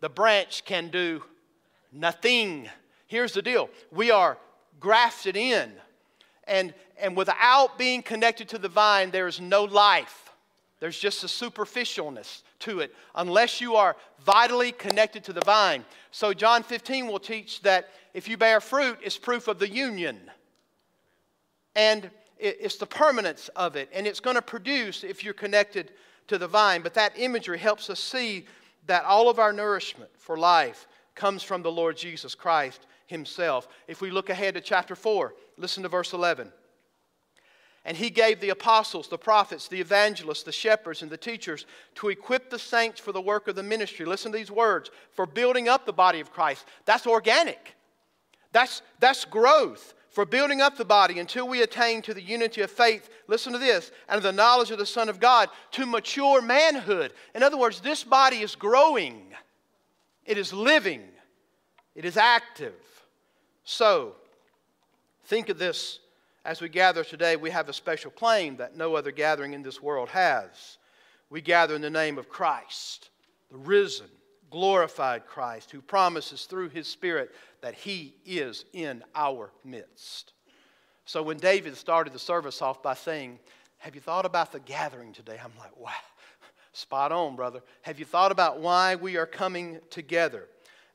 the 0.00 0.08
branch 0.08 0.64
can 0.64 0.88
do 0.88 1.22
nothing. 1.92 2.68
Here's 3.06 3.32
the 3.32 3.42
deal 3.42 3.68
we 3.90 4.10
are 4.10 4.38
grafted 4.80 5.36
in, 5.36 5.72
and, 6.46 6.74
and 6.98 7.16
without 7.16 7.78
being 7.78 8.02
connected 8.02 8.48
to 8.50 8.58
the 8.58 8.68
vine, 8.68 9.10
there 9.10 9.26
is 9.26 9.40
no 9.40 9.64
life. 9.64 10.30
There's 10.80 10.98
just 10.98 11.24
a 11.24 11.26
superficialness 11.26 12.42
to 12.64 12.80
it 12.80 12.94
unless 13.14 13.60
you 13.60 13.76
are 13.76 13.96
vitally 14.24 14.72
connected 14.72 15.24
to 15.24 15.32
the 15.32 15.44
vine. 15.44 15.84
So, 16.10 16.34
John 16.34 16.62
15 16.62 17.06
will 17.06 17.18
teach 17.18 17.62
that 17.62 17.90
if 18.12 18.28
you 18.28 18.36
bear 18.36 18.60
fruit, 18.60 18.98
it's 19.02 19.18
proof 19.18 19.48
of 19.48 19.58
the 19.58 19.68
union. 19.68 20.18
And 21.74 22.10
it's 22.38 22.76
the 22.76 22.86
permanence 22.86 23.48
of 23.56 23.76
it. 23.76 23.88
And 23.92 24.06
it's 24.06 24.20
going 24.20 24.36
to 24.36 24.42
produce 24.42 25.02
if 25.02 25.24
you're 25.24 25.34
connected 25.34 25.92
to 26.28 26.38
the 26.38 26.48
vine. 26.48 26.82
But 26.82 26.94
that 26.94 27.18
imagery 27.18 27.58
helps 27.58 27.90
us 27.90 28.00
see 28.00 28.46
that 28.86 29.04
all 29.04 29.28
of 29.28 29.38
our 29.38 29.52
nourishment 29.52 30.10
for 30.18 30.36
life 30.36 30.86
comes 31.14 31.42
from 31.42 31.62
the 31.62 31.72
Lord 31.72 31.96
Jesus 31.96 32.34
Christ 32.34 32.86
Himself. 33.06 33.68
If 33.88 34.00
we 34.00 34.10
look 34.10 34.30
ahead 34.30 34.54
to 34.54 34.60
chapter 34.60 34.94
4, 34.94 35.34
listen 35.56 35.82
to 35.82 35.88
verse 35.88 36.12
11. 36.12 36.52
And 37.84 37.96
he 37.96 38.08
gave 38.08 38.40
the 38.40 38.48
apostles, 38.48 39.08
the 39.08 39.18
prophets, 39.18 39.68
the 39.68 39.80
evangelists, 39.80 40.42
the 40.42 40.52
shepherds, 40.52 41.02
and 41.02 41.10
the 41.10 41.18
teachers 41.18 41.66
to 41.96 42.08
equip 42.08 42.48
the 42.48 42.58
saints 42.58 42.98
for 42.98 43.12
the 43.12 43.20
work 43.20 43.46
of 43.46 43.56
the 43.56 43.62
ministry. 43.62 44.06
Listen 44.06 44.32
to 44.32 44.38
these 44.38 44.50
words 44.50 44.90
for 45.10 45.26
building 45.26 45.68
up 45.68 45.84
the 45.84 45.92
body 45.92 46.20
of 46.20 46.32
Christ. 46.32 46.64
That's 46.86 47.06
organic, 47.06 47.76
that's, 48.52 48.82
that's 49.00 49.24
growth. 49.24 49.94
For 50.10 50.24
building 50.24 50.60
up 50.60 50.76
the 50.76 50.84
body 50.84 51.18
until 51.18 51.48
we 51.48 51.62
attain 51.62 52.00
to 52.02 52.14
the 52.14 52.22
unity 52.22 52.60
of 52.60 52.70
faith, 52.70 53.10
listen 53.26 53.52
to 53.52 53.58
this, 53.58 53.90
and 54.08 54.22
the 54.22 54.30
knowledge 54.30 54.70
of 54.70 54.78
the 54.78 54.86
Son 54.86 55.08
of 55.08 55.18
God, 55.18 55.48
to 55.72 55.86
mature 55.86 56.40
manhood. 56.40 57.12
In 57.34 57.42
other 57.42 57.58
words, 57.58 57.80
this 57.80 58.04
body 58.04 58.36
is 58.36 58.54
growing, 58.54 59.34
it 60.24 60.38
is 60.38 60.52
living, 60.52 61.02
it 61.96 62.04
is 62.04 62.16
active. 62.16 62.74
So, 63.64 64.14
think 65.24 65.48
of 65.48 65.58
this 65.58 65.98
as 66.44 66.60
we 66.60 66.68
gather 66.68 67.04
today, 67.04 67.36
we 67.36 67.50
have 67.50 67.68
a 67.68 67.72
special 67.72 68.10
claim 68.10 68.56
that 68.56 68.76
no 68.76 68.94
other 68.94 69.10
gathering 69.10 69.54
in 69.54 69.62
this 69.62 69.82
world 69.82 70.10
has. 70.10 70.78
We 71.30 71.40
gather 71.40 71.74
in 71.74 71.80
the 71.80 71.90
name 71.90 72.18
of 72.18 72.28
Christ, 72.28 73.08
the 73.50 73.56
risen, 73.56 74.08
glorified 74.50 75.26
Christ, 75.26 75.70
who 75.70 75.80
promises 75.80 76.44
through 76.44 76.68
his 76.68 76.86
Spirit 76.86 77.34
that 77.62 77.74
he 77.74 78.14
is 78.26 78.66
in 78.74 79.02
our 79.14 79.50
midst. 79.64 80.34
So 81.06 81.22
when 81.22 81.38
David 81.38 81.76
started 81.76 82.12
the 82.12 82.18
service 82.18 82.60
off 82.62 82.82
by 82.82 82.94
saying, 82.94 83.38
Have 83.78 83.94
you 83.94 84.00
thought 84.00 84.26
about 84.26 84.52
the 84.52 84.60
gathering 84.60 85.12
today? 85.12 85.38
I'm 85.42 85.52
like, 85.58 85.76
Wow, 85.78 85.92
spot 86.72 87.10
on, 87.10 87.36
brother. 87.36 87.62
Have 87.82 87.98
you 87.98 88.04
thought 88.04 88.32
about 88.32 88.60
why 88.60 88.96
we 88.96 89.16
are 89.16 89.26
coming 89.26 89.80
together? 89.90 90.48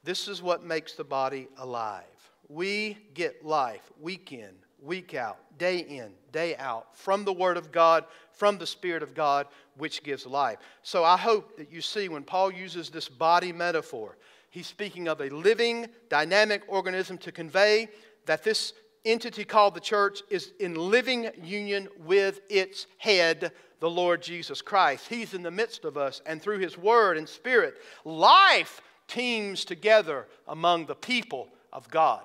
This 0.04 0.28
is 0.28 0.42
what 0.42 0.64
makes 0.64 0.94
the 0.94 1.04
body 1.04 1.48
alive. 1.58 2.04
We 2.48 2.98
get 3.14 3.46
life 3.46 3.92
week 4.00 4.32
in, 4.32 4.54
week 4.82 5.14
out, 5.14 5.38
day 5.58 5.80
in, 5.80 6.12
day 6.32 6.56
out, 6.58 6.96
from 6.96 7.26
the 7.26 7.34
Word 7.34 7.58
of 7.58 7.72
God, 7.72 8.06
from 8.32 8.58
the 8.58 8.68
Spirit 8.68 9.04
of 9.04 9.14
God, 9.14 9.48
which 9.78 10.04
gives 10.04 10.26
life. 10.26 10.60
So 10.84 11.04
I 11.04 11.18
hope 11.18 11.58
that 11.58 11.72
you 11.72 11.82
see 11.82 12.10
when 12.10 12.24
Paul 12.24 12.52
uses 12.52 12.90
this 12.90 13.10
body 13.10 13.52
metaphor, 13.52 14.18
he's 14.50 14.68
speaking 14.68 15.08
of 15.08 15.22
a 15.22 15.30
living, 15.30 15.88
dynamic 16.10 16.64
organism 16.68 17.18
to 17.20 17.32
convey 17.32 17.90
that 18.26 18.44
this 18.44 18.74
entity 19.06 19.44
called 19.44 19.74
the 19.74 19.80
church 19.80 20.22
is 20.30 20.52
in 20.60 20.76
living 20.76 21.30
union 21.42 21.88
with 22.00 22.42
its 22.50 22.88
head, 22.98 23.52
the 23.80 23.90
Lord 23.90 24.22
Jesus 24.22 24.62
Christ. 24.62 25.08
He's 25.08 25.34
in 25.34 25.44
the 25.44 25.52
midst 25.52 25.86
of 25.86 25.98
us, 25.98 26.22
and 26.26 26.42
through 26.42 26.60
His 26.60 26.78
Word 26.78 27.18
and 27.18 27.28
Spirit, 27.28 27.76
life 28.04 28.82
teems 29.08 29.66
together 29.66 30.28
among 30.48 30.86
the 30.86 30.96
people 30.96 31.50
of 31.74 31.90
God. 31.90 32.24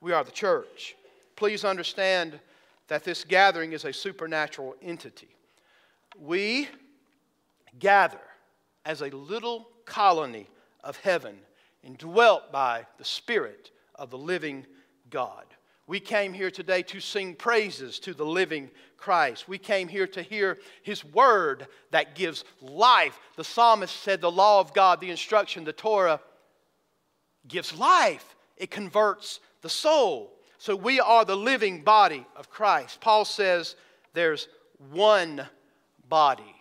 We 0.00 0.12
are 0.12 0.24
the 0.24 0.32
church 0.32 0.96
please 1.42 1.64
understand 1.64 2.38
that 2.86 3.02
this 3.02 3.24
gathering 3.24 3.72
is 3.72 3.84
a 3.84 3.92
supernatural 3.92 4.76
entity. 4.80 5.34
We 6.16 6.68
gather 7.80 8.20
as 8.86 9.02
a 9.02 9.08
little 9.08 9.66
colony 9.84 10.46
of 10.84 10.96
heaven, 10.98 11.36
indwelt 11.82 12.52
by 12.52 12.86
the 12.96 13.04
Spirit 13.04 13.72
of 13.96 14.08
the 14.10 14.18
living 14.18 14.64
God. 15.10 15.46
We 15.88 15.98
came 15.98 16.32
here 16.32 16.52
today 16.52 16.80
to 16.82 17.00
sing 17.00 17.34
praises 17.34 17.98
to 17.98 18.14
the 18.14 18.24
living 18.24 18.70
Christ. 18.96 19.48
We 19.48 19.58
came 19.58 19.88
here 19.88 20.06
to 20.06 20.22
hear 20.22 20.58
His 20.84 21.04
word 21.04 21.66
that 21.90 22.14
gives 22.14 22.44
life. 22.60 23.18
The 23.34 23.42
psalmist 23.42 23.96
said, 23.96 24.20
The 24.20 24.30
law 24.30 24.60
of 24.60 24.72
God, 24.74 25.00
the 25.00 25.10
instruction, 25.10 25.64
the 25.64 25.72
Torah, 25.72 26.20
gives 27.48 27.76
life, 27.76 28.36
it 28.56 28.70
converts 28.70 29.40
the 29.60 29.68
soul. 29.68 30.38
So 30.62 30.76
we 30.76 31.00
are 31.00 31.24
the 31.24 31.34
living 31.34 31.82
body 31.82 32.24
of 32.36 32.48
Christ. 32.48 33.00
Paul 33.00 33.24
says 33.24 33.74
there's 34.14 34.46
one 34.92 35.44
body. 36.08 36.54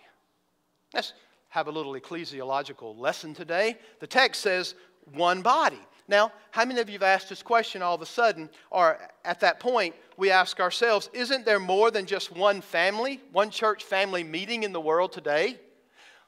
Let's 0.92 1.14
have 1.50 1.68
a 1.68 1.72
little 1.72 1.94
ecclesiological 1.94 2.98
lesson 2.98 3.36
today. 3.36 3.78
The 4.00 4.08
text 4.08 4.42
says 4.42 4.74
one 5.14 5.44
body. 5.44 5.78
Now, 6.08 6.32
how 6.50 6.66
many 6.66 6.82
of 6.82 6.90
you 6.90 6.94
have 6.94 7.04
asked 7.04 7.30
this 7.30 7.44
question 7.44 7.84
all 7.84 7.94
of 7.94 8.02
a 8.02 8.08
sudden, 8.08 8.50
or 8.72 8.98
at 9.24 9.40
that 9.42 9.60
point, 9.60 9.94
we 10.18 10.32
ask 10.32 10.60
ourselves, 10.60 11.12
isn't 11.14 11.46
there 11.46 11.60
more 11.60 11.92
than 11.92 12.08
just 12.08 12.36
one 12.36 12.62
family, 12.62 13.22
one 13.32 13.52
church 13.52 13.84
family 13.84 14.24
meeting 14.24 14.64
in 14.64 14.74
the 14.74 14.82
world 14.82 15.12
today? 15.12 15.60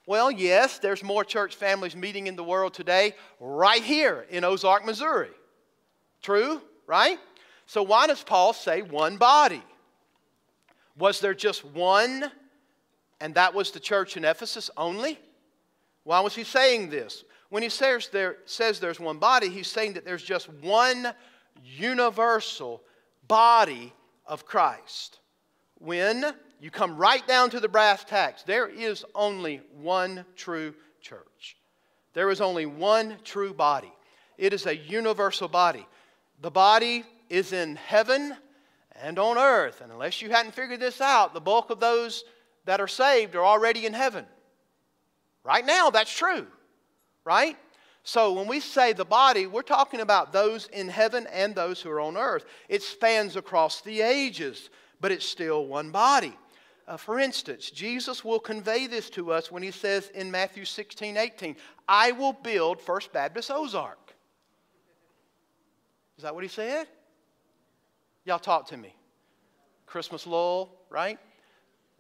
Well, 0.06 0.30
yes, 0.30 0.78
there's 0.78 1.02
more 1.02 1.24
church 1.24 1.56
families 1.56 1.96
meeting 1.96 2.28
in 2.28 2.36
the 2.36 2.44
world 2.44 2.76
today 2.76 3.16
right 3.40 3.82
here 3.82 4.28
in 4.30 4.44
Ozark, 4.44 4.86
Missouri. 4.86 5.32
True, 6.22 6.62
right? 6.86 7.18
So, 7.74 7.82
why 7.82 8.06
does 8.06 8.22
Paul 8.22 8.54
say 8.54 8.84
one 8.84 9.18
body? 9.18 9.64
Was 10.96 11.20
there 11.20 11.34
just 11.34 11.66
one, 11.66 12.32
and 13.20 13.34
that 13.34 13.56
was 13.56 13.72
the 13.72 13.80
church 13.80 14.16
in 14.16 14.24
Ephesus 14.24 14.70
only? 14.78 15.18
Why 16.04 16.20
was 16.20 16.36
he 16.36 16.44
saying 16.44 16.92
this? 16.92 17.24
When 17.50 17.64
he 17.64 17.70
says, 17.70 18.10
there, 18.10 18.38
says 18.46 18.80
there's 18.80 19.00
one 19.00 19.18
body, 19.18 19.50
he's 19.50 19.66
saying 19.66 19.94
that 19.94 20.06
there's 20.06 20.22
just 20.22 20.54
one 20.62 21.16
universal 21.64 22.84
body 23.28 23.92
of 24.28 24.46
Christ. 24.46 25.22
When 25.80 26.32
you 26.60 26.70
come 26.70 26.96
right 26.96 27.26
down 27.28 27.50
to 27.50 27.60
the 27.60 27.68
brass 27.68 28.04
tacks, 28.04 28.44
there 28.44 28.68
is 28.68 29.04
only 29.16 29.62
one 29.82 30.26
true 30.36 30.76
church. 31.02 31.58
There 32.14 32.30
is 32.30 32.40
only 32.40 32.68
one 32.68 33.18
true 33.24 33.52
body. 33.52 33.92
It 34.38 34.54
is 34.54 34.68
a 34.68 34.78
universal 34.78 35.48
body. 35.48 35.88
The 36.40 36.52
body 36.52 37.04
is 37.34 37.54
in 37.54 37.76
heaven 37.76 38.36
and 39.02 39.18
on 39.20 39.38
earth. 39.38 39.82
And 39.82 39.92
unless 39.92 40.22
you 40.22 40.30
hadn't 40.30 40.54
figured 40.54 40.80
this 40.80 41.02
out, 41.02 41.34
the 41.34 41.42
bulk 41.42 41.70
of 41.70 41.80
those 41.80 42.24
that 42.66 42.80
are 42.80 42.88
saved 42.88 43.36
are 43.36 43.46
already 43.46 43.86
in 43.86 43.94
heaven. 43.94 44.26
Right 45.44 45.66
now, 45.66 45.90
that's 45.90 46.16
true 46.16 46.48
right? 47.26 47.58
So 48.04 48.34
when 48.34 48.48
we 48.48 48.60
say 48.60 48.94
the 48.94 49.06
body, 49.06 49.48
we're 49.48 49.62
talking 49.62 50.02
about 50.02 50.34
those 50.34 50.68
in 50.68 50.90
heaven 50.90 51.28
and 51.32 51.56
those 51.56 51.82
who 51.82 51.90
are 51.90 52.02
on 52.02 52.18
earth. 52.18 52.46
It 52.68 52.84
spans 52.84 53.36
across 53.36 53.82
the 53.82 54.02
ages, 54.02 54.70
but 55.00 55.12
it's 55.12 55.26
still 55.26 55.66
one 55.68 55.92
body. 55.92 56.38
Uh, 56.86 56.98
for 56.98 57.18
instance, 57.18 57.72
Jesus 57.72 58.26
will 58.26 58.40
convey 58.40 58.88
this 58.88 59.10
to 59.12 59.32
us 59.32 59.50
when 59.50 59.64
he 59.64 59.72
says 59.72 60.10
in 60.10 60.30
Matthew 60.30 60.66
16, 60.66 61.16
18, 61.16 61.56
I 61.88 62.12
will 62.12 62.34
build 62.34 62.82
First 62.82 63.14
Baptist 63.14 63.50
Ozark. 63.50 64.14
Is 66.18 66.24
that 66.24 66.36
what 66.36 66.44
he 66.44 66.50
said? 66.50 66.88
Y'all 68.26 68.40
talk 68.40 68.68
to 68.68 68.78
me. 68.78 68.96
Christmas 69.86 70.26
lull, 70.26 70.70
right? 70.90 71.20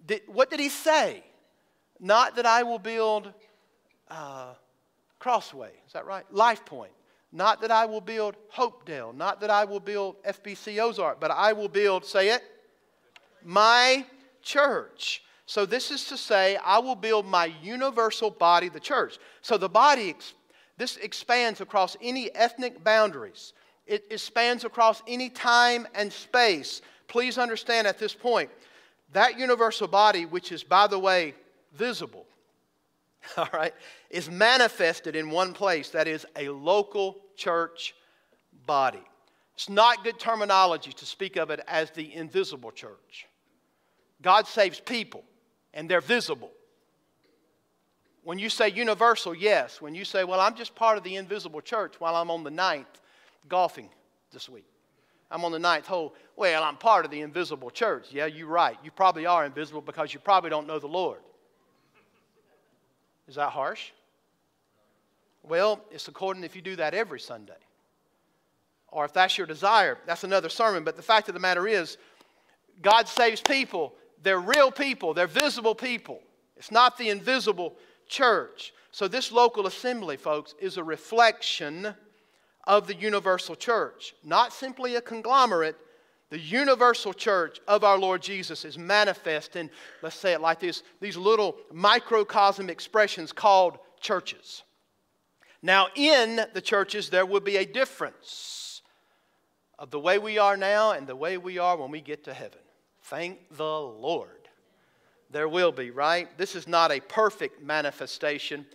Did, 0.05 0.21
what 0.27 0.49
did 0.49 0.59
he 0.59 0.69
say? 0.69 1.23
Not 1.99 2.35
that 2.35 2.45
I 2.45 2.63
will 2.63 2.79
build 2.79 3.31
uh, 4.09 4.53
Crossway, 5.19 5.71
is 5.85 5.93
that 5.93 6.05
right? 6.05 6.25
Life 6.33 6.65
Point. 6.65 6.91
Not 7.31 7.61
that 7.61 7.71
I 7.71 7.85
will 7.85 8.01
build 8.01 8.35
Hopedale, 8.55 9.15
not 9.15 9.41
that 9.41 9.49
I 9.49 9.65
will 9.65 9.79
build 9.79 10.21
FBC 10.23 10.79
Ozark, 10.79 11.19
but 11.19 11.31
I 11.31 11.53
will 11.53 11.67
build, 11.67 12.05
say 12.05 12.29
it, 12.29 12.43
my 13.43 14.05
church. 14.41 15.23
So 15.45 15.65
this 15.65 15.91
is 15.91 16.05
to 16.05 16.17
say, 16.17 16.57
I 16.57 16.77
will 16.79 16.95
build 16.95 17.25
my 17.25 17.51
universal 17.61 18.29
body, 18.29 18.69
the 18.69 18.79
church. 18.79 19.17
So 19.41 19.57
the 19.57 19.69
body, 19.69 20.15
this 20.77 20.97
expands 20.97 21.59
across 21.59 21.97
any 22.01 22.33
ethnic 22.35 22.83
boundaries. 22.83 23.53
It, 23.85 24.05
it 24.09 24.19
spans 24.19 24.63
across 24.63 25.01
any 25.07 25.29
time 25.29 25.87
and 25.93 26.11
space. 26.11 26.81
Please 27.07 27.37
understand 27.37 27.87
at 27.87 27.99
this 27.99 28.13
point, 28.13 28.49
that 29.11 29.37
universal 29.37 29.87
body, 29.87 30.25
which 30.25 30.51
is, 30.51 30.63
by 30.63 30.87
the 30.87 30.97
way, 30.97 31.35
visible, 31.73 32.25
all 33.37 33.49
right, 33.53 33.73
is 34.09 34.29
manifested 34.29 35.15
in 35.15 35.29
one 35.29 35.53
place 35.53 35.89
that 35.89 36.07
is 36.07 36.25
a 36.35 36.49
local 36.49 37.17
church 37.35 37.93
body. 38.65 39.03
It's 39.55 39.69
not 39.69 40.03
good 40.03 40.19
terminology 40.19 40.93
to 40.93 41.05
speak 41.05 41.35
of 41.35 41.51
it 41.51 41.59
as 41.67 41.91
the 41.91 42.13
invisible 42.13 42.71
church. 42.71 43.27
God 44.21 44.47
saves 44.47 44.79
people, 44.79 45.23
and 45.73 45.87
they're 45.87 46.01
visible. 46.01 46.51
When 48.23 48.39
you 48.39 48.49
say 48.49 48.69
universal, 48.69 49.35
yes. 49.35 49.81
When 49.81 49.93
you 49.93 50.05
say, 50.05 50.23
well, 50.23 50.39
I'm 50.39 50.55
just 50.55 50.73
part 50.75 50.97
of 50.97 51.03
the 51.03 51.17
invisible 51.17 51.61
church 51.61 51.99
while 51.99 52.15
I'm 52.15 52.31
on 52.31 52.43
the 52.43 52.51
ninth 52.51 53.01
golfing 53.47 53.89
this 54.31 54.49
week. 54.49 54.65
I'm 55.31 55.43
on 55.45 55.51
the 55.51 55.59
ninth 55.59 55.87
hole. 55.87 56.13
Well, 56.35 56.63
I'm 56.63 56.77
part 56.77 57.05
of 57.05 57.11
the 57.11 57.21
invisible 57.21 57.71
church. 57.71 58.07
Yeah, 58.11 58.27
you're 58.27 58.47
right. 58.47 58.77
You 58.83 58.91
probably 58.91 59.25
are 59.25 59.45
invisible 59.45 59.81
because 59.81 60.13
you 60.13 60.19
probably 60.19 60.49
don't 60.49 60.67
know 60.67 60.79
the 60.79 60.87
Lord. 60.87 61.19
Is 63.27 63.35
that 63.35 63.49
harsh? 63.49 63.91
Well, 65.41 65.83
it's 65.91 66.07
according 66.07 66.43
if 66.43 66.55
you 66.55 66.61
do 66.61 66.75
that 66.75 66.93
every 66.93 67.19
Sunday. 67.19 67.53
Or 68.89 69.05
if 69.05 69.13
that's 69.13 69.37
your 69.37 69.47
desire, 69.47 69.97
that's 70.05 70.23
another 70.23 70.49
sermon. 70.49 70.83
But 70.83 70.95
the 70.95 71.01
fact 71.01 71.27
of 71.27 71.33
the 71.33 71.39
matter 71.39 71.67
is, 71.67 71.97
God 72.81 73.07
saves 73.07 73.41
people. 73.41 73.95
They're 74.21 74.39
real 74.39 74.71
people, 74.71 75.13
they're 75.13 75.27
visible 75.27 75.75
people. 75.75 76.21
It's 76.55 76.71
not 76.71 76.97
the 76.97 77.09
invisible 77.09 77.75
church. 78.07 78.71
So, 78.91 79.07
this 79.07 79.31
local 79.31 79.65
assembly, 79.65 80.15
folks, 80.15 80.53
is 80.59 80.77
a 80.77 80.83
reflection 80.83 81.95
of 82.65 82.87
the 82.87 82.95
universal 82.95 83.55
church, 83.55 84.13
not 84.23 84.53
simply 84.53 84.95
a 84.95 85.01
conglomerate. 85.01 85.77
The 86.29 86.39
universal 86.39 87.13
church 87.13 87.59
of 87.67 87.83
our 87.83 87.97
Lord 87.97 88.21
Jesus 88.21 88.65
is 88.65 88.77
manifest 88.77 89.55
in, 89.55 89.69
let's 90.01 90.15
say 90.15 90.33
it 90.33 90.41
like 90.41 90.59
this, 90.59 90.81
these 90.99 91.17
little 91.17 91.57
microcosm 91.71 92.69
expressions 92.69 93.31
called 93.31 93.77
churches. 93.99 94.63
Now, 95.61 95.87
in 95.95 96.41
the 96.53 96.61
churches, 96.61 97.09
there 97.09 97.25
will 97.25 97.39
be 97.39 97.57
a 97.57 97.65
difference 97.65 98.81
of 99.77 99.91
the 99.91 99.99
way 99.99 100.17
we 100.17 100.37
are 100.37 100.57
now 100.57 100.91
and 100.91 101.05
the 101.07 101.15
way 101.15 101.37
we 101.37 101.57
are 101.57 101.77
when 101.77 101.91
we 101.91 102.01
get 102.01 102.23
to 102.25 102.33
heaven. 102.33 102.59
Thank 103.03 103.39
the 103.55 103.63
Lord. 103.63 104.29
There 105.29 105.49
will 105.49 105.71
be, 105.71 105.89
right? 105.89 106.35
This 106.37 106.55
is 106.55 106.67
not 106.67 106.91
a 106.91 106.99
perfect 106.99 107.61
manifestation 107.61 108.65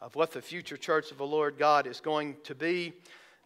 of 0.00 0.14
what 0.14 0.32
the 0.32 0.42
future 0.42 0.76
church 0.76 1.10
of 1.10 1.18
the 1.18 1.26
Lord 1.26 1.58
God 1.58 1.86
is 1.86 2.00
going 2.00 2.36
to 2.44 2.54
be. 2.54 2.92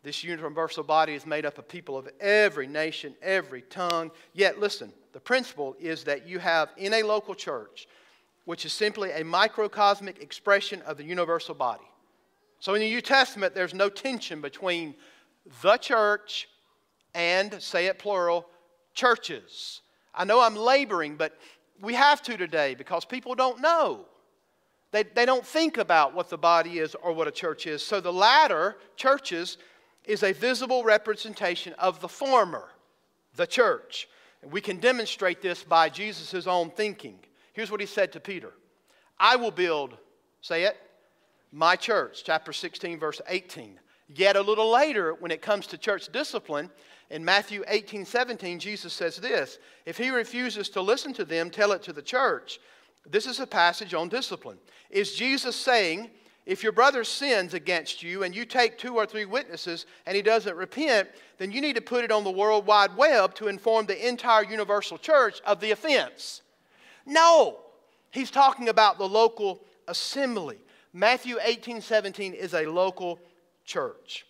This 0.03 0.25
universal 0.25 0.83
body 0.83 1.15
is 1.15 1.27
made 1.27 1.47
up 1.47 1.59
of 1.59 1.69
people 1.69 1.97
of 1.97 2.09
every 2.21 2.67
nation, 2.67 3.15
every 3.23 3.63
tongue. 3.63 4.11
Yet, 4.33 4.59
listen, 4.59 4.93
the 5.13 5.21
principle 5.21 5.77
is 5.79 6.03
that 6.05 6.27
you 6.27 6.41
have 6.41 6.71
in 6.77 6.95
a 6.95 7.03
local 7.03 7.35
church, 7.35 7.87
which 8.45 8.67
is 8.67 8.73
simply 8.73 9.13
a 9.13 9.25
microcosmic 9.25 10.21
expression 10.21 10.83
of 10.83 10.97
the 10.97 11.05
universal 11.05 11.55
body. 11.55 11.85
So 12.59 12.75
in 12.75 12.81
the 12.81 12.89
New 12.89 13.01
Testament, 13.01 13.55
there's 13.55 13.75
no 13.75 13.89
tension 13.89 14.41
between 14.41 14.95
the 15.63 15.77
church 15.77 16.49
and, 17.15 17.63
say 17.63 17.87
it 17.87 17.99
plural, 17.99 18.47
churches. 18.95 19.83
I 20.15 20.25
know 20.25 20.41
I'm 20.41 20.57
laboring, 20.57 21.17
but 21.17 21.39
we 21.81 21.95
have 21.95 22.23
to 22.23 22.37
today 22.37 22.75
because 22.75 23.05
people 23.05 23.35
don't 23.35 23.61
know. 23.61 24.07
They, 24.91 25.05
they 25.05 25.25
don't 25.25 25.47
think 25.47 25.79
about 25.79 26.15
what 26.15 26.29
the 26.29 26.39
body 26.39 26.79
is 26.79 26.95
or 26.95 27.13
what 27.13 27.27
a 27.27 27.31
church 27.31 27.67
is. 27.67 27.85
So 27.85 28.01
the 28.01 28.13
latter, 28.13 28.77
churches, 28.97 29.59
is 30.05 30.23
a 30.23 30.33
visible 30.33 30.85
representation 30.85 31.75
of 31.75 32.01
the 32.01 32.09
former, 32.09 32.69
the 33.37 33.47
church. 33.47 34.09
We 34.43 34.61
can 34.61 34.79
demonstrate 34.79 35.41
this 35.41 35.63
by 35.63 35.89
Jesus' 35.89 36.47
own 36.47 36.71
thinking. 36.71 37.19
Here's 37.53 37.71
what 37.71 37.81
he 37.81 37.87
said 37.87 38.13
to 38.13 38.21
Peter 38.21 38.53
I 39.19 39.37
will 39.37 39.51
build, 39.51 39.97
say 40.41 40.65
it, 40.65 40.77
my 41.53 41.77
church, 41.77 42.23
chapter 42.25 42.53
16, 42.53 42.99
verse 42.99 43.21
18. 43.29 43.79
Yet 44.15 44.37
a 44.37 44.43
little 44.43 44.71
later, 44.71 45.15
when 45.15 45.31
it 45.31 45.41
comes 45.41 45.67
to 45.69 45.79
church 45.79 46.11
discipline, 46.13 46.71
in 47.13 47.25
Matthew 47.25 47.63
18, 47.69 48.07
17, 48.07 48.59
Jesus 48.59 48.93
says 48.93 49.19
this 49.19 49.59
If 49.87 49.99
he 49.99 50.11
refuses 50.11 50.71
to 50.71 50.81
listen 50.81 51.13
to 51.15 51.25
them, 51.25 51.51
tell 51.51 51.73
it 51.73 51.83
to 51.83 51.93
the 51.93 52.03
church. 52.03 52.59
This 53.09 53.27
is 53.27 53.39
a 53.39 53.47
passage 53.47 53.95
on 53.95 54.09
discipline. 54.09 54.59
Is 54.91 55.15
Jesus 55.15 55.55
saying, 55.55 56.11
if 56.45 56.63
your 56.63 56.73
brother 56.73 57.05
sins 57.05 57.55
against 57.55 58.03
you 58.03 58.25
and 58.25 58.35
you 58.35 58.45
take 58.45 58.77
two 58.77 58.97
or 58.97 59.07
three 59.07 59.25
witnesses 59.25 59.87
and 60.07 60.17
he 60.17 60.23
doesn't 60.23 60.57
repent, 60.57 61.09
then 61.39 61.53
you 61.53 61.61
need 61.61 61.77
to 61.77 61.81
put 61.81 62.05
it 62.05 62.11
on 62.11 62.25
the 62.25 62.31
World 62.31 62.67
Wide 62.67 62.97
Web 62.97 63.35
to 63.37 63.49
inform 63.49 63.87
the 63.87 64.09
entire 64.09 64.45
universal 64.45 64.99
church 64.99 65.41
of 65.47 65.61
the 65.61 65.71
offense? 65.71 66.43
No. 67.07 67.59
He's 68.11 68.31
talking 68.31 68.69
about 68.69 68.99
the 68.99 69.09
local 69.09 69.61
assembly. 69.87 70.59
Matthew 70.93 71.37
18 71.43 71.81
17 71.81 72.35
is 72.35 72.55
a 72.55 72.67
local 72.67 73.21
church. 73.65 74.27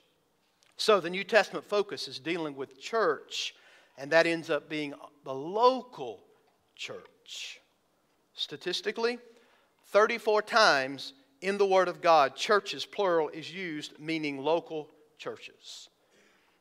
So 0.77 1.01
the 1.01 1.11
New 1.11 1.25
Testament 1.25 1.65
focus 1.65 2.09
is 2.09 2.19
dealing 2.19 2.57
with 2.57 2.81
church, 2.81 3.55
and 3.97 4.11
that 4.11 4.27
ends 4.27 4.51
up 4.51 4.69
being 4.69 4.95
the 5.25 5.35
local 5.35 6.21
church. 6.77 7.61
Statistically, 8.35 9.19
34 9.87 10.43
times 10.43 11.13
in 11.43 11.59
the 11.59 11.67
Word 11.67 11.89
of 11.89 12.01
God, 12.01 12.35
churches, 12.37 12.87
plural, 12.87 13.29
is 13.29 13.53
used, 13.53 13.99
meaning 13.99 14.39
local 14.39 14.89
churches. 15.19 15.89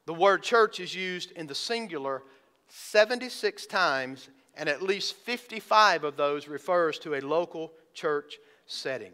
The 0.06 0.14
word 0.14 0.44
church 0.44 0.80
is 0.80 0.94
used 0.94 1.32
in 1.32 1.48
the 1.48 1.56
singular 1.56 2.24
76 2.68 3.66
times, 3.68 4.30
and 4.56 4.68
at 4.68 4.82
least 4.82 5.16
55 5.16 6.04
of 6.04 6.18
those 6.18 6.48
refers 6.48 7.00
to 7.00 7.16
a 7.16 7.22
local 7.22 7.72
church 7.94 8.38
setting. 8.66 9.14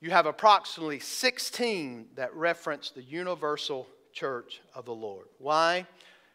You 0.00 0.10
have 0.10 0.26
approximately 0.26 1.00
16 1.00 2.08
that 2.14 2.34
reference 2.34 2.90
the 2.90 3.02
universal 3.02 3.86
church 4.12 4.60
of 4.74 4.84
the 4.84 4.94
Lord. 4.94 5.26
Why? 5.38 5.86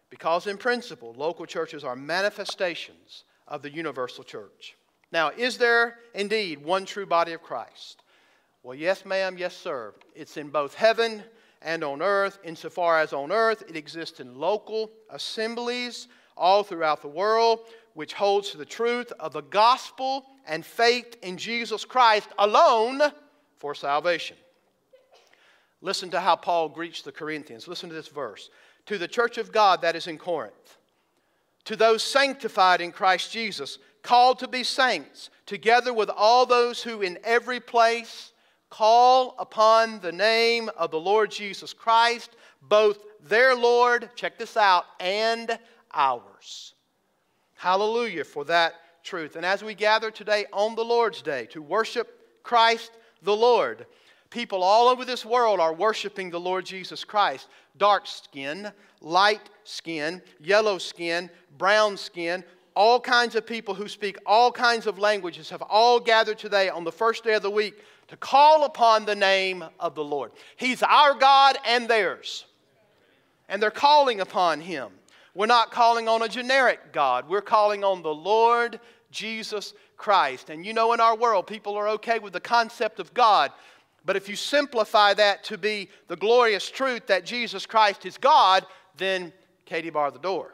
Because, 0.09 0.47
in 0.47 0.57
principle, 0.57 1.13
local 1.17 1.45
churches 1.45 1.83
are 1.83 1.95
manifestations 1.95 3.23
of 3.47 3.61
the 3.61 3.71
universal 3.71 4.23
church. 4.23 4.75
Now, 5.11 5.29
is 5.29 5.57
there 5.57 5.97
indeed 6.13 6.63
one 6.63 6.85
true 6.85 7.05
body 7.05 7.33
of 7.33 7.41
Christ? 7.41 8.01
Well, 8.65 8.73
yes, 8.73 9.05
ma'am, 9.05 9.37
yes, 9.37 9.55
sir. 9.55 9.93
It's 10.15 10.37
in 10.37 10.49
both 10.49 10.73
heaven 10.73 11.23
and 11.61 11.83
on 11.83 12.01
earth, 12.01 12.39
insofar 12.43 12.99
as 12.99 13.13
on 13.13 13.31
earth 13.31 13.63
it 13.69 13.75
exists 13.75 14.19
in 14.19 14.39
local 14.39 14.89
assemblies 15.11 16.07
all 16.35 16.63
throughout 16.63 17.03
the 17.03 17.07
world, 17.07 17.59
which 17.93 18.13
holds 18.13 18.49
to 18.49 18.57
the 18.57 18.65
truth 18.65 19.13
of 19.19 19.33
the 19.33 19.43
gospel 19.43 20.25
and 20.47 20.65
faith 20.65 21.15
in 21.21 21.37
Jesus 21.37 21.85
Christ 21.85 22.27
alone 22.39 23.03
for 23.55 23.75
salvation. 23.75 24.35
Listen 25.81 26.09
to 26.09 26.19
how 26.19 26.35
Paul 26.35 26.67
greets 26.67 27.03
the 27.03 27.11
Corinthians. 27.11 27.67
Listen 27.67 27.89
to 27.89 27.95
this 27.95 28.07
verse. 28.07 28.49
To 28.87 28.97
the 28.97 29.07
church 29.07 29.37
of 29.37 29.51
God 29.51 29.83
that 29.83 29.95
is 29.95 30.07
in 30.07 30.17
Corinth, 30.17 30.77
to 31.65 31.75
those 31.75 32.01
sanctified 32.01 32.81
in 32.81 32.91
Christ 32.91 33.31
Jesus, 33.31 33.77
called 34.01 34.39
to 34.39 34.47
be 34.47 34.63
saints, 34.63 35.29
together 35.45 35.93
with 35.93 36.09
all 36.09 36.47
those 36.47 36.81
who 36.81 37.03
in 37.03 37.19
every 37.23 37.59
place 37.59 38.31
call 38.75 39.35
upon 39.39 40.01
the 40.01 40.11
name 40.11 40.69
of 40.75 40.91
the 40.91 40.99
Lord 40.99 41.31
Jesus 41.31 41.71
Christ, 41.71 42.35
both 42.61 42.99
their 43.23 43.55
Lord, 43.55 44.09
check 44.15 44.37
this 44.37 44.57
out, 44.57 44.83
and 44.99 45.57
ours. 45.93 46.73
Hallelujah 47.53 48.25
for 48.25 48.43
that 48.43 48.73
truth. 49.01 49.37
And 49.37 49.45
as 49.45 49.63
we 49.63 49.75
gather 49.75 50.11
today 50.11 50.45
on 50.51 50.75
the 50.75 50.83
Lord's 50.83 51.21
Day 51.21 51.45
to 51.51 51.61
worship 51.61 52.43
Christ 52.43 52.91
the 53.21 53.33
Lord, 53.35 53.85
people 54.29 54.61
all 54.61 54.89
over 54.89 55.05
this 55.05 55.23
world 55.23 55.61
are 55.61 55.73
worshiping 55.73 56.29
the 56.29 56.37
Lord 56.37 56.65
Jesus 56.65 57.05
Christ. 57.05 57.47
Dark 57.77 58.05
skin, 58.05 58.73
light 58.99 59.49
skin, 59.63 60.21
yellow 60.41 60.79
skin, 60.79 61.29
brown 61.57 61.95
skin, 61.95 62.43
all 62.75 62.99
kinds 62.99 63.35
of 63.35 63.45
people 63.45 63.73
who 63.73 63.87
speak 63.87 64.17
all 64.25 64.51
kinds 64.51 64.85
of 64.85 64.99
languages 64.99 65.49
have 65.49 65.61
all 65.61 65.97
gathered 65.97 66.37
today 66.37 66.67
on 66.67 66.83
the 66.83 66.91
first 66.91 67.23
day 67.23 67.33
of 67.33 67.41
the 67.41 67.49
week 67.49 67.81
to 68.07 68.17
call 68.17 68.65
upon 68.65 69.05
the 69.05 69.15
name 69.15 69.63
of 69.79 69.95
the 69.95 70.03
Lord. 70.03 70.31
He's 70.57 70.83
our 70.83 71.13
God 71.15 71.57
and 71.65 71.87
theirs. 71.87 72.45
And 73.49 73.61
they're 73.61 73.71
calling 73.71 74.21
upon 74.21 74.61
Him. 74.61 74.89
We're 75.33 75.45
not 75.47 75.71
calling 75.71 76.07
on 76.07 76.21
a 76.21 76.29
generic 76.29 76.93
God, 76.93 77.27
we're 77.27 77.41
calling 77.41 77.83
on 77.83 78.01
the 78.01 78.13
Lord 78.13 78.79
Jesus 79.11 79.73
Christ. 79.97 80.49
And 80.49 80.65
you 80.65 80.73
know, 80.73 80.93
in 80.93 80.99
our 80.99 81.15
world, 81.15 81.47
people 81.47 81.75
are 81.75 81.89
okay 81.89 82.19
with 82.19 82.33
the 82.33 82.39
concept 82.39 82.99
of 82.99 83.13
God. 83.13 83.51
But 84.05 84.15
if 84.15 84.29
you 84.29 84.35
simplify 84.35 85.13
that 85.15 85.43
to 85.45 85.57
be 85.57 85.89
the 86.07 86.15
glorious 86.15 86.69
truth 86.69 87.07
that 87.07 87.25
Jesus 87.25 87.65
Christ 87.65 88.05
is 88.05 88.17
God, 88.17 88.65
then 88.97 89.33
Katie 89.65 89.89
bar 89.89 90.11
the 90.11 90.19
door. 90.19 90.53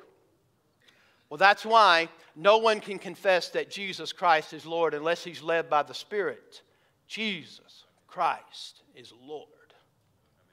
Well, 1.30 1.38
that's 1.38 1.66
why 1.66 2.10
no 2.36 2.58
one 2.58 2.80
can 2.80 2.97
confess 2.97 3.49
that 3.49 3.70
Jesus 3.70 4.14
Christ 4.14 4.54
is 4.54 4.66
Lord 4.66 4.93
unless 4.93 5.24
he's 5.24 5.41
led 5.41 5.70
by 5.70 5.84
the 5.84 5.93
Spirit. 5.93 6.62
Jesus 7.12 7.84
Christ 8.07 8.84
is 8.95 9.12
Lord. 9.22 9.47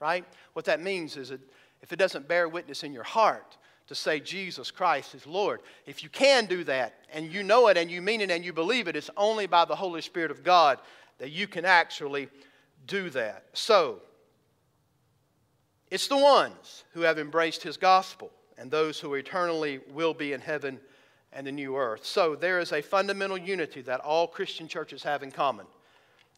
Right? 0.01 0.25
What 0.55 0.65
that 0.65 0.83
means 0.83 1.17
is 1.17 1.29
that 1.29 1.41
if 1.83 1.93
it 1.93 2.01
doesn't 2.01 2.27
bear 2.27 2.49
witness 2.49 2.83
in 2.83 2.93
your 2.93 3.05
heart 3.05 3.57
to 3.87 3.95
say 3.95 4.19
Jesus 4.19 4.73
Christ 4.73 5.15
is 5.15 5.25
Lord, 5.25 5.61
if 5.87 6.03
you 6.03 6.09
can 6.09 6.47
do 6.47 6.65
that 6.65 6.95
and 7.13 7.33
you 7.33 7.45
know 7.45 7.69
it 7.69 7.77
and 7.77 7.89
you 7.89 8.03
mean 8.03 8.21
it 8.21 8.33
and 8.33 8.45
you 8.45 8.53
believe 8.53 8.89
it, 8.89 8.97
it's 8.97 9.11
only 9.17 9.47
by 9.47 9.65
the 9.65 9.77
Holy 9.77 10.03
Spirit 10.03 10.33
of 10.33 10.43
God 10.43 10.81
that 11.19 11.31
you 11.31 11.47
can 11.47 11.65
actually 11.65 12.29
do 12.89 13.09
that. 13.11 13.45
So, 13.53 14.03
it's 15.93 16.09
the 16.09 16.19
ones 16.19 16.85
who 16.93 17.03
have 17.03 17.21
embraced 17.21 17.63
his 17.63 17.77
gospel 17.77 18.31
and 18.59 18.69
those 18.69 18.99
who 18.99 19.15
eternally 19.15 19.81
will 19.93 20.13
be 20.13 20.33
in 20.33 20.41
heaven 20.41 20.81
and 21.33 21.47
the 21.47 21.53
new 21.53 21.77
earth. 21.77 22.05
So, 22.05 22.35
there 22.35 22.59
is 22.59 22.73
a 22.73 22.83
fundamental 22.83 23.39
unity 23.39 23.81
that 23.83 24.01
all 24.01 24.27
Christian 24.27 24.67
churches 24.67 25.05
have 25.05 25.23
in 25.23 25.31
common 25.31 25.67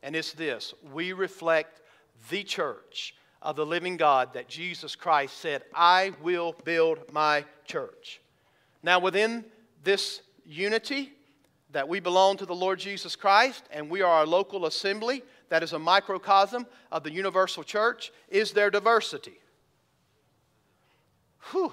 and 0.02 0.16
it's 0.16 0.32
this 0.32 0.74
we 0.92 1.12
reflect 1.12 1.80
the 2.30 2.42
church 2.42 3.14
of 3.42 3.56
the 3.56 3.66
living 3.66 3.96
God 3.96 4.34
that 4.34 4.48
Jesus 4.48 4.94
Christ 4.94 5.38
said, 5.38 5.62
I 5.74 6.12
will 6.22 6.54
build 6.64 7.10
my 7.12 7.44
church. 7.64 8.20
Now, 8.82 8.98
within 8.98 9.44
this 9.82 10.20
unity, 10.44 11.12
that 11.72 11.88
we 11.88 12.00
belong 12.00 12.36
to 12.38 12.46
the 12.46 12.54
Lord 12.54 12.78
Jesus 12.78 13.16
Christ 13.16 13.64
and 13.70 13.88
we 13.88 14.02
are 14.02 14.22
a 14.22 14.26
local 14.26 14.66
assembly 14.66 15.22
that 15.48 15.62
is 15.62 15.72
a 15.72 15.78
microcosm 15.78 16.66
of 16.90 17.02
the 17.02 17.12
universal 17.12 17.62
church, 17.62 18.12
is 18.28 18.52
there 18.52 18.70
diversity? 18.70 19.38
Whew. 21.50 21.72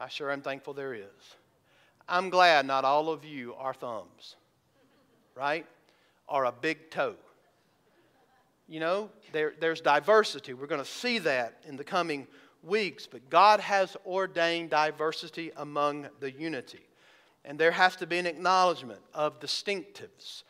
I 0.00 0.08
sure 0.08 0.30
am 0.30 0.42
thankful 0.42 0.74
there 0.74 0.94
is. 0.94 1.36
I'm 2.08 2.30
glad 2.30 2.66
not 2.66 2.84
all 2.84 3.08
of 3.08 3.24
you 3.24 3.54
are 3.54 3.74
thumbs, 3.74 4.36
right? 5.34 5.66
Or 6.28 6.44
a 6.44 6.52
big 6.52 6.90
toe. 6.90 7.14
You 8.66 8.80
know, 8.80 9.10
there, 9.32 9.52
there's 9.60 9.80
diversity. 9.80 10.54
We're 10.54 10.66
going 10.66 10.82
to 10.82 10.88
see 10.88 11.18
that 11.20 11.58
in 11.66 11.76
the 11.76 11.84
coming 11.84 12.26
weeks, 12.62 13.06
but 13.06 13.28
God 13.28 13.60
has 13.60 13.96
ordained 14.06 14.70
diversity 14.70 15.50
among 15.56 16.08
the 16.20 16.30
unity. 16.30 16.86
And 17.44 17.58
there 17.58 17.72
has 17.72 17.94
to 17.96 18.06
be 18.06 18.18
an 18.18 18.26
acknowledgement 18.26 19.00
of 19.12 19.38
distinctives. 19.38 20.44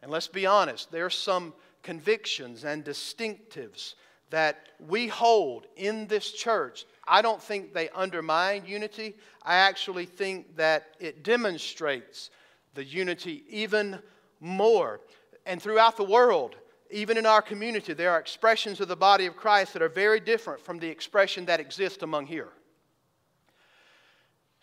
And 0.00 0.10
let's 0.10 0.28
be 0.28 0.46
honest, 0.46 0.92
there 0.92 1.04
are 1.04 1.10
some 1.10 1.52
convictions 1.82 2.64
and 2.64 2.84
distinctives 2.84 3.94
that 4.30 4.68
we 4.88 5.08
hold 5.08 5.66
in 5.76 6.06
this 6.06 6.32
church. 6.32 6.84
I 7.06 7.22
don't 7.22 7.42
think 7.42 7.72
they 7.72 7.88
undermine 7.90 8.64
unity. 8.66 9.14
I 9.42 9.56
actually 9.56 10.06
think 10.06 10.56
that 10.56 10.94
it 11.00 11.22
demonstrates 11.22 12.30
the 12.74 12.84
unity 12.84 13.44
even 13.48 13.98
more. 14.40 15.00
And 15.44 15.60
throughout 15.62 15.96
the 15.96 16.04
world, 16.04 16.56
even 16.90 17.16
in 17.16 17.26
our 17.26 17.42
community, 17.42 17.92
there 17.92 18.10
are 18.10 18.18
expressions 18.18 18.80
of 18.80 18.88
the 18.88 18.96
body 18.96 19.26
of 19.26 19.36
Christ 19.36 19.72
that 19.72 19.82
are 19.82 19.88
very 19.88 20.20
different 20.20 20.60
from 20.60 20.78
the 20.78 20.88
expression 20.88 21.46
that 21.46 21.60
exists 21.60 22.02
among 22.02 22.26
here. 22.26 22.48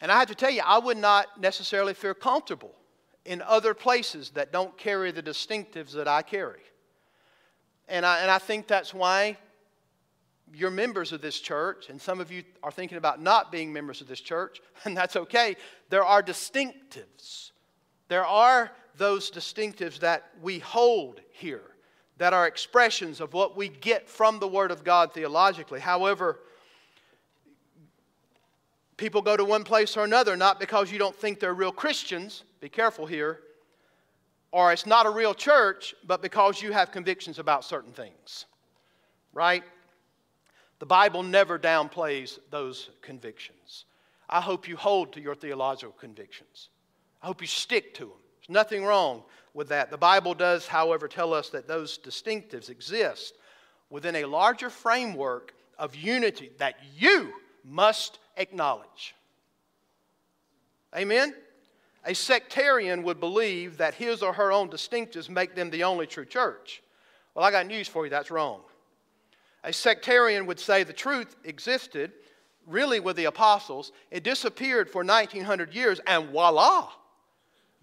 And 0.01 0.11
I 0.11 0.19
have 0.19 0.27
to 0.27 0.35
tell 0.35 0.49
you, 0.49 0.61
I 0.65 0.79
would 0.79 0.97
not 0.97 1.39
necessarily 1.39 1.93
feel 1.93 2.13
comfortable 2.13 2.73
in 3.25 3.41
other 3.41 3.73
places 3.73 4.31
that 4.31 4.51
don't 4.51 4.77
carry 4.77 5.11
the 5.11 5.23
distinctives 5.23 5.93
that 5.93 6.07
I 6.07 6.21
carry. 6.21 6.59
And 7.87 8.05
I, 8.05 8.19
and 8.19 8.31
I 8.31 8.37
think 8.37 8.67
that's 8.67 8.93
why 8.93 9.37
you're 10.53 10.71
members 10.71 11.11
of 11.11 11.21
this 11.21 11.39
church, 11.39 11.89
and 11.89 12.01
some 12.01 12.19
of 12.19 12.31
you 12.31 12.43
are 12.61 12.71
thinking 12.71 12.97
about 12.97 13.21
not 13.21 13.51
being 13.51 13.73
members 13.73 14.01
of 14.01 14.07
this 14.07 14.19
church, 14.19 14.61
and 14.85 14.95
that's 14.95 15.15
okay. 15.15 15.55
There 15.89 16.03
are 16.03 16.21
distinctives. 16.21 17.51
There 18.07 18.25
are 18.25 18.71
those 18.97 19.31
distinctives 19.31 19.99
that 19.99 20.29
we 20.41 20.59
hold 20.59 21.21
here, 21.31 21.63
that 22.17 22.33
are 22.33 22.47
expressions 22.47 23.19
of 23.19 23.33
what 23.33 23.57
we 23.57 23.69
get 23.69 24.07
from 24.07 24.39
the 24.39 24.47
Word 24.47 24.71
of 24.71 24.83
God 24.83 25.13
theologically. 25.13 25.79
However, 25.79 26.39
people 28.97 29.21
go 29.21 29.35
to 29.35 29.43
one 29.43 29.63
place 29.63 29.97
or 29.97 30.03
another 30.03 30.35
not 30.35 30.59
because 30.59 30.91
you 30.91 30.99
don't 30.99 31.15
think 31.15 31.39
they're 31.39 31.53
real 31.53 31.71
Christians, 31.71 32.43
be 32.59 32.69
careful 32.69 33.05
here, 33.05 33.39
or 34.51 34.71
it's 34.71 34.85
not 34.85 35.07
a 35.07 35.09
real 35.09 35.33
church, 35.33 35.95
but 36.05 36.21
because 36.21 36.61
you 36.61 36.71
have 36.71 36.91
convictions 36.91 37.39
about 37.39 37.65
certain 37.65 37.91
things. 37.91 38.45
Right? 39.33 39.63
The 40.79 40.85
Bible 40.85 41.23
never 41.23 41.57
downplays 41.57 42.37
those 42.51 42.89
convictions. 43.01 43.85
I 44.29 44.41
hope 44.41 44.67
you 44.67 44.77
hold 44.77 45.13
to 45.13 45.21
your 45.21 45.33
theological 45.33 45.93
convictions. 45.93 46.69
I 47.21 47.27
hope 47.27 47.41
you 47.41 47.47
stick 47.47 47.93
to 47.95 48.05
them. 48.05 48.22
There's 48.47 48.55
nothing 48.55 48.83
wrong 48.83 49.23
with 49.53 49.69
that. 49.69 49.89
The 49.89 49.97
Bible 49.97 50.33
does, 50.33 50.67
however, 50.67 51.07
tell 51.07 51.33
us 51.33 51.49
that 51.49 51.67
those 51.67 51.97
distinctives 51.97 52.69
exist 52.69 53.35
within 53.89 54.17
a 54.17 54.25
larger 54.25 54.69
framework 54.69 55.53
of 55.77 55.95
unity 55.95 56.51
that 56.57 56.75
you 56.97 57.33
must 57.63 58.19
acknowledge. 58.37 59.15
Amen? 60.95 61.33
A 62.05 62.13
sectarian 62.13 63.03
would 63.03 63.19
believe 63.19 63.77
that 63.77 63.93
his 63.93 64.21
or 64.21 64.33
her 64.33 64.51
own 64.51 64.69
distinctives 64.69 65.29
make 65.29 65.55
them 65.55 65.69
the 65.69 65.85
only 65.85 66.05
true 66.05 66.25
church. 66.25 66.83
Well, 67.33 67.45
I 67.45 67.51
got 67.51 67.65
news 67.65 67.87
for 67.87 68.05
you 68.05 68.09
that's 68.09 68.29
wrong. 68.29 68.61
A 69.63 69.71
sectarian 69.71 70.45
would 70.47 70.59
say 70.59 70.83
the 70.83 70.91
truth 70.91 71.35
existed 71.45 72.11
really 72.67 72.99
with 72.99 73.15
the 73.15 73.25
apostles, 73.25 73.91
it 74.11 74.23
disappeared 74.23 74.89
for 74.89 75.03
1900 75.03 75.73
years, 75.73 75.99
and 76.07 76.29
voila! 76.29 76.89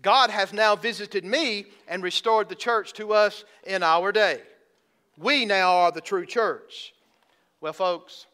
God 0.02 0.30
has 0.30 0.52
now 0.52 0.76
visited 0.76 1.24
me 1.24 1.66
and 1.88 2.02
restored 2.02 2.48
the 2.48 2.54
church 2.54 2.92
to 2.94 3.12
us 3.12 3.44
in 3.64 3.82
our 3.82 4.12
day. 4.12 4.40
We 5.18 5.44
now 5.44 5.72
are 5.72 5.92
the 5.92 6.00
true 6.00 6.24
church. 6.24 6.94
Well, 7.60 7.74
folks, 7.74 8.26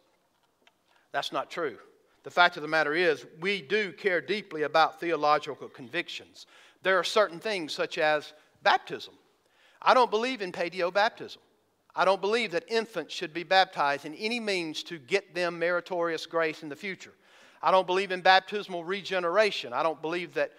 That's 1.16 1.32
not 1.32 1.50
true. 1.50 1.78
The 2.24 2.30
fact 2.30 2.56
of 2.56 2.62
the 2.62 2.68
matter 2.68 2.92
is, 2.92 3.24
we 3.40 3.62
do 3.62 3.90
care 3.90 4.20
deeply 4.20 4.64
about 4.64 5.00
theological 5.00 5.68
convictions. 5.68 6.44
There 6.82 6.98
are 6.98 7.04
certain 7.04 7.38
things, 7.38 7.72
such 7.72 7.96
as 7.96 8.34
baptism. 8.62 9.14
I 9.80 9.94
don't 9.94 10.10
believe 10.10 10.42
in 10.42 10.52
paedobaptism. 10.52 11.38
I 11.94 12.04
don't 12.04 12.20
believe 12.20 12.50
that 12.52 12.64
infants 12.68 13.14
should 13.14 13.32
be 13.32 13.44
baptized 13.44 14.04
in 14.04 14.14
any 14.16 14.38
means 14.38 14.82
to 14.82 14.98
get 14.98 15.34
them 15.34 15.58
meritorious 15.58 16.26
grace 16.26 16.62
in 16.62 16.68
the 16.68 16.76
future. 16.76 17.14
I 17.62 17.70
don't 17.70 17.86
believe 17.86 18.12
in 18.12 18.20
baptismal 18.20 18.84
regeneration. 18.84 19.72
I 19.72 19.82
don't 19.82 20.02
believe 20.02 20.34
that, 20.34 20.52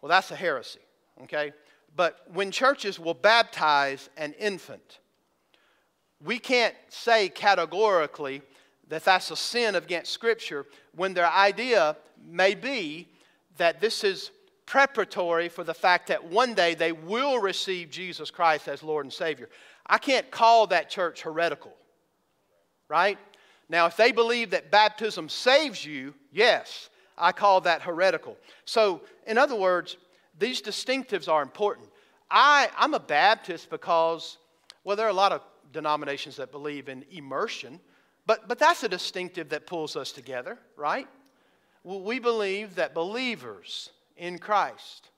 well, 0.00 0.08
that's 0.08 0.30
a 0.30 0.36
heresy, 0.36 0.80
okay? 1.22 1.52
But 1.96 2.20
when 2.32 2.50
churches 2.50 2.98
will 2.98 3.14
baptize 3.14 4.08
an 4.16 4.32
infant, 4.34 5.00
we 6.22 6.38
can't 6.38 6.74
say 6.88 7.28
categorically 7.28 8.42
that 8.88 9.04
that's 9.04 9.30
a 9.30 9.36
sin 9.36 9.74
against 9.74 10.12
Scripture 10.12 10.66
when 10.94 11.14
their 11.14 11.30
idea 11.30 11.96
may 12.22 12.54
be 12.54 13.08
that 13.56 13.80
this 13.80 14.04
is 14.04 14.30
preparatory 14.66 15.48
for 15.48 15.64
the 15.64 15.74
fact 15.74 16.08
that 16.08 16.24
one 16.24 16.54
day 16.54 16.74
they 16.74 16.92
will 16.92 17.40
receive 17.40 17.90
Jesus 17.90 18.30
Christ 18.30 18.68
as 18.68 18.82
Lord 18.82 19.06
and 19.06 19.12
Savior. 19.12 19.48
I 19.86 19.98
can't 19.98 20.30
call 20.30 20.68
that 20.68 20.88
church 20.88 21.22
heretical, 21.22 21.72
right? 22.88 23.18
Now, 23.68 23.86
if 23.86 23.96
they 23.96 24.12
believe 24.12 24.50
that 24.50 24.70
baptism 24.70 25.28
saves 25.28 25.84
you, 25.84 26.14
yes, 26.32 26.89
I 27.20 27.32
call 27.32 27.60
that 27.62 27.82
heretical. 27.82 28.36
So, 28.64 29.02
in 29.26 29.38
other 29.38 29.54
words, 29.54 29.96
these 30.38 30.62
distinctives 30.62 31.28
are 31.28 31.42
important. 31.42 31.88
I, 32.30 32.68
I'm 32.76 32.94
a 32.94 33.00
Baptist 33.00 33.70
because, 33.70 34.38
well, 34.84 34.96
there 34.96 35.06
are 35.06 35.10
a 35.10 35.14
lot 35.14 35.32
of 35.32 35.42
denominations 35.72 36.36
that 36.36 36.50
believe 36.50 36.88
in 36.88 37.04
immersion, 37.10 37.80
but, 38.26 38.48
but 38.48 38.58
that's 38.58 38.82
a 38.82 38.88
distinctive 38.88 39.48
that 39.50 39.66
pulls 39.66 39.96
us 39.96 40.12
together, 40.12 40.58
right? 40.76 41.08
We 41.84 42.18
believe 42.18 42.74
that 42.76 42.94
believers 42.94 43.90
in 44.16 44.38
Christ 44.38 45.10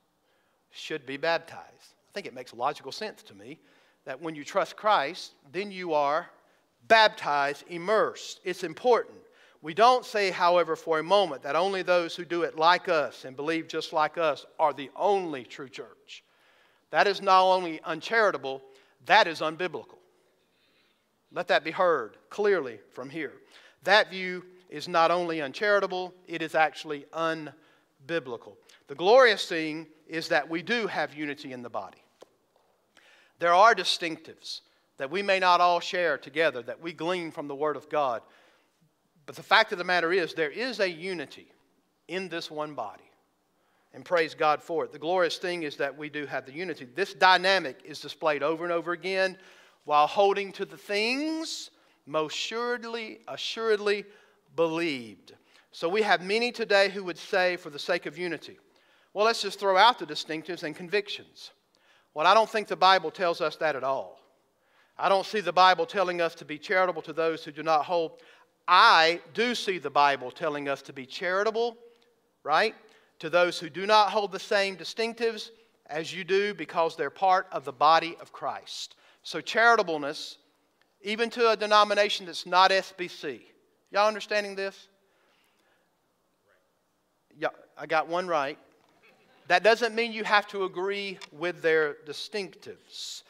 should 0.71 1.05
be 1.07 1.17
baptized. 1.17 1.61
I 1.61 2.13
think 2.15 2.27
it 2.27 2.35
makes 2.35 2.55
logical 2.55 2.93
sense 2.93 3.23
to 3.25 3.35
me 3.35 3.59
that 4.05 4.21
when 4.21 4.35
you 4.35 4.45
trust 4.45 4.77
Christ, 4.77 5.33
then 5.53 5.71
you 5.71 5.93
are 5.93 6.29
baptized, 6.89 7.65
immersed. 7.69 8.41
It's 8.45 8.65
important. 8.65 9.17
We 9.63 9.75
don't 9.75 10.05
say, 10.05 10.33
however, 10.33 10.75
for 10.75 10.99
a 10.99 11.05
moment 11.05 11.45
that 11.45 11.55
only 11.55 11.83
those 11.83 12.17
who 12.17 12.25
do 12.25 12.43
it 12.43 12.59
like 12.59 12.89
us 12.89 13.25
and 13.25 13.37
believe 13.37 13.69
just 13.69 13.93
like 13.93 14.19
us 14.19 14.45
are 14.59 14.73
the 14.73 14.91
only 14.97 15.45
true 15.45 15.69
church. 15.69 16.25
That 16.91 17.07
is 17.07 17.23
not 17.23 17.45
only 17.45 17.81
uncharitable, 17.85 18.61
that 19.07 19.29
is 19.29 19.41
unbiblical. 19.41 19.99
Let 21.33 21.49
that 21.49 21.65
be 21.65 21.71
heard 21.71 22.17
clearly 22.29 22.81
from 22.91 23.09
here. 23.09 23.33
That 23.85 24.11
view 24.11 24.45
is 24.69 24.89
not 24.89 25.11
only 25.11 25.41
uncharitable, 25.41 26.13
it 26.27 26.43
is 26.43 26.55
actually 26.57 27.07
unbiblical. 27.13 28.57
The 28.89 28.95
glorious 28.97 29.47
thing 29.47 29.87
is 30.09 30.29
that 30.29 30.51
we 30.51 30.63
do 30.63 30.89
have 30.89 31.15
unity 31.15 31.53
in 31.53 31.63
the 31.63 31.71
body. 31.71 32.03
There 33.39 33.55
are 33.55 33.75
distinctives 33.75 34.61
that 34.99 35.11
we 35.11 35.23
may 35.23 35.39
not 35.39 35.61
all 35.61 35.81
share 35.81 36.19
together, 36.19 36.63
that 36.63 36.81
we 36.81 36.93
glean 36.93 37.31
from 37.31 37.49
the 37.49 37.55
Word 37.55 37.77
of 37.77 37.89
God. 37.89 38.23
But 39.27 39.37
the 39.37 39.43
fact 39.43 39.73
of 39.73 39.79
the 39.79 39.85
matter 39.85 40.13
is, 40.13 40.35
there 40.35 40.51
is 40.51 40.81
a 40.81 40.91
unity 40.91 41.47
in 42.09 42.29
this 42.29 42.51
one 42.51 42.75
body. 42.75 43.05
And 43.95 44.05
praise 44.05 44.35
God 44.35 44.63
for 44.63 44.85
it. 44.85 44.93
The 44.93 44.99
glorious 44.99 45.37
thing 45.37 45.65
is 45.65 45.77
that 45.77 45.97
we 45.97 46.09
do 46.09 46.25
have 46.27 46.47
the 46.47 46.53
unity. 46.53 46.87
This 46.87 47.13
dynamic 47.13 47.81
is 47.85 48.01
displayed 48.01 48.43
over 48.43 48.65
and 48.65 48.73
over 48.73 48.93
again 48.93 49.37
while 49.85 50.07
holding 50.07 50.53
to 50.53 50.65
the 50.65 50.77
things 50.77 51.71
most 52.07 52.35
assuredly, 52.35 53.21
assuredly 53.29 54.05
believed. 54.57 55.35
So 55.73 55.89
we 55.89 56.03
have 56.03 56.23
many 56.23 56.53
today 56.53 56.89
who 56.89 57.05
would 57.05 57.19
say, 57.19 57.57
for 57.57 57.71
the 57.71 57.79
sake 57.79 58.07
of 58.07 58.19
unity, 58.19 58.59
well, 59.15 59.27
let's 59.27 59.43
just 59.43 59.61
throw 59.61 59.77
out 59.77 59.99
the 59.99 60.07
distinctives 60.07 60.63
and 60.63 60.75
convictions. 60.75 61.51
Well, 62.15 62.27
I 62.27 62.35
don't 62.35 62.49
think 62.49 62.69
the 62.69 62.77
Bible 62.77 63.11
tells 63.11 63.41
us 63.41 63.57
that 63.57 63.77
at 63.77 63.85
all. 63.85 64.21
I 64.99 65.09
don't 65.09 65.27
see 65.27 65.41
the 65.41 65.53
Bible 65.53 65.87
telling 65.87 66.21
us 66.21 66.35
to 66.37 66.45
be 66.45 66.59
charitable 66.59 67.03
to 67.03 67.13
those 67.13 67.45
who 67.45 67.53
do 67.53 67.63
not 67.63 67.85
hold. 67.85 68.21
I 68.67 69.21
do 69.35 69.55
see 69.55 69.79
the 69.79 69.91
Bible 69.91 70.31
telling 70.31 70.69
us 70.69 70.83
to 70.83 70.93
be 70.93 71.07
charitable, 71.07 71.77
right, 72.43 72.75
to 73.19 73.29
those 73.31 73.59
who 73.59 73.69
do 73.69 73.87
not 73.87 74.11
hold 74.11 74.33
the 74.33 74.41
same 74.41 74.77
distinctives 74.77 75.51
as 75.87 76.15
you 76.15 76.25
do 76.25 76.55
because 76.55 76.97
they're 76.97 77.11
part 77.11 77.47
of 77.53 77.65
the 77.65 77.73
body 77.73 78.17
of 78.21 78.33
Christ. 78.33 78.97
So, 79.23 79.41
charitableness, 79.41 80.37
even 81.03 81.31
to 81.31 81.51
a 81.51 81.57
denomination 81.57 82.27
that's 82.27 82.47
not 82.47 82.71
SBC. 82.71 83.41
Y'all 83.91 84.09
understanding 84.09 84.55
this? 84.55 84.89
Yeah, 87.39 87.49
I 87.77 87.87
got 87.87 88.09
one 88.09 88.27
right. 88.27 88.59
That 89.49 89.63
doesn't 89.63 89.95
mean 89.95 90.13
you 90.13 90.25
have 90.25 90.47
to 90.49 90.65
agree 90.65 91.19
with 91.31 91.63
their 91.63 91.97
distinctives. 92.07 93.23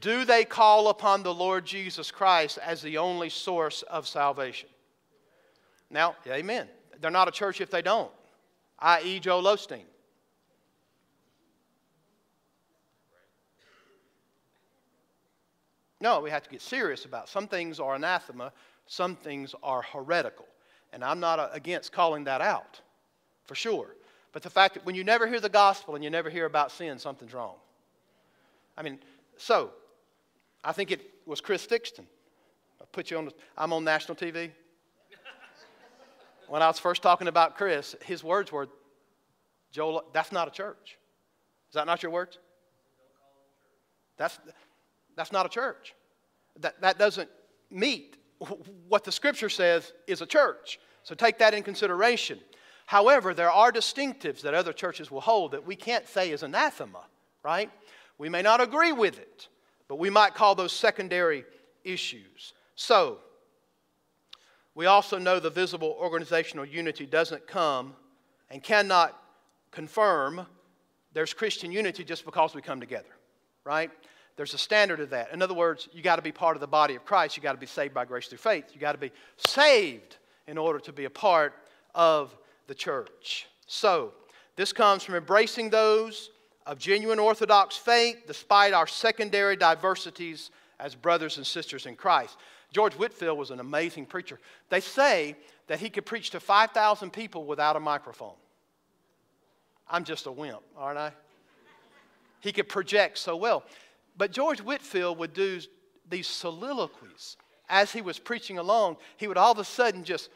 Do 0.00 0.24
they 0.24 0.44
call 0.44 0.88
upon 0.88 1.22
the 1.22 1.34
Lord 1.34 1.64
Jesus 1.64 2.10
Christ 2.10 2.58
as 2.58 2.82
the 2.82 2.98
only 2.98 3.28
source 3.28 3.82
of 3.82 4.06
salvation? 4.06 4.68
Now, 5.90 6.16
amen. 6.26 6.68
They're 7.00 7.10
not 7.10 7.28
a 7.28 7.32
church 7.32 7.60
if 7.60 7.70
they 7.70 7.82
don't, 7.82 8.10
i.e., 8.80 9.18
Joel 9.20 9.44
Osteen. 9.44 9.84
No, 16.00 16.20
we 16.20 16.30
have 16.30 16.44
to 16.44 16.50
get 16.50 16.62
serious 16.62 17.04
about 17.04 17.28
some 17.28 17.48
things 17.48 17.80
are 17.80 17.96
anathema, 17.96 18.52
some 18.86 19.16
things 19.16 19.54
are 19.62 19.82
heretical. 19.82 20.46
And 20.92 21.04
I'm 21.04 21.18
not 21.20 21.50
against 21.52 21.92
calling 21.92 22.24
that 22.24 22.40
out, 22.40 22.80
for 23.46 23.54
sure. 23.54 23.96
But 24.32 24.42
the 24.42 24.50
fact 24.50 24.74
that 24.74 24.86
when 24.86 24.94
you 24.94 25.02
never 25.02 25.26
hear 25.26 25.40
the 25.40 25.48
gospel 25.48 25.96
and 25.96 26.04
you 26.04 26.10
never 26.10 26.30
hear 26.30 26.46
about 26.46 26.70
sin, 26.70 26.98
something's 26.98 27.34
wrong. 27.34 27.56
I 28.76 28.82
mean, 28.82 28.98
so 29.36 29.72
I 30.64 30.72
think 30.72 30.90
it 30.90 31.00
was 31.26 31.40
Chris 31.40 31.66
Thixton. 31.66 32.04
I 32.80 32.84
put 32.92 33.10
you 33.10 33.18
on. 33.18 33.26
The, 33.26 33.32
I'm 33.56 33.72
on 33.72 33.84
national 33.84 34.16
TV. 34.16 34.50
when 36.48 36.62
I 36.62 36.66
was 36.66 36.78
first 36.78 37.02
talking 37.02 37.28
about 37.28 37.56
Chris, 37.56 37.96
his 38.04 38.24
words 38.24 38.52
were, 38.52 38.68
"Joel, 39.72 40.04
that's 40.12 40.32
not 40.32 40.48
a 40.48 40.50
church. 40.50 40.98
Is 41.68 41.74
that 41.74 41.86
not 41.86 42.02
your 42.02 42.12
words? 42.12 42.38
That's 44.16 44.38
that's 45.18 45.32
not 45.32 45.44
a 45.44 45.48
church. 45.48 45.94
That, 46.60 46.80
that 46.80 46.98
doesn't 46.98 47.28
meet 47.70 48.16
what 48.88 49.04
the 49.04 49.12
scripture 49.12 49.48
says 49.48 49.92
is 50.06 50.22
a 50.22 50.26
church. 50.26 50.78
So 51.02 51.14
take 51.14 51.38
that 51.38 51.54
in 51.54 51.62
consideration. 51.62 52.38
However, 52.86 53.34
there 53.34 53.50
are 53.50 53.70
distinctives 53.70 54.40
that 54.42 54.54
other 54.54 54.72
churches 54.72 55.10
will 55.10 55.20
hold 55.20 55.52
that 55.52 55.66
we 55.66 55.76
can't 55.76 56.06
say 56.06 56.30
is 56.30 56.42
anathema, 56.42 57.04
right? 57.42 57.70
We 58.16 58.28
may 58.28 58.42
not 58.42 58.60
agree 58.60 58.92
with 58.92 59.18
it, 59.18 59.48
but 59.88 59.98
we 59.98 60.10
might 60.10 60.34
call 60.34 60.54
those 60.54 60.72
secondary 60.72 61.44
issues. 61.82 62.52
So, 62.74 63.18
we 64.74 64.86
also 64.86 65.18
know 65.18 65.40
the 65.40 65.50
visible 65.50 65.96
organizational 65.98 66.64
unity 66.64 67.04
doesn't 67.04 67.46
come 67.48 67.94
and 68.50 68.62
cannot 68.62 69.20
confirm 69.72 70.46
there's 71.12 71.34
Christian 71.34 71.72
unity 71.72 72.04
just 72.04 72.24
because 72.24 72.54
we 72.54 72.62
come 72.62 72.78
together, 72.78 73.08
right? 73.64 73.90
There's 74.36 74.54
a 74.54 74.58
standard 74.58 75.00
of 75.00 75.10
that. 75.10 75.32
In 75.32 75.42
other 75.42 75.54
words, 75.54 75.88
you 75.92 76.00
got 76.00 76.16
to 76.16 76.22
be 76.22 76.30
part 76.30 76.56
of 76.56 76.60
the 76.60 76.68
body 76.68 76.94
of 76.94 77.04
Christ. 77.04 77.36
You 77.36 77.42
got 77.42 77.54
to 77.54 77.58
be 77.58 77.66
saved 77.66 77.92
by 77.92 78.04
grace 78.04 78.28
through 78.28 78.38
faith. 78.38 78.66
You 78.72 78.80
got 78.80 78.92
to 78.92 78.98
be 78.98 79.10
saved 79.36 80.18
in 80.46 80.56
order 80.56 80.78
to 80.78 80.92
be 80.92 81.06
a 81.06 81.10
part 81.10 81.54
of 81.94 82.36
the 82.68 82.74
church. 82.74 83.48
So, 83.66 84.12
this 84.54 84.72
comes 84.72 85.02
from 85.02 85.16
embracing 85.16 85.70
those 85.70 86.30
of 86.68 86.78
genuine 86.78 87.18
Orthodox 87.18 87.76
faith 87.78 88.24
despite 88.26 88.74
our 88.74 88.86
secondary 88.86 89.56
diversities 89.56 90.50
as 90.78 90.94
brothers 90.94 91.38
and 91.38 91.46
sisters 91.46 91.86
in 91.86 91.96
Christ. 91.96 92.36
George 92.72 92.92
Whitefield 92.92 93.38
was 93.38 93.50
an 93.50 93.58
amazing 93.58 94.04
preacher. 94.04 94.38
They 94.68 94.80
say 94.80 95.34
that 95.66 95.80
he 95.80 95.88
could 95.88 96.04
preach 96.04 96.28
to 96.30 96.40
5,000 96.40 97.10
people 97.10 97.46
without 97.46 97.76
a 97.76 97.80
microphone. 97.80 98.34
I'm 99.88 100.04
just 100.04 100.26
a 100.26 100.30
wimp, 100.30 100.60
aren't 100.76 100.98
I? 100.98 101.12
He 102.40 102.52
could 102.52 102.68
project 102.68 103.16
so 103.16 103.34
well. 103.34 103.64
But 104.18 104.30
George 104.30 104.60
Whitefield 104.60 105.18
would 105.18 105.32
do 105.32 105.60
these 106.10 106.26
soliloquies 106.26 107.38
as 107.70 107.92
he 107.92 108.02
was 108.02 108.18
preaching 108.18 108.58
along. 108.58 108.98
He 109.16 109.26
would 109.26 109.38
all 109.38 109.52
of 109.52 109.58
a 109.58 109.64
sudden 109.64 110.04
just, 110.04 110.28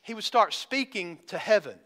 he 0.00 0.14
would 0.14 0.24
start 0.24 0.54
speaking 0.54 1.18
to 1.26 1.36
heaven. 1.36 1.78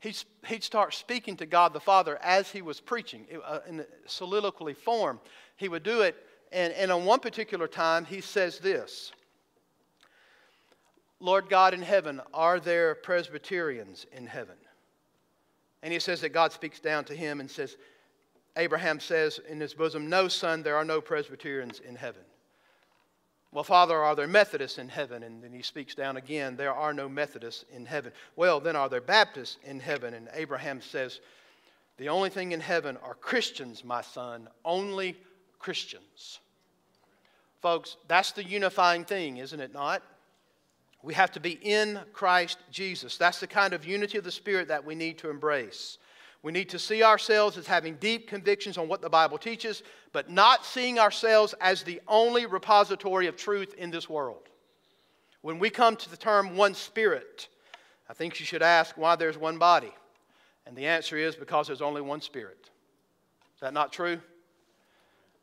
He'd 0.00 0.62
start 0.62 0.94
speaking 0.94 1.36
to 1.38 1.46
God 1.46 1.72
the 1.72 1.80
Father 1.80 2.18
as 2.22 2.50
he 2.50 2.62
was 2.62 2.80
preaching 2.80 3.26
uh, 3.44 3.60
in 3.68 3.84
soliloquy 4.06 4.74
form. 4.74 5.20
He 5.56 5.68
would 5.68 5.82
do 5.82 6.02
it, 6.02 6.16
and, 6.52 6.72
and 6.74 6.92
on 6.92 7.04
one 7.04 7.20
particular 7.20 7.66
time, 7.66 8.04
he 8.04 8.20
says 8.20 8.58
this 8.58 9.12
Lord 11.20 11.48
God 11.48 11.72
in 11.72 11.82
heaven, 11.82 12.20
are 12.34 12.60
there 12.60 12.94
Presbyterians 12.94 14.06
in 14.12 14.26
heaven? 14.26 14.56
And 15.82 15.92
he 15.92 15.98
says 15.98 16.20
that 16.20 16.30
God 16.30 16.52
speaks 16.52 16.80
down 16.80 17.04
to 17.04 17.14
him 17.14 17.40
and 17.40 17.50
says, 17.50 17.76
Abraham 18.56 19.00
says 19.00 19.40
in 19.48 19.60
his 19.60 19.74
bosom, 19.74 20.08
No, 20.08 20.28
son, 20.28 20.62
there 20.62 20.76
are 20.76 20.84
no 20.84 21.00
Presbyterians 21.00 21.80
in 21.80 21.96
heaven. 21.96 22.22
Well, 23.54 23.62
Father, 23.62 23.96
are 23.96 24.16
there 24.16 24.26
Methodists 24.26 24.78
in 24.78 24.88
heaven? 24.88 25.22
And 25.22 25.40
then 25.40 25.52
he 25.52 25.62
speaks 25.62 25.94
down 25.94 26.16
again, 26.16 26.56
There 26.56 26.74
are 26.74 26.92
no 26.92 27.08
Methodists 27.08 27.64
in 27.72 27.86
heaven. 27.86 28.10
Well, 28.34 28.58
then 28.58 28.74
are 28.74 28.88
there 28.88 29.00
Baptists 29.00 29.58
in 29.62 29.78
heaven? 29.78 30.12
And 30.12 30.28
Abraham 30.34 30.82
says, 30.82 31.20
The 31.96 32.08
only 32.08 32.30
thing 32.30 32.50
in 32.50 32.58
heaven 32.58 32.98
are 33.04 33.14
Christians, 33.14 33.84
my 33.84 34.02
son, 34.02 34.48
only 34.64 35.16
Christians. 35.60 36.40
Folks, 37.62 37.96
that's 38.08 38.32
the 38.32 38.42
unifying 38.42 39.04
thing, 39.04 39.36
isn't 39.36 39.60
it 39.60 39.72
not? 39.72 40.02
We 41.04 41.14
have 41.14 41.30
to 41.32 41.40
be 41.40 41.52
in 41.62 42.00
Christ 42.12 42.58
Jesus. 42.72 43.16
That's 43.18 43.38
the 43.38 43.46
kind 43.46 43.72
of 43.72 43.86
unity 43.86 44.18
of 44.18 44.24
the 44.24 44.32
Spirit 44.32 44.66
that 44.66 44.84
we 44.84 44.96
need 44.96 45.18
to 45.18 45.30
embrace. 45.30 45.98
We 46.44 46.52
need 46.52 46.68
to 46.68 46.78
see 46.78 47.02
ourselves 47.02 47.56
as 47.56 47.66
having 47.66 47.94
deep 47.94 48.28
convictions 48.28 48.76
on 48.76 48.86
what 48.86 49.00
the 49.00 49.08
Bible 49.08 49.38
teaches, 49.38 49.82
but 50.12 50.28
not 50.28 50.66
seeing 50.66 50.98
ourselves 50.98 51.54
as 51.58 51.82
the 51.82 52.02
only 52.06 52.44
repository 52.44 53.28
of 53.28 53.36
truth 53.36 53.72
in 53.78 53.90
this 53.90 54.10
world. 54.10 54.50
When 55.40 55.58
we 55.58 55.70
come 55.70 55.96
to 55.96 56.10
the 56.10 56.18
term 56.18 56.54
one 56.54 56.74
spirit, 56.74 57.48
I 58.10 58.12
think 58.12 58.38
you 58.38 58.44
should 58.44 58.62
ask 58.62 58.94
why 58.98 59.16
there's 59.16 59.38
one 59.38 59.56
body. 59.56 59.94
And 60.66 60.76
the 60.76 60.84
answer 60.84 61.16
is 61.16 61.34
because 61.34 61.66
there's 61.66 61.80
only 61.80 62.02
one 62.02 62.20
spirit. 62.20 62.70
Is 63.54 63.60
that 63.62 63.72
not 63.72 63.90
true? 63.90 64.20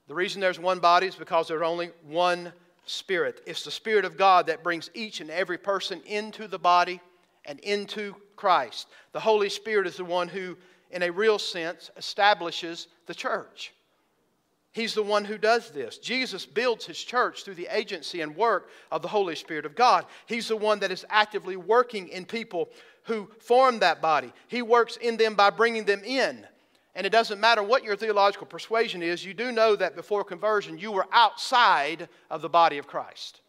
The 0.08 0.14
reason 0.14 0.40
there's 0.40 0.60
one 0.60 0.80
body 0.80 1.08
is 1.08 1.16
because 1.16 1.48
there's 1.48 1.64
only 1.64 1.90
one 2.06 2.54
spirit. 2.86 3.42
It's 3.48 3.64
the 3.64 3.72
Spirit 3.72 4.06
of 4.06 4.18
God 4.18 4.46
that 4.46 4.64
brings 4.64 4.92
each 4.94 5.20
and 5.20 5.32
every 5.32 5.58
person 5.58 6.00
into 6.06 6.48
the 6.48 6.60
body 6.60 7.02
and 7.46 7.60
into 7.62 8.16
Christ. 8.36 8.88
The 9.14 9.20
Holy 9.20 9.50
Spirit 9.50 9.88
is 9.88 9.98
the 9.98 10.06
one 10.06 10.28
who 10.28 10.58
in 10.92 11.04
a 11.04 11.12
real 11.12 11.40
sense, 11.40 11.92
establishes 11.98 12.88
the 13.08 13.16
church. 13.16 13.74
He's 14.74 14.94
the 14.94 15.04
one 15.04 15.26
who 15.26 15.38
does 15.38 15.70
this. 15.70 15.98
Jesus 15.98 16.46
builds 16.46 16.86
his 16.86 16.98
church 16.98 17.44
through 17.44 17.56
the 17.56 17.68
agency 17.70 18.22
and 18.22 18.36
work 18.36 18.70
of 18.92 19.02
the 19.02 19.08
Holy 19.08 19.36
Spirit 19.36 19.66
of 19.66 19.76
God. 19.76 20.06
He's 20.28 20.48
the 20.48 20.56
one 20.56 20.80
that 20.80 20.92
is 20.92 21.06
actively 21.10 21.58
working 21.58 22.08
in 22.08 22.26
people 22.26 22.70
who 23.04 23.30
form 23.40 23.80
that 23.80 24.02
body. 24.02 24.32
He 24.48 24.62
works 24.62 24.96
in 24.98 25.18
them 25.18 25.36
by 25.36 25.50
bringing 25.50 25.84
them 25.84 26.04
in. 26.06 26.48
And 26.96 27.06
it 27.06 27.12
doesn't 27.12 27.40
matter 27.40 27.64
what 27.64 27.84
your 27.84 27.96
theological 27.96 28.48
persuasion 28.48 29.02
is, 29.02 29.26
you 29.26 29.34
do 29.34 29.52
know 29.52 29.76
that 29.76 29.96
before 29.96 30.24
conversion, 30.24 30.78
you 30.78 30.92
were 30.92 31.08
outside 31.12 32.08
of 32.30 32.42
the 32.42 32.50
body 32.50 32.78
of 32.78 32.88
Christ 32.88 33.42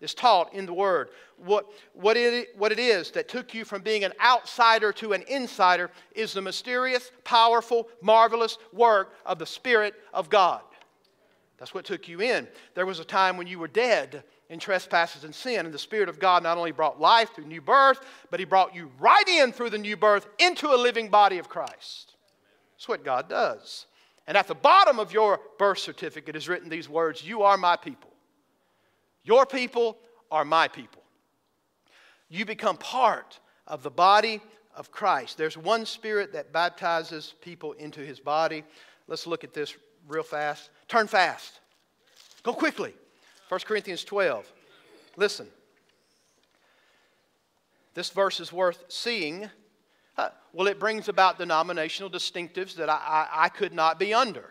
is 0.00 0.14
taught 0.14 0.54
in 0.54 0.66
the 0.66 0.72
Word. 0.72 1.10
What, 1.36 1.66
what, 1.92 2.16
it, 2.16 2.48
what 2.56 2.72
it 2.72 2.78
is 2.78 3.10
that 3.12 3.28
took 3.28 3.54
you 3.54 3.64
from 3.64 3.82
being 3.82 4.04
an 4.04 4.12
outsider 4.24 4.92
to 4.94 5.12
an 5.12 5.22
insider 5.28 5.90
is 6.14 6.32
the 6.32 6.42
mysterious, 6.42 7.10
powerful, 7.24 7.88
marvelous 8.00 8.58
work 8.72 9.14
of 9.26 9.38
the 9.38 9.46
Spirit 9.46 9.94
of 10.12 10.28
God. 10.28 10.62
That's 11.58 11.74
what 11.74 11.84
took 11.84 12.08
you 12.08 12.20
in. 12.20 12.46
There 12.74 12.86
was 12.86 13.00
a 13.00 13.04
time 13.04 13.36
when 13.36 13.48
you 13.48 13.58
were 13.58 13.68
dead 13.68 14.22
in 14.48 14.58
trespasses 14.58 15.24
and 15.24 15.34
sin, 15.34 15.66
and 15.66 15.74
the 15.74 15.78
Spirit 15.78 16.08
of 16.08 16.18
God 16.18 16.42
not 16.42 16.56
only 16.56 16.72
brought 16.72 17.00
life 17.00 17.34
through 17.34 17.46
new 17.46 17.60
birth, 17.60 18.00
but 18.30 18.40
He 18.40 18.46
brought 18.46 18.74
you 18.74 18.90
right 18.98 19.28
in 19.28 19.52
through 19.52 19.70
the 19.70 19.78
new 19.78 19.96
birth 19.96 20.26
into 20.38 20.68
a 20.68 20.76
living 20.76 21.08
body 21.08 21.38
of 21.38 21.48
Christ. 21.48 22.14
That's 22.76 22.88
what 22.88 23.04
God 23.04 23.28
does. 23.28 23.86
And 24.26 24.36
at 24.36 24.46
the 24.46 24.54
bottom 24.54 24.98
of 24.98 25.12
your 25.12 25.40
birth 25.58 25.78
certificate 25.78 26.36
is 26.36 26.48
written 26.48 26.68
these 26.68 26.88
words 26.88 27.26
You 27.26 27.42
are 27.42 27.56
my 27.56 27.76
people. 27.76 28.07
Your 29.28 29.44
people 29.44 29.98
are 30.30 30.42
my 30.42 30.68
people. 30.68 31.02
You 32.30 32.46
become 32.46 32.78
part 32.78 33.38
of 33.66 33.82
the 33.82 33.90
body 33.90 34.40
of 34.74 34.90
Christ. 34.90 35.36
There's 35.36 35.54
one 35.58 35.84
spirit 35.84 36.32
that 36.32 36.50
baptizes 36.50 37.34
people 37.42 37.72
into 37.72 38.00
his 38.00 38.20
body. 38.20 38.64
Let's 39.06 39.26
look 39.26 39.44
at 39.44 39.52
this 39.52 39.76
real 40.06 40.22
fast. 40.22 40.70
Turn 40.88 41.06
fast. 41.08 41.60
Go 42.42 42.54
quickly. 42.54 42.94
1 43.50 43.60
Corinthians 43.66 44.02
12. 44.02 44.50
Listen. 45.18 45.46
This 47.92 48.08
verse 48.08 48.40
is 48.40 48.50
worth 48.50 48.82
seeing. 48.88 49.50
Well, 50.54 50.68
it 50.68 50.80
brings 50.80 51.10
about 51.10 51.36
denominational 51.36 52.08
distinctives 52.08 52.76
that 52.76 52.88
I, 52.88 52.94
I, 52.94 53.28
I 53.44 53.48
could 53.50 53.74
not 53.74 53.98
be 53.98 54.14
under, 54.14 54.46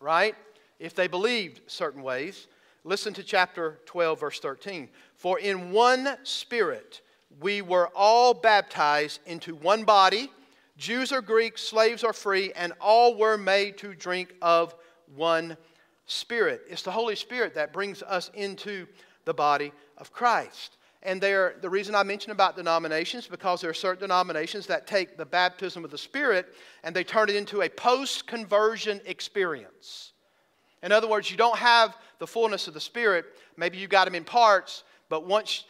right? 0.00 0.34
If 0.78 0.94
they 0.94 1.06
believed 1.06 1.62
certain 1.66 2.02
ways. 2.02 2.46
Listen 2.88 3.12
to 3.12 3.22
chapter 3.22 3.80
12, 3.84 4.18
verse 4.18 4.40
13. 4.40 4.88
For 5.14 5.38
in 5.38 5.72
one 5.72 6.16
spirit 6.22 7.02
we 7.38 7.60
were 7.60 7.90
all 7.94 8.32
baptized 8.32 9.20
into 9.26 9.54
one 9.54 9.84
body, 9.84 10.30
Jews 10.78 11.12
or 11.12 11.20
Greeks, 11.20 11.60
slaves 11.60 12.02
or 12.02 12.14
free, 12.14 12.50
and 12.56 12.72
all 12.80 13.14
were 13.14 13.36
made 13.36 13.76
to 13.78 13.92
drink 13.92 14.34
of 14.40 14.74
one 15.14 15.58
spirit. 16.06 16.62
It's 16.66 16.80
the 16.80 16.90
Holy 16.90 17.14
Spirit 17.14 17.54
that 17.56 17.74
brings 17.74 18.02
us 18.02 18.30
into 18.32 18.86
the 19.26 19.34
body 19.34 19.70
of 19.98 20.10
Christ. 20.10 20.78
And 21.02 21.20
there, 21.20 21.56
the 21.60 21.68
reason 21.68 21.94
I 21.94 22.04
mention 22.04 22.32
about 22.32 22.56
denominations 22.56 23.26
because 23.26 23.60
there 23.60 23.68
are 23.68 23.74
certain 23.74 24.00
denominations 24.00 24.66
that 24.68 24.86
take 24.86 25.18
the 25.18 25.26
baptism 25.26 25.84
of 25.84 25.90
the 25.90 25.98
Spirit 25.98 26.54
and 26.82 26.96
they 26.96 27.04
turn 27.04 27.28
it 27.28 27.36
into 27.36 27.60
a 27.60 27.68
post 27.68 28.26
conversion 28.26 29.02
experience. 29.04 30.14
In 30.82 30.92
other 30.92 31.08
words, 31.08 31.30
you 31.30 31.36
don't 31.36 31.58
have 31.58 31.96
the 32.18 32.26
fullness 32.26 32.68
of 32.68 32.74
the 32.74 32.80
Spirit. 32.80 33.24
Maybe 33.56 33.78
you 33.78 33.88
got 33.88 34.04
them 34.04 34.14
in 34.14 34.24
parts, 34.24 34.84
but 35.08 35.26
once 35.26 35.64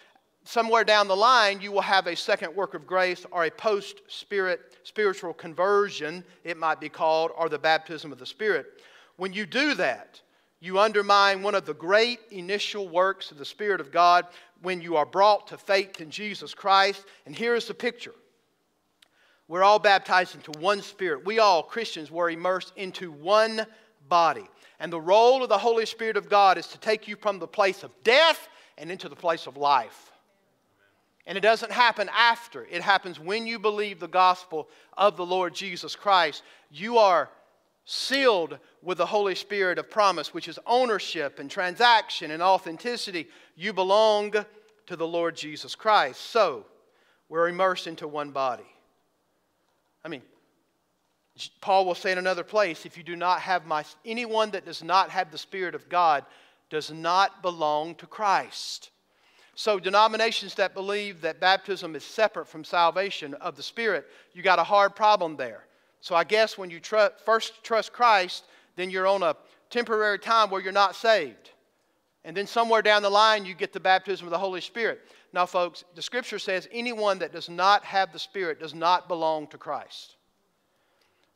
somewhere 0.48 0.82
down 0.82 1.08
the 1.08 1.16
line 1.16 1.60
you 1.60 1.70
will 1.70 1.82
have 1.82 2.06
a 2.06 2.16
second 2.16 2.54
work 2.54 2.72
of 2.72 2.86
grace 2.86 3.26
or 3.32 3.44
a 3.44 3.50
post 3.50 4.00
spirit 4.08 4.78
spiritual 4.82 5.34
conversion 5.34 6.24
it 6.42 6.56
might 6.56 6.80
be 6.80 6.88
called 6.88 7.30
or 7.36 7.50
the 7.50 7.58
baptism 7.58 8.12
of 8.12 8.18
the 8.18 8.24
spirit. 8.24 8.64
When 9.16 9.34
you 9.34 9.44
do 9.44 9.74
that 9.74 10.22
you 10.60 10.78
undermine 10.78 11.42
one 11.42 11.54
of 11.54 11.66
the 11.66 11.74
great 11.74 12.20
initial 12.30 12.88
works 12.88 13.30
of 13.30 13.36
the 13.36 13.44
spirit 13.44 13.78
of 13.78 13.92
god 13.92 14.26
when 14.62 14.80
you 14.80 14.96
are 14.96 15.04
brought 15.04 15.48
to 15.48 15.58
faith 15.58 16.00
in 16.00 16.10
jesus 16.10 16.54
christ. 16.54 17.04
And 17.26 17.36
here 17.36 17.54
is 17.54 17.66
the 17.66 17.74
picture. 17.74 18.14
We're 19.48 19.62
all 19.62 19.78
baptized 19.78 20.34
into 20.34 20.58
one 20.60 20.80
spirit. 20.80 21.26
We 21.26 21.40
all 21.40 21.62
christians 21.62 22.10
were 22.10 22.30
immersed 22.30 22.72
into 22.74 23.12
one 23.12 23.66
body 24.08 24.48
and 24.80 24.92
the 24.92 25.00
role 25.00 25.42
of 25.42 25.48
the 25.48 25.58
Holy 25.58 25.86
Spirit 25.86 26.16
of 26.16 26.28
God 26.28 26.58
is 26.58 26.66
to 26.68 26.78
take 26.78 27.08
you 27.08 27.16
from 27.16 27.38
the 27.38 27.46
place 27.46 27.82
of 27.82 27.90
death 28.04 28.48
and 28.76 28.90
into 28.90 29.08
the 29.08 29.16
place 29.16 29.46
of 29.46 29.56
life. 29.56 30.12
And 31.26 31.36
it 31.36 31.42
doesn't 31.42 31.72
happen 31.72 32.08
after, 32.16 32.66
it 32.70 32.80
happens 32.80 33.20
when 33.20 33.46
you 33.46 33.58
believe 33.58 34.00
the 34.00 34.08
gospel 34.08 34.68
of 34.96 35.16
the 35.16 35.26
Lord 35.26 35.54
Jesus 35.54 35.94
Christ. 35.94 36.42
You 36.70 36.98
are 36.98 37.28
sealed 37.84 38.58
with 38.82 38.98
the 38.98 39.06
Holy 39.06 39.34
Spirit 39.34 39.78
of 39.78 39.90
promise, 39.90 40.32
which 40.32 40.48
is 40.48 40.58
ownership 40.66 41.38
and 41.38 41.50
transaction 41.50 42.30
and 42.30 42.42
authenticity. 42.42 43.28
You 43.56 43.72
belong 43.72 44.32
to 44.86 44.96
the 44.96 45.06
Lord 45.06 45.36
Jesus 45.36 45.74
Christ. 45.74 46.20
So, 46.20 46.64
we're 47.28 47.48
immersed 47.48 47.86
into 47.86 48.08
one 48.08 48.30
body. 48.30 48.66
I 50.04 50.08
mean, 50.08 50.22
Paul 51.60 51.86
will 51.86 51.94
say 51.94 52.12
in 52.12 52.18
another 52.18 52.44
place, 52.44 52.86
if 52.86 52.96
you 52.96 53.02
do 53.02 53.16
not 53.16 53.40
have 53.40 53.66
my, 53.66 53.84
anyone 54.04 54.50
that 54.50 54.64
does 54.64 54.82
not 54.82 55.10
have 55.10 55.30
the 55.30 55.38
Spirit 55.38 55.74
of 55.74 55.88
God 55.88 56.24
does 56.70 56.90
not 56.90 57.42
belong 57.42 57.94
to 57.96 58.06
Christ. 58.06 58.90
So, 59.54 59.80
denominations 59.80 60.54
that 60.54 60.74
believe 60.74 61.20
that 61.22 61.40
baptism 61.40 61.96
is 61.96 62.04
separate 62.04 62.46
from 62.46 62.62
salvation 62.62 63.34
of 63.34 63.56
the 63.56 63.62
Spirit, 63.62 64.06
you 64.32 64.42
got 64.42 64.60
a 64.60 64.64
hard 64.64 64.94
problem 64.94 65.36
there. 65.36 65.64
So, 66.00 66.14
I 66.14 66.24
guess 66.24 66.56
when 66.56 66.70
you 66.70 66.78
tr- 66.78 67.14
first 67.24 67.64
trust 67.64 67.92
Christ, 67.92 68.44
then 68.76 68.90
you're 68.90 69.06
on 69.06 69.22
a 69.22 69.36
temporary 69.70 70.18
time 70.18 70.50
where 70.50 70.60
you're 70.60 70.72
not 70.72 70.94
saved. 70.94 71.50
And 72.24 72.36
then 72.36 72.46
somewhere 72.46 72.82
down 72.82 73.02
the 73.02 73.10
line, 73.10 73.44
you 73.44 73.54
get 73.54 73.72
the 73.72 73.80
baptism 73.80 74.26
of 74.26 74.30
the 74.30 74.38
Holy 74.38 74.60
Spirit. 74.60 75.00
Now, 75.32 75.46
folks, 75.46 75.84
the 75.94 76.02
scripture 76.02 76.38
says 76.38 76.68
anyone 76.72 77.18
that 77.18 77.32
does 77.32 77.48
not 77.48 77.84
have 77.84 78.12
the 78.12 78.18
Spirit 78.18 78.60
does 78.60 78.74
not 78.74 79.08
belong 79.08 79.46
to 79.48 79.58
Christ. 79.58 80.16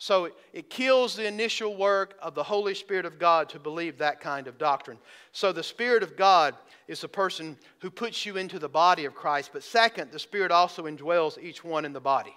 So 0.03 0.31
it 0.53 0.69
kills 0.69 1.15
the 1.15 1.29
initial 1.29 1.77
work 1.77 2.17
of 2.21 2.35
the 2.35 2.43
Holy 2.43 2.75
Spirit 2.75 3.07
of 3.07 3.21
God 3.21 3.49
to 3.51 3.61
believe 3.61 3.99
that 3.99 4.19
kind 4.21 4.49
of 4.49 4.59
doctrine. 4.59 4.99
So 5.31 5.53
the 5.53 5.63
Spirit 5.63 6.03
of 6.03 6.17
God 6.17 6.57
is 6.89 7.03
the 7.03 7.09
person 7.09 7.57
who 7.79 7.89
puts 7.89 8.27
you 8.27 8.37
into 8.37 8.59
the 8.59 8.69
body 8.69 9.05
of 9.05 9.15
Christ. 9.15 9.51
But 9.53 9.63
second, 9.63 10.11
the 10.11 10.19
Spirit 10.19 10.51
also 10.51 10.87
indwells 10.87 11.41
each 11.41 11.63
one 11.63 11.85
in 11.85 11.93
the 11.93 12.01
body. 12.01 12.35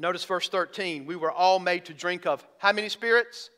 Notice 0.00 0.24
verse 0.24 0.48
13. 0.48 1.06
We 1.06 1.14
were 1.14 1.30
all 1.30 1.60
made 1.60 1.84
to 1.84 1.94
drink 1.94 2.26
of 2.26 2.44
how 2.58 2.72
many 2.72 2.88
spirits? 2.88 3.50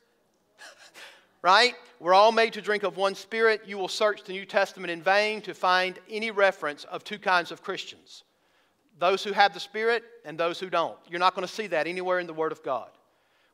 right? 1.40 1.74
We're 1.98 2.12
all 2.12 2.30
made 2.30 2.52
to 2.52 2.60
drink 2.60 2.82
of 2.82 2.98
one 2.98 3.14
spirit. 3.14 3.62
You 3.64 3.78
will 3.78 3.88
search 3.88 4.22
the 4.24 4.34
New 4.34 4.44
Testament 4.44 4.90
in 4.90 5.00
vain 5.00 5.40
to 5.42 5.54
find 5.54 5.98
any 6.10 6.30
reference 6.30 6.84
of 6.84 7.04
two 7.04 7.18
kinds 7.18 7.52
of 7.52 7.62
Christians 7.62 8.24
those 9.02 9.24
who 9.24 9.32
have 9.32 9.52
the 9.52 9.60
Spirit 9.60 10.04
and 10.24 10.38
those 10.38 10.60
who 10.60 10.70
don't. 10.70 10.96
You're 11.10 11.18
not 11.18 11.34
going 11.34 11.46
to 11.46 11.52
see 11.52 11.66
that 11.66 11.88
anywhere 11.88 12.20
in 12.20 12.28
the 12.28 12.32
Word 12.32 12.52
of 12.52 12.62
God. 12.62 12.88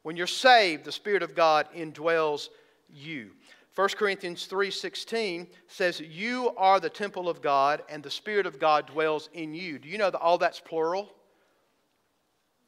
When 0.02 0.14
you're 0.14 0.26
saved, 0.26 0.84
the 0.84 0.92
Spirit 0.92 1.22
of 1.22 1.34
God 1.34 1.66
indwells 1.74 2.50
you. 2.90 3.30
1 3.74 3.88
Corinthians 3.96 4.46
3:16 4.46 5.46
says 5.66 6.00
you 6.00 6.50
are 6.56 6.80
the 6.80 6.90
temple 6.90 7.30
of 7.30 7.40
God 7.40 7.82
and 7.88 8.02
the 8.02 8.10
spirit 8.10 8.44
of 8.44 8.58
God 8.58 8.88
dwells 8.88 9.30
in 9.32 9.54
you. 9.54 9.78
Do 9.78 9.88
you 9.88 9.98
know 9.98 10.10
that 10.10 10.18
all 10.18 10.36
that's 10.36 10.58
plural? 10.58 11.14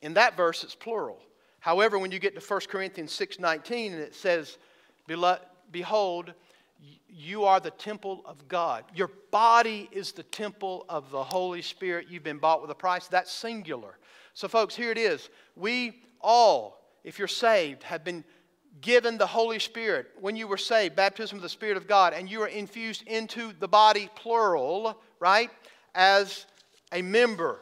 In 0.02 0.14
that 0.14 0.36
verse 0.36 0.62
it's 0.62 0.76
plural. 0.76 1.20
However, 1.58 1.98
when 1.98 2.12
you 2.12 2.18
get 2.18 2.34
to 2.34 2.40
1 2.40 2.60
Corinthians 2.68 3.12
6:19 3.12 3.92
and 3.92 4.00
it 4.00 4.14
says 4.14 4.56
behold 5.72 6.32
you 7.08 7.44
are 7.44 7.60
the 7.60 7.70
temple 7.70 8.22
of 8.24 8.48
God. 8.48 8.84
Your 8.94 9.10
body 9.30 9.88
is 9.92 10.12
the 10.12 10.22
temple 10.22 10.86
of 10.88 11.10
the 11.10 11.22
Holy 11.22 11.62
Spirit. 11.62 12.06
You've 12.08 12.22
been 12.22 12.38
bought 12.38 12.62
with 12.62 12.70
a 12.70 12.74
price. 12.74 13.08
That's 13.08 13.30
singular. 13.30 13.98
So, 14.34 14.48
folks, 14.48 14.74
here 14.74 14.90
it 14.90 14.98
is. 14.98 15.28
We 15.56 16.02
all, 16.20 16.80
if 17.04 17.18
you're 17.18 17.28
saved, 17.28 17.82
have 17.82 18.04
been 18.04 18.24
given 18.80 19.18
the 19.18 19.26
Holy 19.26 19.58
Spirit 19.58 20.06
when 20.20 20.36
you 20.36 20.46
were 20.46 20.56
saved, 20.56 20.96
baptism 20.96 21.36
of 21.36 21.42
the 21.42 21.48
Spirit 21.48 21.76
of 21.76 21.86
God, 21.86 22.14
and 22.14 22.30
you 22.30 22.40
are 22.42 22.48
infused 22.48 23.06
into 23.06 23.52
the 23.58 23.68
body, 23.68 24.08
plural, 24.14 24.98
right, 25.18 25.50
as 25.94 26.46
a 26.92 27.02
member 27.02 27.60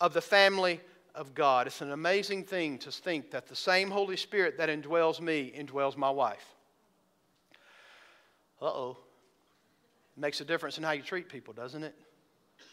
of 0.00 0.12
the 0.12 0.20
family 0.20 0.80
of 1.14 1.34
God. 1.34 1.66
It's 1.66 1.80
an 1.80 1.92
amazing 1.92 2.44
thing 2.44 2.78
to 2.78 2.92
think 2.92 3.30
that 3.32 3.48
the 3.48 3.56
same 3.56 3.90
Holy 3.90 4.16
Spirit 4.16 4.56
that 4.58 4.68
indwells 4.68 5.20
me 5.20 5.52
indwells 5.56 5.96
my 5.96 6.10
wife. 6.10 6.54
Uh 8.60 8.66
oh. 8.66 8.98
Makes 10.16 10.40
a 10.40 10.44
difference 10.44 10.76
in 10.76 10.84
how 10.84 10.92
you 10.92 11.02
treat 11.02 11.28
people, 11.28 11.54
doesn't 11.54 11.82
it? 11.82 11.94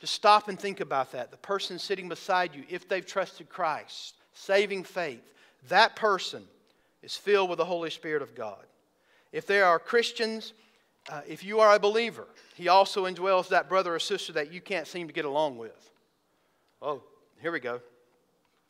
Just 0.02 0.14
stop 0.14 0.48
and 0.50 0.60
think 0.60 0.80
about 0.80 1.12
that. 1.14 1.32
The 1.32 1.38
person 1.38 1.80
sitting 1.80 2.10
beside 2.10 2.54
you, 2.54 2.64
if 2.70 2.88
they've 2.88 3.06
trusted 3.06 3.50
Christ, 3.50 4.16
saving 4.34 4.84
faith, 4.84 5.24
that 5.70 5.96
person 5.96 6.44
is 7.02 7.16
filled 7.16 7.50
with 7.50 7.58
the 7.58 7.66
Holy 7.66 7.90
Spirit 7.90 8.22
of 8.22 8.36
God. 8.36 8.64
If 9.32 9.48
there 9.48 9.66
are 9.66 9.80
Christians, 9.80 10.54
uh, 11.10 11.22
if 11.28 11.44
you 11.44 11.60
are 11.60 11.76
a 11.76 11.80
believer, 11.80 12.28
He 12.56 12.68
also 12.68 13.06
indwells 13.06 13.50
that 13.50 13.70
brother 13.70 13.96
or 13.96 14.00
sister 14.00 14.34
that 14.34 14.52
you 14.52 14.62
can't 14.62 14.88
seem 14.88 15.08
to 15.08 15.14
get 15.14 15.26
along 15.26 15.58
with. 15.58 15.92
Oh, 16.82 17.02
here 17.42 17.52
we 17.52 17.60
go. 17.60 17.82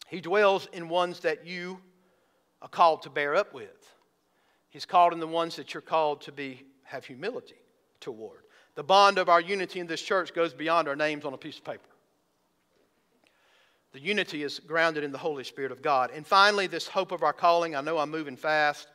He 0.07 0.21
dwells 0.21 0.67
in 0.71 0.87
ones 0.87 1.19
that 1.21 1.45
you 1.45 1.79
are 2.61 2.69
called 2.69 3.01
to 3.03 3.09
bear 3.09 3.35
up 3.35 3.53
with. 3.53 3.91
He's 4.69 4.85
called 4.85 5.13
in 5.13 5.19
the 5.19 5.27
ones 5.27 5.55
that 5.55 5.73
you're 5.73 5.81
called 5.81 6.21
to 6.21 6.31
be 6.31 6.63
have 6.87 7.05
humility 7.05 7.55
toward. 7.99 8.43
The 8.75 8.83
bond 8.83 9.17
of 9.17 9.29
our 9.29 9.41
unity 9.41 9.79
in 9.79 9.87
this 9.87 10.01
church 10.01 10.33
goes 10.33 10.53
beyond 10.53 10.87
our 10.87 10.95
names 10.95 11.25
on 11.25 11.33
a 11.33 11.37
piece 11.37 11.57
of 11.57 11.63
paper. 11.63 11.89
The 13.93 13.99
unity 13.99 14.43
is 14.43 14.59
grounded 14.59 15.03
in 15.03 15.11
the 15.11 15.17
Holy 15.17 15.43
Spirit 15.43 15.71
of 15.71 15.81
God. 15.81 16.11
And 16.13 16.25
finally, 16.25 16.67
this 16.67 16.87
hope 16.87 17.11
of 17.11 17.23
our 17.23 17.33
calling. 17.33 17.75
I 17.75 17.81
know 17.81 17.97
I'm 17.97 18.11
moving 18.11 18.35
fast 18.35 18.87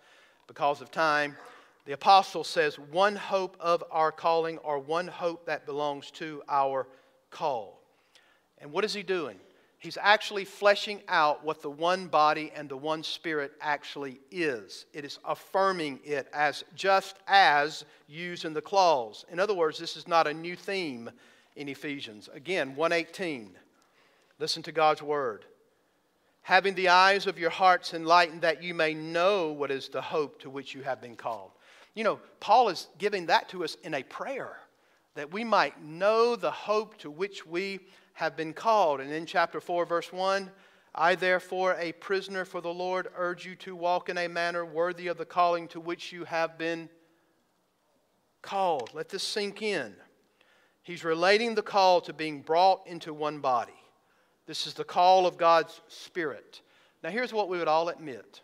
because 0.47 0.81
of 0.81 0.91
time. 0.91 1.37
The 1.87 1.93
apostle 1.93 2.45
says, 2.45 2.79
one 2.79 3.17
hope 3.17 3.57
of 3.59 3.83
our 3.91 4.13
calling, 4.13 4.59
or 4.59 4.79
one 4.79 5.09
hope 5.09 5.47
that 5.47 5.67
belongs 5.67 6.11
to 6.13 6.43
our 6.49 6.87
call. 7.31 7.83
And 8.59 8.71
what 8.71 8.85
is 8.85 8.95
he 8.95 9.03
doing? 9.03 9.41
He's 9.83 9.99
actually 10.01 10.45
fleshing 10.45 11.03
out 11.09 11.45
what 11.45 11.61
the 11.61 11.69
one 11.69 12.07
body 12.07 12.53
and 12.55 12.69
the 12.69 12.77
one 12.77 13.03
spirit 13.03 13.51
actually 13.61 14.21
is. 14.31 14.87
It 14.93 15.05
is 15.05 15.19
affirming 15.25 15.99
it 16.05 16.29
as 16.33 16.63
just 16.77 17.17
as 17.27 17.85
used 18.07 18.45
in 18.45 18.53
the 18.53 18.63
clause. 18.63 19.25
In 19.29 19.41
other 19.41 19.55
words, 19.55 19.81
this 19.81 19.97
is 19.97 20.07
not 20.07 20.29
a 20.29 20.33
new 20.33 20.55
theme 20.55 21.11
in 21.57 21.69
Ephesians. 21.69 22.29
Again, 22.33 22.77
118. 22.77 23.57
Listen 24.39 24.63
to 24.63 24.71
God's 24.71 25.03
word. 25.03 25.47
Having 26.43 26.77
the 26.77 26.91
eyes 26.91 27.27
of 27.27 27.37
your 27.37 27.51
hearts 27.51 27.93
enlightened 27.93 28.43
that 28.43 28.63
you 28.63 28.75
may 28.75 28.95
know 28.95 29.51
what 29.51 29.73
is 29.73 29.89
the 29.89 30.01
hope 30.01 30.41
to 30.43 30.49
which 30.49 30.77
you 30.77 30.83
have 30.83 31.01
been 31.01 31.17
called. 31.17 31.51
You 31.95 32.05
know, 32.05 32.21
Paul 32.39 32.69
is 32.69 32.87
giving 32.99 33.27
that 33.27 33.49
to 33.49 33.65
us 33.65 33.77
in 33.83 33.95
a 33.95 34.05
prayer 34.05 34.59
that 35.17 35.33
we 35.33 35.43
might 35.43 35.83
know 35.83 36.37
the 36.37 36.53
hope 36.53 36.99
to 36.99 37.11
which 37.11 37.45
we 37.45 37.81
have 38.15 38.37
been 38.37 38.53
called. 38.53 39.01
And 39.01 39.11
in 39.13 39.27
chapter 39.27 39.61
4, 39.61 39.85
verse 39.87 40.13
1, 40.13 40.51
I, 40.95 41.15
therefore, 41.15 41.77
a 41.79 41.93
prisoner 41.93 42.45
for 42.45 42.61
the 42.61 42.73
Lord, 42.73 43.09
urge 43.17 43.47
you 43.47 43.55
to 43.57 43.75
walk 43.75 44.09
in 44.09 44.19
a 44.19 44.29
manner 44.29 44.65
worthy 44.65 45.09
of 45.09 45.17
the 45.17 45.25
calling 45.25 45.69
to 45.69 45.81
which 45.81 46.13
you 46.13 46.25
have 46.25 46.59
been 46.59 46.89
called. 48.43 48.91
Let 48.93 49.09
this 49.09 49.23
sink 49.23 49.63
in. 49.63 49.95
He's 50.83 51.05
relating 51.05 51.55
the 51.55 51.63
call 51.63 52.01
to 52.03 52.13
being 52.13 52.43
brought 52.43 52.87
into 52.87 53.15
one 53.15 53.39
body. 53.39 53.73
This 54.47 54.67
is 54.67 54.75
the 54.75 54.85
call 54.85 55.27
of 55.27 55.39
God's 55.39 55.81
Spirit. 55.89 56.61
Now, 57.03 57.11
here's 57.11 57.33
what 57.33 57.49
we 57.49 57.59
would 57.59 57.69
all 57.69 57.89
admit 57.89 58.41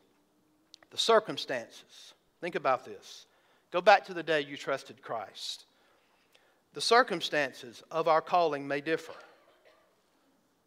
the 0.91 0.99
circumstances. 0.99 2.15
Think 2.41 2.55
about 2.55 2.85
this. 2.85 3.27
Go 3.71 3.83
back 3.83 4.07
to 4.07 4.15
the 4.15 4.23
day 4.23 4.41
you 4.41 4.57
trusted 4.57 5.03
Christ. 5.03 5.67
The 6.73 6.81
circumstances 6.81 7.83
of 7.91 8.09
our 8.09 8.23
calling 8.23 8.67
may 8.67 8.81
differ. 8.81 9.13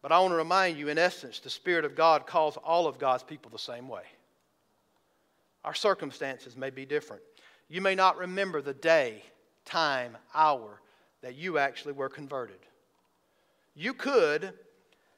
But 0.02 0.10
I 0.10 0.18
want 0.18 0.32
to 0.32 0.36
remind 0.36 0.76
you, 0.76 0.88
in 0.88 0.98
essence, 0.98 1.38
the 1.38 1.48
Spirit 1.48 1.84
of 1.84 1.94
God 1.94 2.26
calls 2.26 2.56
all 2.56 2.88
of 2.88 2.98
God's 2.98 3.22
people 3.22 3.50
the 3.50 3.58
same 3.58 3.88
way. 3.88 4.02
Our 5.64 5.74
circumstances 5.74 6.56
may 6.56 6.70
be 6.70 6.84
different. 6.84 7.22
You 7.68 7.80
may 7.80 7.94
not 7.94 8.18
remember 8.18 8.60
the 8.60 8.74
day, 8.74 9.22
time, 9.64 10.18
hour 10.34 10.80
that 11.22 11.36
you 11.36 11.56
actually 11.56 11.92
were 11.92 12.08
converted. 12.08 12.58
You 13.74 13.94
could 13.94 14.52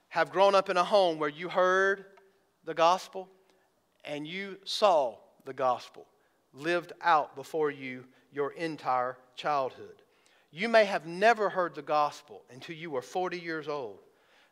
have 0.09 0.31
grown 0.31 0.55
up 0.55 0.69
in 0.69 0.77
a 0.77 0.85
home 0.85 1.19
where 1.19 1.31
you 1.31 1.49
heard 1.49 2.05
the 2.65 2.75
gospel 2.75 3.29
and 4.05 4.27
you 4.27 4.59
saw 4.65 5.17
the 5.47 5.55
gospel 5.55 6.07
lived 6.53 6.93
out 7.01 7.35
before 7.35 7.71
you 7.71 8.05
your 8.33 8.53
entire 8.53 9.17
childhood. 9.35 10.03
You 10.53 10.69
may 10.69 10.85
have 10.85 11.07
never 11.07 11.49
heard 11.49 11.75
the 11.75 11.83
gospel 11.83 12.43
until 12.51 12.77
you 12.77 12.91
were 12.91 13.03
40 13.03 13.41
years 13.41 13.67
old. 13.67 13.99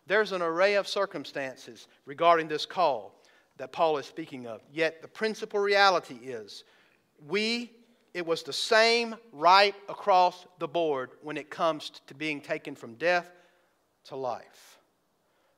There's 0.06 0.32
an 0.32 0.42
array 0.42 0.74
of 0.74 0.88
circumstances 0.88 1.86
regarding 2.06 2.48
this 2.48 2.66
call 2.66 3.22
that 3.58 3.72
Paul 3.72 3.98
is 3.98 4.06
speaking 4.06 4.46
of. 4.46 4.60
Yet 4.72 5.02
the 5.02 5.08
principal 5.08 5.60
reality 5.60 6.18
is 6.22 6.64
we, 7.26 7.70
it 8.14 8.26
was 8.26 8.42
the 8.42 8.52
same 8.52 9.14
right 9.32 9.74
across 9.88 10.46
the 10.58 10.68
board 10.68 11.10
when 11.22 11.36
it 11.36 11.50
comes 11.50 11.92
to 12.06 12.14
being 12.14 12.40
taken 12.40 12.74
from 12.74 12.94
death 12.94 13.30
to 14.04 14.16
life, 14.16 14.78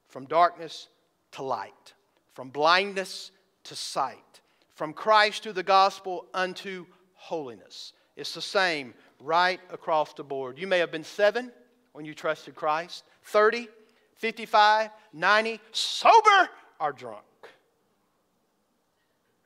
from 0.08 0.26
darkness 0.26 0.88
to 1.32 1.42
light, 1.42 1.94
from 2.34 2.50
blindness 2.50 3.30
to 3.64 3.74
sight, 3.74 4.40
from 4.74 4.92
Christ 4.92 5.44
to 5.44 5.52
the 5.52 5.62
gospel 5.62 6.26
unto 6.34 6.84
holiness. 7.14 7.94
It's 8.16 8.34
the 8.34 8.42
same 8.42 8.94
right 9.20 9.60
across 9.70 10.12
the 10.12 10.24
board. 10.24 10.58
You 10.58 10.66
may 10.66 10.78
have 10.78 10.92
been 10.92 11.04
seven 11.04 11.50
when 11.92 12.04
you 12.04 12.14
trusted 12.14 12.54
Christ, 12.54 13.04
30, 13.22 13.68
55, 14.16 14.90
90, 15.12 15.60
sober 15.72 16.50
or 16.80 16.92
drunk. 16.92 17.24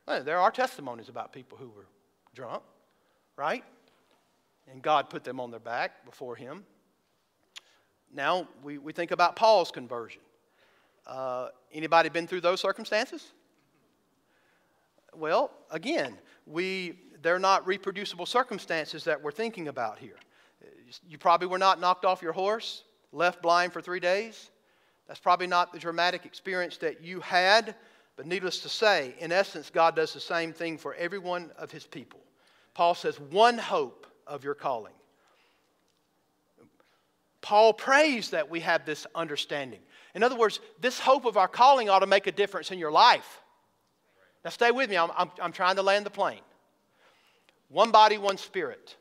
There 0.07 0.39
are 0.39 0.51
testimonies 0.51 1.09
about 1.09 1.33
people 1.33 1.59
who 1.59 1.69
were 1.69 1.87
drunk, 2.35 2.63
right? 3.37 3.63
And 4.71 4.81
God 4.81 5.11
put 5.11 5.23
them 5.23 5.39
on 5.39 5.51
their 5.51 5.61
back 5.61 6.05
before 6.05 6.35
Him. 6.35 6.65
Now, 8.15 8.49
we, 8.63 8.79
we 8.79 8.93
think 8.93 9.11
about 9.11 9.37
Paul's 9.37 9.71
conversion. 9.71 10.23
Uh, 11.07 11.49
anybody 11.73 12.09
been 12.09 12.27
through 12.27 12.41
those 12.41 12.61
circumstances? 12.61 13.33
Well, 15.15 15.51
again, 15.71 16.17
we, 16.47 16.99
they're 17.23 17.39
not 17.39 17.67
reproducible 17.67 18.27
circumstances 18.27 19.05
that 19.05 19.23
we're 19.23 19.33
thinking 19.33 19.69
about 19.69 19.99
here. 19.99 20.17
You 21.07 21.19
probably 21.19 21.49
were 21.49 21.59
not 21.59 21.81
knocked 21.81 22.05
off 22.05 22.23
your 22.23 22.33
horse, 22.33 22.85
left 23.13 23.43
blind 23.43 23.73
for 23.73 23.83
three 23.83 24.01
days. 24.01 24.51
That's 25.09 25.21
probably 25.21 25.47
not 25.47 25.73
the 25.73 25.79
dramatic 25.79 26.27
experience 26.27 26.77
that 26.79 27.03
you 27.03 27.21
had, 27.21 27.75
but 28.17 28.27
needless 28.27 28.61
to 28.61 28.69
say, 28.69 29.15
in 29.19 29.33
essence, 29.33 29.71
God 29.71 29.97
does 29.97 30.13
the 30.13 30.21
same 30.21 30.53
thing 30.53 30.77
for 30.77 30.95
every 30.95 31.19
one 31.19 31.51
of 31.59 31.71
his 31.71 31.87
people. 31.87 32.21
Paul 32.75 32.95
says, 32.95 33.19
one 33.19 33.59
hope 33.59 34.07
of 34.27 34.45
your 34.45 34.55
calling. 34.55 34.93
Paul 37.41 37.73
prays 37.73 38.31
that 38.31 38.51
we 38.51 38.61
have 38.61 38.85
this 38.85 39.07
understanding. 39.15 39.81
In 40.15 40.23
other 40.23 40.37
words, 40.37 40.61
this 40.81 41.01
hope 41.01 41.25
of 41.25 41.37
our 41.37 41.49
calling 41.49 41.89
ought 41.89 42.01
to 42.01 42.07
make 42.07 42.27
a 42.27 42.33
difference 42.33 42.71
in 42.71 42.79
your 42.79 42.93
life. 42.93 43.41
Now, 44.45 44.51
stay 44.51 44.71
with 44.71 44.91
me. 44.91 44.97
I'm, 44.97 45.11
I'm, 45.17 45.31
I'm 45.41 45.53
trying 45.53 45.77
to 45.77 45.83
land 45.83 46.05
the 46.05 46.11
plane. 46.11 46.41
One 47.69 47.91
body, 47.91 48.19
one 48.19 48.37
spirit 48.37 48.97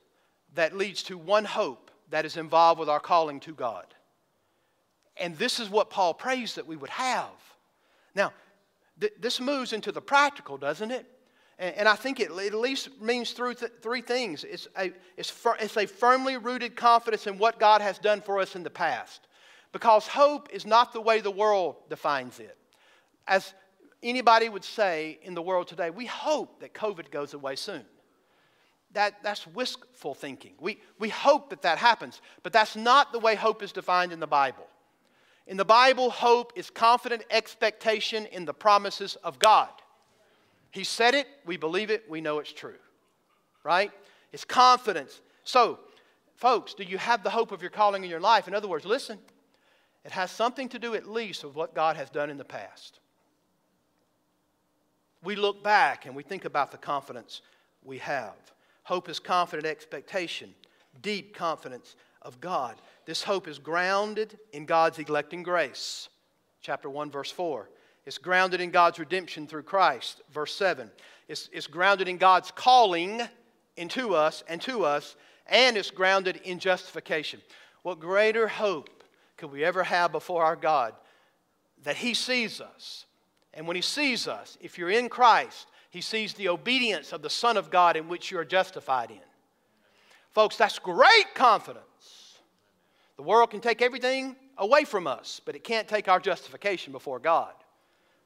that 0.55 0.75
leads 0.75 1.03
to 1.03 1.17
one 1.17 1.45
hope 1.45 1.91
that 2.09 2.25
is 2.25 2.37
involved 2.37 2.79
with 2.79 2.89
our 2.89 2.99
calling 2.99 3.39
to 3.41 3.53
God. 3.53 3.85
And 5.19 5.35
this 5.37 5.59
is 5.59 5.69
what 5.69 5.89
Paul 5.89 6.13
prays 6.13 6.55
that 6.55 6.67
we 6.67 6.75
would 6.75 6.89
have. 6.89 7.29
Now, 8.15 8.33
th- 8.99 9.13
this 9.19 9.39
moves 9.39 9.73
into 9.73 9.91
the 9.91 10.01
practical, 10.01 10.57
doesn't 10.57 10.91
it? 10.91 11.05
And, 11.59 11.75
and 11.75 11.87
I 11.87 11.95
think 11.95 12.19
it, 12.19 12.31
it, 12.31 12.53
at 12.53 12.59
least 12.59 13.01
means 13.01 13.31
through 13.31 13.55
th- 13.55 13.71
three 13.81 14.01
things. 14.01 14.43
It's 14.43 14.67
a, 14.77 14.91
it's, 15.17 15.33
it's 15.59 15.77
a 15.77 15.85
firmly 15.85 16.37
rooted 16.37 16.75
confidence 16.75 17.27
in 17.27 17.37
what 17.37 17.59
God 17.59 17.81
has 17.81 17.97
done 17.99 18.21
for 18.21 18.39
us 18.39 18.55
in 18.55 18.63
the 18.63 18.69
past. 18.69 19.27
Because 19.71 20.07
hope 20.07 20.49
is 20.51 20.65
not 20.65 20.93
the 20.93 21.01
way 21.01 21.19
the 21.19 21.31
world 21.31 21.75
defines 21.89 22.39
it. 22.39 22.57
As 23.27 23.53
anybody 24.01 24.49
would 24.49 24.63
say 24.63 25.19
in 25.23 25.33
the 25.33 25.41
world 25.41 25.67
today, 25.67 25.89
we 25.89 26.05
hope 26.05 26.61
that 26.61 26.73
COVID 26.73 27.11
goes 27.11 27.33
away 27.33 27.55
soon. 27.55 27.83
That, 28.93 29.21
that's 29.21 29.45
wistful 29.45 30.13
thinking. 30.13 30.53
We, 30.59 30.79
we 30.97 31.09
hope 31.09 31.49
that 31.49 31.61
that 31.63 31.77
happens, 31.77 32.21
but 32.41 32.53
that's 32.53 32.75
not 32.75 33.11
the 33.11 33.19
way 33.19 33.35
hope 33.35 33.61
is 33.61 33.71
defined 33.71 34.13
in 34.13 34.19
the 34.19 34.27
Bible. 34.27 34.65
In 35.47 35.55
the 35.55 35.65
Bible, 35.65 36.09
hope 36.09 36.51
is 36.55 36.69
confident 36.69 37.23
expectation 37.31 38.25
in 38.27 38.43
the 38.43 38.53
promises 38.53 39.15
of 39.23 39.39
God. 39.39 39.69
He 40.71 40.83
said 40.83 41.15
it, 41.15 41.27
we 41.45 41.55
believe 41.55 41.89
it, 41.89 42.03
we 42.09 42.19
know 42.19 42.39
it's 42.39 42.51
true. 42.51 42.75
Right? 43.63 43.91
It's 44.31 44.45
confidence, 44.45 45.21
So, 45.43 45.79
folks, 46.35 46.73
do 46.73 46.83
you 46.83 46.97
have 46.97 47.23
the 47.23 47.29
hope 47.29 47.53
of 47.53 47.61
your 47.61 47.71
calling 47.71 48.03
in 48.03 48.09
your 48.09 48.19
life? 48.19 48.47
In 48.47 48.53
other 48.53 48.67
words, 48.67 48.85
listen, 48.85 49.17
it 50.03 50.11
has 50.11 50.29
something 50.29 50.67
to 50.69 50.79
do 50.79 50.93
at 50.93 51.07
least 51.07 51.43
with 51.45 51.55
what 51.55 51.73
God 51.73 51.95
has 51.95 52.09
done 52.09 52.29
in 52.29 52.37
the 52.37 52.43
past. 52.43 52.99
We 55.23 55.35
look 55.35 55.63
back 55.63 56.05
and 56.05 56.15
we 56.15 56.23
think 56.23 56.45
about 56.45 56.71
the 56.71 56.77
confidence 56.77 57.41
we 57.83 57.97
have. 57.99 58.35
Hope 58.83 59.09
is 59.09 59.19
confident 59.19 59.65
expectation, 59.65 60.53
deep 61.01 61.33
confidence 61.33 61.95
of 62.27 62.41
God. 62.41 62.75
This 63.05 63.23
hope 63.23 63.47
is 63.47 63.57
grounded 63.57 64.37
in 64.51 64.65
God's 64.65 64.99
electing 64.99 65.43
grace. 65.43 66.09
Chapter 66.61 66.89
1, 66.89 67.09
verse 67.09 67.31
4. 67.31 67.69
It's 68.05 68.17
grounded 68.17 68.59
in 68.59 68.69
God's 68.69 68.99
redemption 68.99 69.47
through 69.47 69.63
Christ. 69.63 70.21
Verse 70.31 70.53
7. 70.53 70.91
It's, 71.29 71.49
it's 71.53 71.67
grounded 71.67 72.09
in 72.09 72.17
God's 72.17 72.51
calling 72.51 73.21
into 73.77 74.13
us 74.13 74.43
and 74.49 74.61
to 74.61 74.83
us, 74.83 75.15
and 75.47 75.77
it's 75.77 75.89
grounded 75.89 76.41
in 76.43 76.59
justification. 76.59 77.41
What 77.83 77.99
greater 77.99 78.47
hope 78.47 79.03
could 79.37 79.51
we 79.51 79.63
ever 79.63 79.83
have 79.83 80.11
before 80.11 80.43
our 80.43 80.57
God 80.57 80.93
that 81.83 81.95
He 81.95 82.13
sees 82.13 82.59
us? 82.59 83.05
And 83.53 83.65
when 83.67 83.77
He 83.77 83.81
sees 83.81 84.27
us, 84.27 84.57
if 84.59 84.77
you're 84.77 84.89
in 84.89 85.07
Christ, 85.07 85.67
He 85.91 86.01
sees 86.01 86.33
the 86.33 86.49
obedience 86.49 87.13
of 87.13 87.21
the 87.21 87.29
Son 87.29 87.55
of 87.55 87.71
God 87.71 87.95
in 87.95 88.09
which 88.09 88.31
you 88.31 88.37
are 88.37 88.45
justified 88.45 89.11
in. 89.11 89.21
Folks, 90.31 90.57
that's 90.57 90.77
great 90.77 91.33
confidence. 91.33 91.86
The 93.17 93.23
world 93.23 93.49
can 93.49 93.59
take 93.59 93.81
everything 93.81 94.35
away 94.57 94.83
from 94.83 95.07
us, 95.07 95.41
but 95.43 95.55
it 95.55 95.63
can't 95.63 95.87
take 95.87 96.07
our 96.07 96.19
justification 96.19 96.93
before 96.93 97.19
God, 97.19 97.53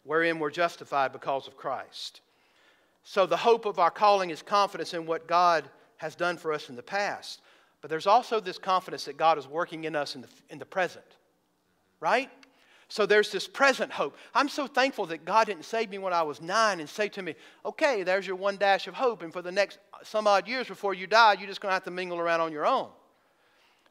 wherein 0.04 0.38
we're 0.38 0.52
justified 0.52 1.14
because 1.14 1.48
of 1.48 1.58
Christ. 1.58 2.22
So 3.04 3.26
the 3.26 3.38
hope 3.38 3.66
of 3.66 3.80
our 3.80 3.92
calling 3.92 4.30
is 4.30 4.42
confidence 4.42 4.94
in 4.94 5.06
what 5.06 5.28
God 5.28 5.70
has 5.98 6.16
done 6.16 6.38
for 6.38 6.54
us 6.54 6.70
in 6.70 6.76
the 6.76 6.84
past. 6.84 7.42
But 7.82 7.90
there's 7.90 8.08
also 8.08 8.40
this 8.40 8.58
confidence 8.58 9.06
that 9.06 9.18
God 9.18 9.38
is 9.38 9.48
working 9.48 9.86
in 9.86 9.96
us 9.96 10.16
in 10.16 10.22
the, 10.22 10.28
in 10.50 10.60
the 10.60 10.66
present, 10.66 11.06
right? 12.00 12.30
So 12.90 13.06
there's 13.06 13.32
this 13.32 13.48
present 13.48 13.92
hope. 13.92 14.18
I'm 14.36 14.50
so 14.50 14.68
thankful 14.68 15.06
that 15.08 15.24
God 15.24 15.48
didn't 15.48 15.64
save 15.64 15.90
me 15.90 15.98
when 15.98 16.12
I 16.12 16.22
was 16.22 16.42
nine 16.42 16.82
and 16.82 16.90
say 16.90 17.08
to 17.10 17.22
me, 17.22 17.36
okay, 17.66 18.04
there's 18.04 18.28
your 18.28 18.36
one 18.36 18.58
dash 18.58 18.88
of 18.88 18.94
hope, 18.94 19.24
and 19.24 19.32
for 19.32 19.42
the 19.42 19.52
next 19.52 19.80
some 20.04 20.28
odd 20.28 20.48
years 20.48 20.68
before 20.68 20.94
you 20.94 21.08
die, 21.08 21.34
you're 21.40 21.48
just 21.48 21.62
going 21.62 21.70
to 21.70 21.74
have 21.74 21.86
to 21.86 21.92
mingle 21.92 22.20
around 22.20 22.42
on 22.42 22.52
your 22.52 22.66
own. 22.66 22.90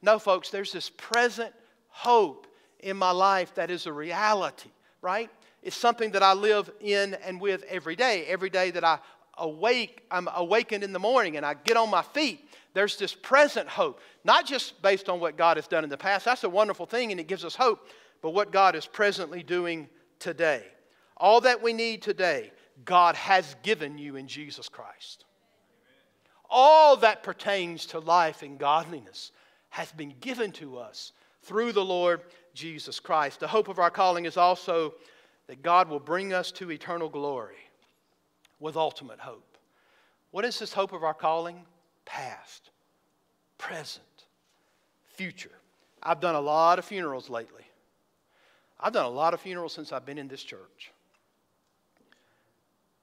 No, 0.03 0.19
folks, 0.19 0.51
there's 0.51 0.73
this 0.73 0.91
present 0.91 1.53
hope 1.89 2.47
in 2.81 2.97
my 2.97 3.11
life 3.11 3.55
that 3.55 3.71
is 3.71 3.87
a 3.87 3.93
reality, 3.93 4.71
right? 5.03 5.31
It's 5.63 5.77
something 5.77 6.13
that 6.13 6.23
I 6.23 6.33
live 6.33 6.71
in 6.81 7.15
and 7.15 7.41
with 7.41 7.65
every 7.65 7.97
day. 7.97 8.25
Every 8.27 8.51
day 8.51 8.71
that 8.71 8.85
I 8.85 8.99
awake, 9.37 10.03
I'm 10.11 10.29
awakened 10.35 10.85
in 10.85 10.93
the 10.93 10.99
morning 10.99 11.37
and 11.37 11.45
I 11.45 11.55
get 11.55 11.77
on 11.77 11.91
my 11.91 12.03
feet. 12.03 12.49
There's 12.73 12.97
this 12.97 13.15
present 13.15 13.69
hope, 13.69 14.01
not 14.25 14.47
just 14.47 14.81
based 14.81 15.09
on 15.09 15.21
what 15.21 15.37
God 15.37 15.57
has 15.57 15.67
done 15.67 15.85
in 15.85 15.91
the 15.91 15.97
past. 15.97 16.25
That's 16.25 16.45
a 16.45 16.49
wonderful 16.49 16.87
thing 16.87 17.11
and 17.11 17.21
it 17.21 17.27
gives 17.27 17.45
us 17.45 17.57
hope, 17.57 17.87
but 18.23 18.31
what 18.31 18.53
God 18.53 18.75
is 18.75 18.87
presently 18.87 19.43
doing 19.43 19.89
today. 20.19 20.65
All 21.17 21.41
that 21.43 21.63
we 21.63 21.73
need 21.73 22.01
today, 22.01 22.53
God 22.85 23.17
has 23.17 23.57
given 23.63 23.99
you 23.99 24.17
in 24.17 24.29
Jesus 24.29 24.69
Christ. 24.69 25.25
All 26.49 26.97
that 26.99 27.23
pertains 27.23 27.87
to 27.87 27.99
life 27.99 28.43
and 28.43 28.59
godliness 28.59 29.33
has 29.71 29.91
been 29.93 30.15
given 30.21 30.53
to 30.53 30.79
us 30.79 31.13
through 31.43 31.73
the 31.73 31.85
Lord 31.85 32.21
Jesus 32.55 33.01
Christ. 33.01 33.41
The 33.41 33.49
hope 33.49 33.69
of 33.69 33.79
our 33.79 33.91
calling 33.91 34.27
is 34.27 34.37
also 34.37 34.95
that 35.47 35.63
God 35.63 35.89
will 35.89 36.01
bring 36.01 36.33
us 36.33 36.53
to 36.53 36.71
eternal 36.71 37.09
glory 37.09 37.57
with 38.59 38.77
ultimate 38.77 39.21
hope. 39.21 39.57
What 40.33 40.45
is 40.45 40.59
this 40.59 40.73
hope 40.73 40.93
of 40.93 41.03
our 41.03 41.15
calling? 41.15 41.65
Past, 42.05 42.71
present, 43.59 44.05
future. 45.15 45.51
I've 46.03 46.21
done 46.21 46.35
a 46.35 46.41
lot 46.41 46.79
of 46.79 46.85
funerals 46.85 47.31
lately. 47.31 47.65
I've 48.79 48.93
done 48.93 49.07
a 49.07 49.11
lot 49.11 49.35
of 49.35 49.41
funerals 49.41 49.73
since 49.73 49.93
I've 49.93 50.07
been 50.07 50.19
in 50.19 50.29
this 50.29 50.43
church. 50.43 50.93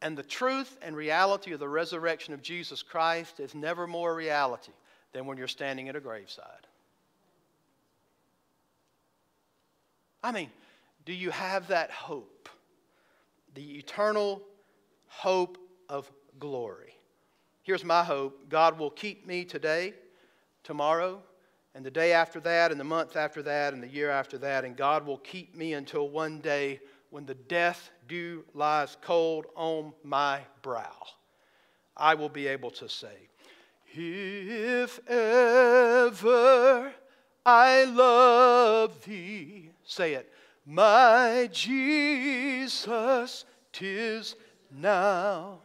And 0.01 0.17
the 0.17 0.23
truth 0.23 0.77
and 0.81 0.95
reality 0.95 1.53
of 1.53 1.59
the 1.59 1.69
resurrection 1.69 2.33
of 2.33 2.41
Jesus 2.41 2.83
Christ 2.83 3.39
is 3.39 3.55
never 3.55 3.87
more 3.87 4.13
reality 4.13 4.73
than 5.13 5.25
when 5.25 5.37
you're 5.37 5.47
standing 5.47 5.89
at 5.89 5.95
a 5.95 5.99
graveside. 5.99 6.67
I 10.23 10.31
mean, 10.31 10.49
do 11.05 11.13
you 11.13 11.29
have 11.31 11.67
that 11.67 11.91
hope? 11.91 12.49
The 13.55 13.77
eternal 13.77 14.41
hope 15.07 15.57
of 15.89 16.11
glory. 16.39 16.95
Here's 17.63 17.83
my 17.83 18.03
hope 18.03 18.49
God 18.49 18.77
will 18.77 18.89
keep 18.89 19.25
me 19.25 19.45
today, 19.45 19.93
tomorrow, 20.63 21.21
and 21.75 21.85
the 21.85 21.91
day 21.91 22.13
after 22.13 22.39
that, 22.41 22.71
and 22.71 22.79
the 22.79 22.85
month 22.85 23.15
after 23.15 23.41
that, 23.43 23.73
and 23.73 23.83
the 23.83 23.87
year 23.87 24.09
after 24.09 24.37
that, 24.39 24.65
and 24.65 24.75
God 24.75 25.05
will 25.05 25.19
keep 25.19 25.55
me 25.55 25.73
until 25.73 26.09
one 26.09 26.39
day 26.39 26.79
when 27.09 27.25
the 27.25 27.35
death 27.35 27.91
dew 28.07 28.43
lies 28.53 28.97
cold 29.01 29.45
on 29.55 29.93
my 30.03 30.41
brow. 30.61 31.05
I 31.95 32.15
will 32.15 32.29
be 32.29 32.47
able 32.47 32.71
to 32.71 32.89
say, 32.89 33.29
If 33.93 34.99
ever 35.07 36.93
I 37.45 37.83
love 37.85 39.03
thee, 39.05 39.69
say 39.85 40.13
it, 40.13 40.31
my 40.65 41.49
Jesus, 41.51 43.45
tis 43.71 44.35
now. 44.71 45.59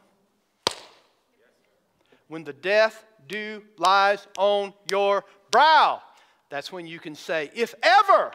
When 2.28 2.44
the 2.44 2.52
death 2.52 3.04
dew 3.28 3.62
lies 3.78 4.26
on 4.38 4.72
your 4.90 5.24
brow, 5.50 6.00
that's 6.48 6.70
when 6.72 6.86
you 6.86 6.98
can 6.98 7.14
say, 7.14 7.50
If 7.54 7.74
ever 7.82 8.32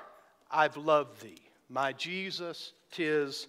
I've 0.51 0.77
loved 0.77 1.21
thee, 1.21 1.41
my 1.69 1.93
Jesus, 1.93 2.73
tis 2.91 3.47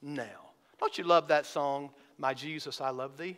now. 0.00 0.52
Don't 0.80 0.98
you 0.98 1.04
love 1.04 1.28
that 1.28 1.46
song, 1.46 1.90
My 2.18 2.34
Jesus, 2.34 2.80
I 2.80 2.90
Love 2.90 3.16
Thee? 3.16 3.36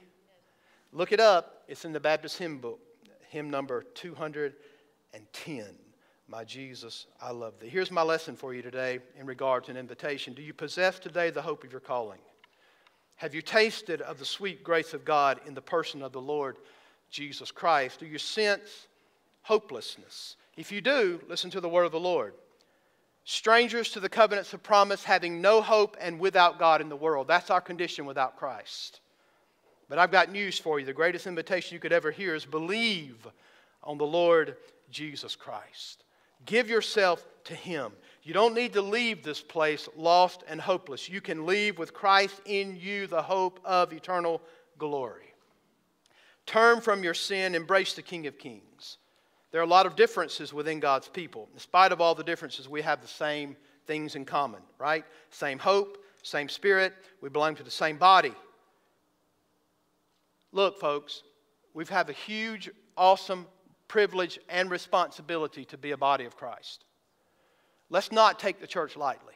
Look 0.96 1.10
it 1.10 1.18
up. 1.18 1.64
It's 1.66 1.84
in 1.84 1.92
the 1.92 1.98
Baptist 1.98 2.38
hymn 2.38 2.58
book, 2.58 2.78
hymn 3.28 3.50
number 3.50 3.82
210. 3.94 5.64
My 6.28 6.44
Jesus, 6.44 7.06
I 7.20 7.32
love 7.32 7.58
thee. 7.58 7.68
Here's 7.68 7.90
my 7.90 8.02
lesson 8.02 8.36
for 8.36 8.54
you 8.54 8.62
today 8.62 9.00
in 9.18 9.26
regard 9.26 9.64
to 9.64 9.72
an 9.72 9.76
invitation. 9.76 10.34
Do 10.34 10.42
you 10.42 10.54
possess 10.54 11.00
today 11.00 11.30
the 11.30 11.42
hope 11.42 11.64
of 11.64 11.72
your 11.72 11.80
calling? 11.80 12.20
Have 13.16 13.34
you 13.34 13.42
tasted 13.42 14.02
of 14.02 14.20
the 14.20 14.24
sweet 14.24 14.62
grace 14.62 14.94
of 14.94 15.04
God 15.04 15.40
in 15.48 15.54
the 15.54 15.60
person 15.60 16.00
of 16.00 16.12
the 16.12 16.20
Lord 16.20 16.58
Jesus 17.10 17.50
Christ? 17.50 17.98
Do 17.98 18.06
you 18.06 18.18
sense 18.18 18.86
hopelessness? 19.42 20.36
If 20.56 20.70
you 20.70 20.80
do, 20.80 21.20
listen 21.28 21.50
to 21.50 21.60
the 21.60 21.68
word 21.68 21.86
of 21.86 21.92
the 21.92 21.98
Lord. 21.98 22.34
Strangers 23.24 23.90
to 23.90 24.00
the 24.00 24.08
covenants 24.08 24.52
of 24.54 24.62
promise, 24.62 25.02
having 25.02 25.40
no 25.40 25.60
hope 25.60 25.96
and 26.00 26.20
without 26.20 26.60
God 26.60 26.80
in 26.80 26.88
the 26.88 26.94
world. 26.94 27.26
That's 27.26 27.50
our 27.50 27.60
condition 27.60 28.06
without 28.06 28.36
Christ. 28.36 29.00
But 29.88 29.98
I've 29.98 30.10
got 30.10 30.30
news 30.32 30.58
for 30.58 30.78
you. 30.78 30.86
The 30.86 30.92
greatest 30.92 31.26
invitation 31.26 31.74
you 31.74 31.80
could 31.80 31.92
ever 31.92 32.10
hear 32.10 32.34
is 32.34 32.44
believe 32.44 33.26
on 33.82 33.98
the 33.98 34.06
Lord 34.06 34.56
Jesus 34.90 35.36
Christ. 35.36 36.04
Give 36.46 36.68
yourself 36.68 37.26
to 37.44 37.54
Him. 37.54 37.92
You 38.22 38.32
don't 38.32 38.54
need 38.54 38.72
to 38.72 38.82
leave 38.82 39.22
this 39.22 39.40
place 39.40 39.88
lost 39.96 40.44
and 40.48 40.60
hopeless. 40.60 41.08
You 41.08 41.20
can 41.20 41.46
leave 41.46 41.78
with 41.78 41.92
Christ 41.92 42.40
in 42.46 42.76
you, 42.76 43.06
the 43.06 43.22
hope 43.22 43.60
of 43.64 43.92
eternal 43.92 44.40
glory. 44.78 45.34
Turn 46.46 46.80
from 46.80 47.04
your 47.04 47.14
sin, 47.14 47.54
embrace 47.54 47.94
the 47.94 48.02
King 48.02 48.26
of 48.26 48.38
Kings. 48.38 48.98
There 49.50 49.60
are 49.60 49.64
a 49.64 49.68
lot 49.68 49.86
of 49.86 49.96
differences 49.96 50.52
within 50.52 50.80
God's 50.80 51.08
people. 51.08 51.48
In 51.52 51.60
spite 51.60 51.92
of 51.92 52.00
all 52.00 52.14
the 52.14 52.24
differences, 52.24 52.68
we 52.68 52.82
have 52.82 53.00
the 53.00 53.08
same 53.08 53.56
things 53.86 54.16
in 54.16 54.24
common, 54.24 54.60
right? 54.78 55.04
Same 55.30 55.58
hope, 55.58 55.98
same 56.22 56.48
spirit, 56.48 56.92
we 57.20 57.28
belong 57.28 57.54
to 57.56 57.62
the 57.62 57.70
same 57.70 57.96
body. 57.96 58.34
Look, 60.54 60.78
folks, 60.78 61.24
we 61.74 61.84
have 61.86 62.08
a 62.08 62.12
huge, 62.12 62.70
awesome 62.96 63.46
privilege, 63.88 64.38
and 64.48 64.70
responsibility 64.70 65.64
to 65.66 65.76
be 65.76 65.90
a 65.90 65.96
body 65.96 66.24
of 66.24 66.36
Christ. 66.36 66.84
Let's 67.90 68.12
not 68.12 68.38
take 68.38 68.60
the 68.60 68.66
church 68.66 68.96
lightly. 68.96 69.34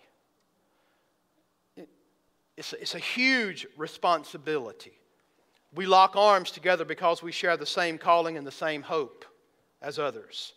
It's 2.56 2.72
a, 2.72 2.80
it's 2.80 2.94
a 2.94 3.00
huge 3.00 3.66
responsibility. 3.76 4.92
We 5.74 5.86
lock 5.86 6.14
arms 6.16 6.52
together 6.52 6.84
because 6.84 7.22
we 7.22 7.32
share 7.32 7.56
the 7.56 7.66
same 7.66 7.98
calling 7.98 8.36
and 8.36 8.46
the 8.46 8.52
same 8.52 8.82
hope 8.82 9.24
as 9.82 9.98
others. 9.98 10.54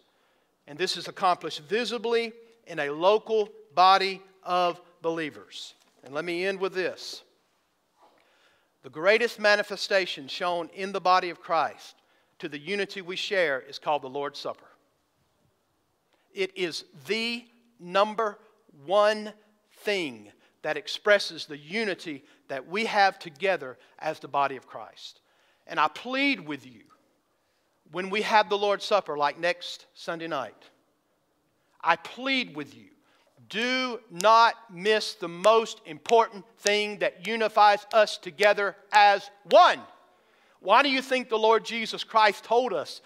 And 0.68 0.78
this 0.78 0.96
is 0.96 1.08
accomplished 1.08 1.62
visibly 1.62 2.34
in 2.68 2.80
a 2.80 2.92
local 2.92 3.50
body 3.74 4.22
of 4.44 4.80
believers. 5.02 5.74
And 6.04 6.14
let 6.14 6.24
me 6.24 6.46
end 6.46 6.60
with 6.60 6.74
this. 6.74 7.24
The 8.84 8.90
greatest 8.90 9.40
manifestation 9.40 10.28
shown 10.28 10.70
in 10.74 10.92
the 10.92 11.02
body 11.02 11.30
of 11.30 11.40
Christ 11.40 11.96
to 12.40 12.50
the 12.50 12.60
unity 12.60 13.02
we 13.02 13.16
share 13.16 13.62
is 13.62 13.78
called 13.78 14.02
the 14.02 14.10
Lord's 14.10 14.40
Supper. 14.40 14.66
It 16.34 16.58
is 16.58 16.86
the 17.08 17.46
number 17.80 18.40
one 18.86 19.34
thing 19.84 20.32
that 20.64 20.78
expresses 20.78 21.46
the 21.46 21.58
unity 21.58 22.24
that 22.48 22.68
we 22.68 22.86
have 22.86 23.20
together 23.20 23.78
as 24.00 24.20
the 24.20 24.28
body 24.28 24.56
of 24.56 24.68
Christ. 24.68 25.22
And 25.68 25.80
I 25.80 25.88
plead 25.88 26.40
with 26.40 26.66
you 26.66 26.84
when 27.92 28.10
we 28.10 28.22
have 28.22 28.50
the 28.50 28.58
Lord's 28.58 28.86
Supper, 28.86 29.18
like 29.18 29.40
next 29.40 29.86
Sunday 29.94 30.28
night, 30.28 30.70
I 31.82 31.96
plead 31.96 32.56
with 32.56 32.76
you 32.76 32.91
do 33.52 34.00
not 34.10 34.56
miss 34.74 35.14
the 35.14 35.28
most 35.28 35.82
important 35.86 36.46
thing 36.60 37.00
that 37.00 37.28
unifies 37.28 37.86
us 37.94 38.18
together 38.18 38.76
as 38.92 39.30
one. 39.44 39.80
Why 40.62 40.82
do 40.82 40.90
you 40.90 41.02
think 41.02 41.30
the 41.30 41.38
Lord 41.38 41.66
Jesus 41.66 42.04
Christ 42.04 42.46
told 42.46 42.74
us, 42.74 43.02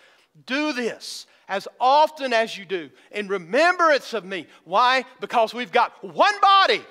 do 0.45 0.71
this 0.71 1.25
as 1.47 1.67
often 1.79 2.31
as 2.31 2.57
you 2.57 2.63
do 2.63 2.91
in 3.11 3.27
remembrance 3.27 4.13
of 4.13 4.23
me? 4.23 4.45
Why? 4.65 5.03
Because 5.19 5.53
we've 5.53 5.71
got 5.71 5.91
one 6.03 6.39
body 6.39 6.83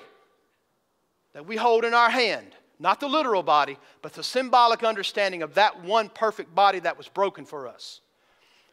that 1.33 1.47
we 1.47 1.55
hold 1.55 1.85
in 1.85 1.93
our 1.93 2.09
hand. 2.09 2.47
Not 2.77 2.99
the 2.99 3.07
literal 3.07 3.41
body, 3.41 3.77
but 4.01 4.11
the 4.11 4.23
symbolic 4.23 4.83
understanding 4.83 5.43
of 5.43 5.53
that 5.53 5.81
one 5.81 6.09
perfect 6.09 6.53
body 6.53 6.79
that 6.79 6.97
was 6.97 7.07
broken 7.07 7.45
for 7.45 7.69
us. 7.69 8.01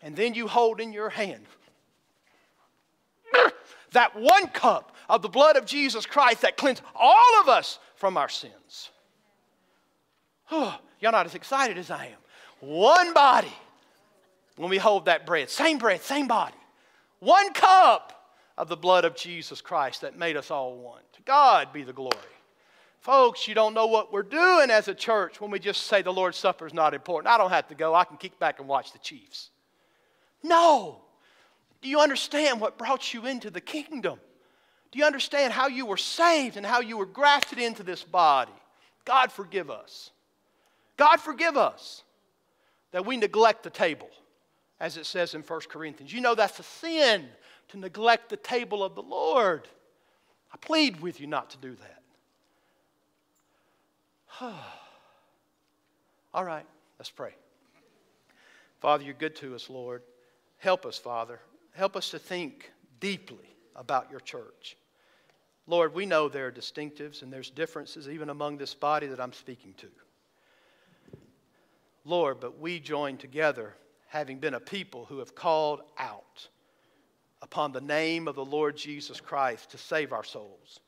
And 0.02 0.16
then 0.16 0.34
you 0.34 0.48
hold 0.48 0.80
in 0.80 0.92
your 0.92 1.09
hand 1.09 1.46
that 3.93 4.14
one 4.16 4.48
cup 4.48 4.97
of 5.09 5.23
the 5.23 5.28
blood 5.28 5.56
of 5.56 5.66
Jesus 5.66 6.06
Christ 6.06 6.43
that 6.43 6.56
cleansed 6.56 6.82
all 6.94 7.40
of 7.40 7.48
us 7.48 7.78
from 7.97 8.16
our 8.16 8.28
sins. 8.28 8.90
Oh, 10.51 10.78
y'all 11.01 11.12
not 11.12 11.27
as 11.27 11.35
excited 11.35 11.78
as 11.78 11.90
I 11.90 12.06
am. 12.06 12.19
One 12.60 13.12
body 13.12 13.52
when 14.56 14.70
we 14.70 14.78
hold 14.78 15.06
that 15.06 15.27
bread. 15.27 15.51
Same 15.51 15.78
bread, 15.78 16.02
same 16.02 16.28
body. 16.28 16.56
One 17.19 17.52
cup 17.52 18.36
of 18.59 18.69
the 18.69 18.77
blood 18.77 19.05
of 19.05 19.16
Jesus 19.16 19.60
Christ 19.60 20.02
that 20.02 20.19
made 20.19 20.36
us 20.36 20.51
all 20.51 20.77
one. 20.77 21.01
To 21.14 21.23
God 21.23 21.73
be 21.73 21.82
the 21.82 21.93
glory. 21.93 22.16
Folks, 23.01 23.48
you 23.48 23.55
don't 23.55 23.74
know 23.74 23.86
what 23.86 24.12
we're 24.12 24.23
doing 24.23 24.70
as 24.70 24.86
a 24.86 24.94
church 24.94 25.40
when 25.40 25.51
we 25.51 25.59
just 25.59 25.89
say 25.89 26.02
the 26.02 26.12
Lord's 26.12 26.36
Supper 26.36 26.66
is 26.66 26.73
not 26.73 26.94
important. 26.94 27.32
I 27.32 27.36
don't 27.36 27.51
have 27.51 27.66
to 27.69 27.74
go. 27.74 27.94
I 27.94 28.05
can 28.05 28.16
kick 28.16 28.39
back 28.39 28.60
and 28.60 28.69
watch 28.69 28.93
the 28.93 28.98
Chiefs. 29.01 29.51
No. 30.43 31.01
Do 31.82 31.88
you 31.88 32.00
understand 32.00 32.60
what 32.60 32.78
brought 32.78 33.12
you 33.12 33.26
into 33.26 33.50
the 33.50 33.60
kingdom? 33.60 34.18
Do 34.92 34.98
you 34.98 35.04
understand 35.04 35.52
how 35.52 35.66
you 35.66 35.84
were 35.84 35.96
saved 35.96 36.56
and 36.56 36.64
how 36.64 36.80
you 36.80 36.96
were 36.96 37.06
grafted 37.06 37.59
into 37.59 37.82
this 37.82 38.04
body? 38.04 38.52
God 39.04 39.32
forgive 39.32 39.70
us. 39.70 40.10
God 40.96 41.16
forgive 41.16 41.56
us 41.56 42.04
that 42.92 43.04
we 43.04 43.16
neglect 43.16 43.64
the 43.64 43.70
table, 43.70 44.10
as 44.78 44.96
it 44.96 45.06
says 45.06 45.34
in 45.34 45.42
1 45.42 45.60
Corinthians. 45.68 46.12
You 46.12 46.20
know 46.20 46.34
that's 46.34 46.60
a 46.60 46.62
sin 46.62 47.26
to 47.68 47.78
neglect 47.78 48.28
the 48.28 48.36
table 48.36 48.84
of 48.84 48.94
the 48.94 49.02
Lord. 49.02 49.66
I 50.52 50.59
plead 50.59 51.00
with 51.00 51.20
you 51.20 51.26
not 51.26 51.50
to 51.50 51.56
do 51.56 51.74
that. 51.74 52.02
All 56.34 56.44
right, 56.44 56.66
let's 56.98 57.10
pray. 57.10 57.34
Father, 58.80 59.04
you're 59.04 59.14
good 59.14 59.36
to 59.36 59.54
us, 59.54 59.70
Lord. 59.70 60.02
Help 60.59 60.86
us, 60.86 60.98
Father. 60.98 61.40
Help 61.74 61.97
us 61.97 62.11
to 62.11 62.19
think 62.19 62.70
deeply 63.01 63.57
about 63.74 64.11
your 64.11 64.20
church. 64.20 64.77
Lord, 65.66 65.94
we 65.94 66.07
know 66.07 66.28
there 66.28 66.49
are 66.49 66.53
distinctives 66.53 67.23
and 67.23 67.32
there's 67.32 67.51
differences 67.51 68.09
even 68.09 68.31
among 68.31 68.59
this 68.59 68.74
body 68.74 69.07
that 69.07 69.20
I'm 69.20 69.32
speaking 69.32 69.74
to. 69.78 69.86
Lord, 72.05 72.40
but 72.40 72.59
we 72.59 72.81
join 72.81 73.16
together, 73.16 73.74
having 74.09 74.39
been 74.39 74.55
a 74.55 74.61
people 74.61 75.05
who 75.05 75.19
have 75.19 75.35
called 75.35 75.82
out 75.99 76.49
upon 77.40 77.73
the 77.73 77.81
name 77.81 78.27
of 78.27 78.35
the 78.35 78.44
Lord 78.44 78.77
Jesus 78.77 79.20
Christ 79.20 79.70
to 79.70 79.78
save 79.78 80.12
our 80.12 80.24
souls. 80.24 80.81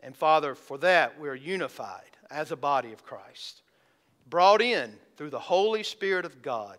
And 0.00 0.16
Father, 0.16 0.54
for 0.54 0.78
that 0.78 1.18
we're 1.18 1.34
unified 1.34 2.16
as 2.30 2.52
a 2.52 2.56
body 2.56 2.92
of 2.92 3.04
Christ, 3.04 3.62
brought 4.30 4.62
in 4.62 4.92
through 5.16 5.30
the 5.30 5.38
Holy 5.38 5.82
Spirit 5.82 6.24
of 6.24 6.40
God 6.40 6.78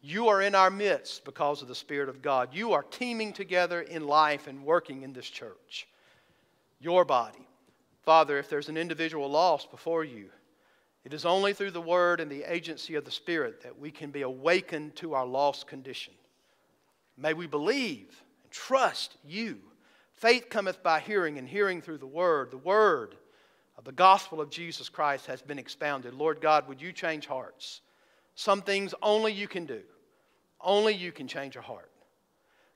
you 0.00 0.28
are 0.28 0.40
in 0.42 0.54
our 0.54 0.70
midst 0.70 1.24
because 1.24 1.60
of 1.60 1.68
the 1.68 1.74
Spirit 1.74 2.08
of 2.08 2.22
God. 2.22 2.50
You 2.52 2.72
are 2.72 2.84
teaming 2.84 3.32
together 3.32 3.80
in 3.80 4.06
life 4.06 4.46
and 4.46 4.64
working 4.64 5.02
in 5.02 5.12
this 5.12 5.28
church. 5.28 5.88
Your 6.80 7.04
body. 7.04 7.46
Father, 8.04 8.38
if 8.38 8.48
there's 8.48 8.68
an 8.68 8.76
individual 8.76 9.28
lost 9.28 9.70
before 9.70 10.04
you, 10.04 10.30
it 11.04 11.12
is 11.12 11.24
only 11.24 11.52
through 11.52 11.72
the 11.72 11.80
Word 11.80 12.20
and 12.20 12.30
the 12.30 12.44
agency 12.44 12.94
of 12.94 13.04
the 13.04 13.10
Spirit 13.10 13.62
that 13.62 13.78
we 13.78 13.90
can 13.90 14.10
be 14.10 14.22
awakened 14.22 14.94
to 14.96 15.14
our 15.14 15.26
lost 15.26 15.66
condition. 15.66 16.14
May 17.16 17.34
we 17.34 17.46
believe 17.46 18.22
and 18.42 18.52
trust 18.52 19.16
you. 19.26 19.58
Faith 20.14 20.48
cometh 20.48 20.82
by 20.82 21.00
hearing, 21.00 21.38
and 21.38 21.48
hearing 21.48 21.80
through 21.80 21.98
the 21.98 22.06
Word. 22.06 22.50
The 22.50 22.58
Word 22.58 23.16
of 23.76 23.84
the 23.84 23.92
gospel 23.92 24.40
of 24.40 24.50
Jesus 24.50 24.88
Christ 24.88 25.26
has 25.26 25.42
been 25.42 25.58
expounded. 25.58 26.14
Lord 26.14 26.40
God, 26.40 26.68
would 26.68 26.80
you 26.80 26.92
change 26.92 27.26
hearts? 27.26 27.80
Some 28.38 28.62
things 28.62 28.94
only 29.02 29.32
you 29.32 29.48
can 29.48 29.66
do. 29.66 29.80
Only 30.60 30.94
you 30.94 31.10
can 31.10 31.26
change 31.26 31.56
a 31.56 31.60
heart. 31.60 31.90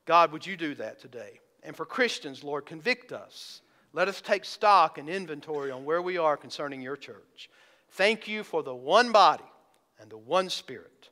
God, 0.07 0.33
would 0.33 0.45
you 0.45 0.57
do 0.57 0.75
that 0.75 0.99
today? 0.99 1.39
And 1.63 1.77
for 1.77 1.87
Christians, 1.87 2.43
Lord, 2.43 2.67
convict 2.67 3.13
us. 3.13 3.61
Let 3.93 4.09
us 4.09 4.21
take 4.21 4.45
stock 4.45 4.99
and 4.99 5.09
inventory 5.09 5.71
on 5.71 5.85
where 5.85 6.03
we 6.03 6.19
are 6.19 6.37
concerning 6.37 6.83
your 6.83 6.97
church. 6.97 7.49
Thank 7.91 8.27
you 8.27 8.43
for 8.43 8.65
the 8.65 8.75
one 8.75 9.13
body 9.13 9.45
and 10.01 10.11
the 10.11 10.19
one 10.19 10.51
spirit, 10.51 11.11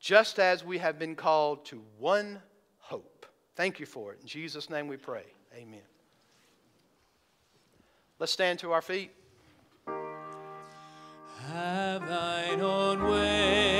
just 0.00 0.40
as 0.40 0.64
we 0.64 0.78
have 0.78 0.98
been 0.98 1.14
called 1.14 1.64
to 1.66 1.80
one 2.00 2.42
hope. 2.78 3.24
Thank 3.54 3.78
you 3.78 3.86
for 3.86 4.12
it. 4.12 4.18
In 4.20 4.26
Jesus' 4.26 4.68
name 4.68 4.88
we 4.88 4.96
pray. 4.96 5.26
Amen. 5.54 5.78
Let's 8.18 8.32
stand 8.32 8.58
to 8.58 8.72
our 8.72 8.82
feet. 8.82 9.12
Have 11.52 12.08
thine 12.08 12.60
own 12.60 13.04
way. 13.04 13.75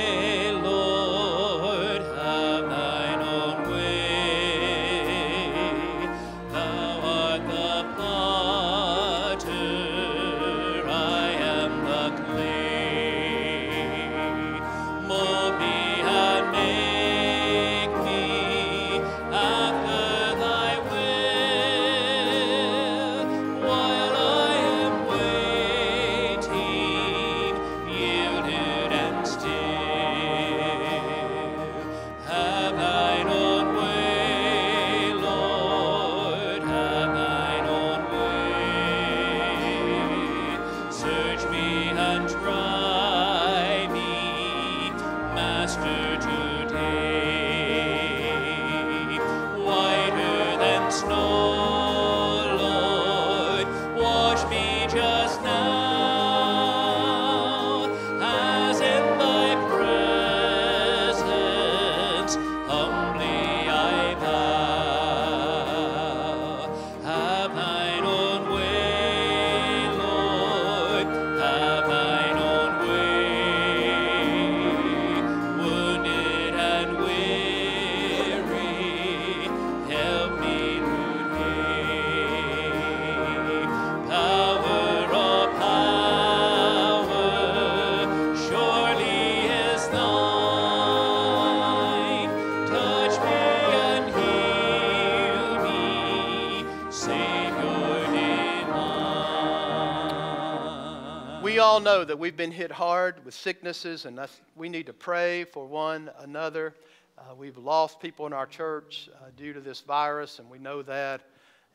Know 101.87 102.05
that 102.05 102.19
we've 102.19 102.37
been 102.37 102.51
hit 102.51 102.73
hard 102.73 103.25
with 103.25 103.33
sicknesses, 103.33 104.07
and 104.07 104.19
we 104.57 104.69
need 104.69 104.87
to 104.87 104.93
pray 104.93 105.45
for 105.45 105.65
one 105.65 106.11
another. 106.19 106.75
Uh, 107.17 107.33
we've 107.37 107.59
lost 107.59 108.01
people 108.01 108.27
in 108.27 108.33
our 108.33 108.45
church 108.45 109.09
uh, 109.15 109.27
due 109.37 109.53
to 109.53 109.61
this 109.61 109.83
virus, 109.83 110.41
and 110.41 110.51
we 110.51 110.59
know 110.59 110.83
that. 110.83 111.21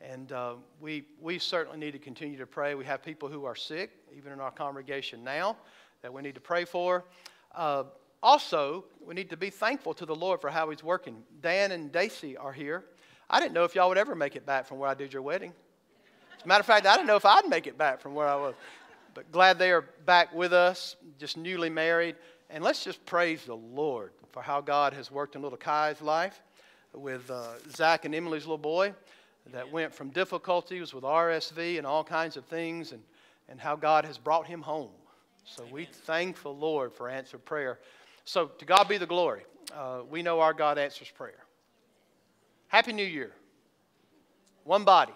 And 0.02 0.34
uh, 0.34 0.56
we, 0.82 1.06
we 1.22 1.40
certainly 1.40 1.80
need 1.80 1.92
to 1.92 1.98
continue 1.98 2.38
to 2.40 2.46
pray. 2.46 2.76
We 2.76 2.84
have 2.84 3.02
people 3.02 3.30
who 3.30 3.46
are 3.46 3.56
sick, 3.56 3.92
even 4.18 4.34
in 4.34 4.42
our 4.42 4.52
congregation 4.52 5.24
now, 5.24 5.56
that 6.02 6.12
we 6.12 6.22
need 6.22 6.36
to 6.36 6.42
pray 6.42 6.66
for. 6.66 7.06
Uh, 7.56 7.86
also, 8.22 8.84
we 9.06 9.16
need 9.16 9.30
to 9.30 9.38
be 9.38 9.50
thankful 9.50 9.94
to 9.94 10.06
the 10.06 10.14
Lord 10.16 10.42
for 10.42 10.50
how 10.50 10.72
He's 10.72 10.84
working. 10.84 11.24
Dan 11.40 11.72
and 11.72 11.90
Daisy 11.90 12.36
are 12.36 12.52
here. 12.52 12.84
I 13.30 13.40
didn't 13.40 13.54
know 13.54 13.64
if 13.64 13.76
y'all 13.76 13.88
would 13.88 13.98
ever 13.98 14.14
make 14.14 14.36
it 14.36 14.46
back 14.46 14.66
from 14.66 14.78
where 14.78 14.90
I 14.90 14.94
did 14.94 15.14
your 15.14 15.22
wedding. 15.22 15.54
As 16.38 16.44
a 16.44 16.48
matter 16.50 16.60
of 16.60 16.66
fact, 16.66 16.86
I 16.86 16.96
didn't 16.96 17.08
know 17.08 17.16
if 17.16 17.26
I'd 17.26 17.48
make 17.48 17.66
it 17.66 17.78
back 17.78 18.02
from 18.02 18.14
where 18.14 18.28
I 18.28 18.36
was. 18.36 18.56
But 19.14 19.32
glad 19.32 19.60
they 19.60 19.72
are 19.72 19.86
back 20.06 20.34
with 20.34 20.54
us, 20.54 20.96
just 21.20 21.38
newly 21.38 21.70
married. 21.70 22.16
And 22.50 22.64
let's 22.64 22.84
just 22.84 23.06
praise 23.06 23.44
the 23.46 23.56
Lord 23.56 24.12
for 24.32 24.42
how 24.42 24.62
God 24.62 24.94
has 24.94 25.12
worked 25.12 25.36
in 25.36 25.42
little 25.42 25.58
Kai's 25.58 26.02
life 26.02 26.42
with 26.94 27.30
uh, 27.30 27.54
Zach 27.70 28.06
and 28.06 28.14
Emily's 28.16 28.44
little 28.44 28.58
boy 28.58 28.94
that 29.52 29.70
went 29.72 29.94
from 29.94 30.10
difficulties 30.10 30.94
with 30.94 31.04
RSV 31.04 31.78
and 31.78 31.88
all 31.88 32.04
kinds 32.04 32.38
of 32.38 32.46
things, 32.46 32.92
and, 32.92 33.02
and 33.50 33.60
how 33.60 33.76
God 33.76 34.06
has 34.06 34.18
brought 34.18 34.46
him 34.46 34.62
home. 34.62 34.92
So 35.46 35.64
Amen. 35.64 35.74
we 35.74 35.86
thank 35.86 36.42
the 36.42 36.50
Lord 36.50 36.94
for 36.94 37.10
answered 37.10 37.44
prayer. 37.44 37.80
So 38.26 38.48
to 38.48 38.66
God 38.66 38.88
be 38.88 38.98
the 38.98 39.08
glory. 39.08 39.42
Uh, 39.76 40.02
we 40.10 40.22
know 40.22 40.40
our 40.40 40.54
God 40.54 40.78
answers 40.78 41.10
prayer. 41.10 41.44
Happy 42.68 42.94
New 42.94 43.06
Year. 43.06 43.32
One 44.64 44.84
body, 44.84 45.14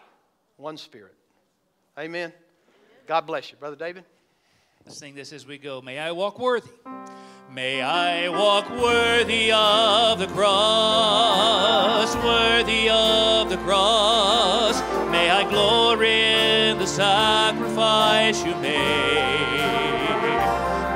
one 0.57 0.77
spirit. 0.77 1.13
Amen. 1.97 2.33
God 3.07 3.27
bless 3.27 3.51
you. 3.51 3.57
Brother 3.57 3.75
David? 3.75 4.03
Let's 4.83 4.97
sing 4.97 5.13
this 5.15 5.31
as 5.31 5.45
we 5.45 5.57
go. 5.57 5.81
May 5.81 5.99
I 5.99 6.11
walk 6.11 6.39
worthy. 6.39 6.69
May 7.51 7.81
I 7.81 8.29
walk 8.29 8.69
worthy 8.71 9.51
of 9.51 10.17
the 10.19 10.27
cross, 10.27 12.15
worthy 12.15 12.89
of 12.89 13.49
the 13.49 13.57
cross. 13.57 14.81
May 15.11 15.29
I 15.29 15.47
glory 15.49 16.09
in 16.09 16.79
the 16.79 16.87
sacrifice 16.87 18.43
you 18.43 18.55
made. 18.55 19.45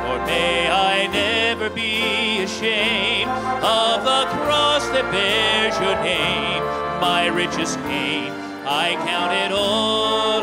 Lord, 0.07 0.25
may 0.25 0.69
I 0.69 1.07
never 1.13 1.69
be 1.69 2.41
ashamed 2.41 3.29
of 3.29 4.03
the 4.03 4.25
cross 4.43 4.87
that 4.89 5.11
bears 5.11 5.79
your 5.79 5.95
name. 6.03 6.63
My 6.99 7.27
richest 7.27 7.77
gain, 7.83 8.31
I 8.65 8.95
count 9.05 9.33
it 9.33 9.51
all 9.51 10.38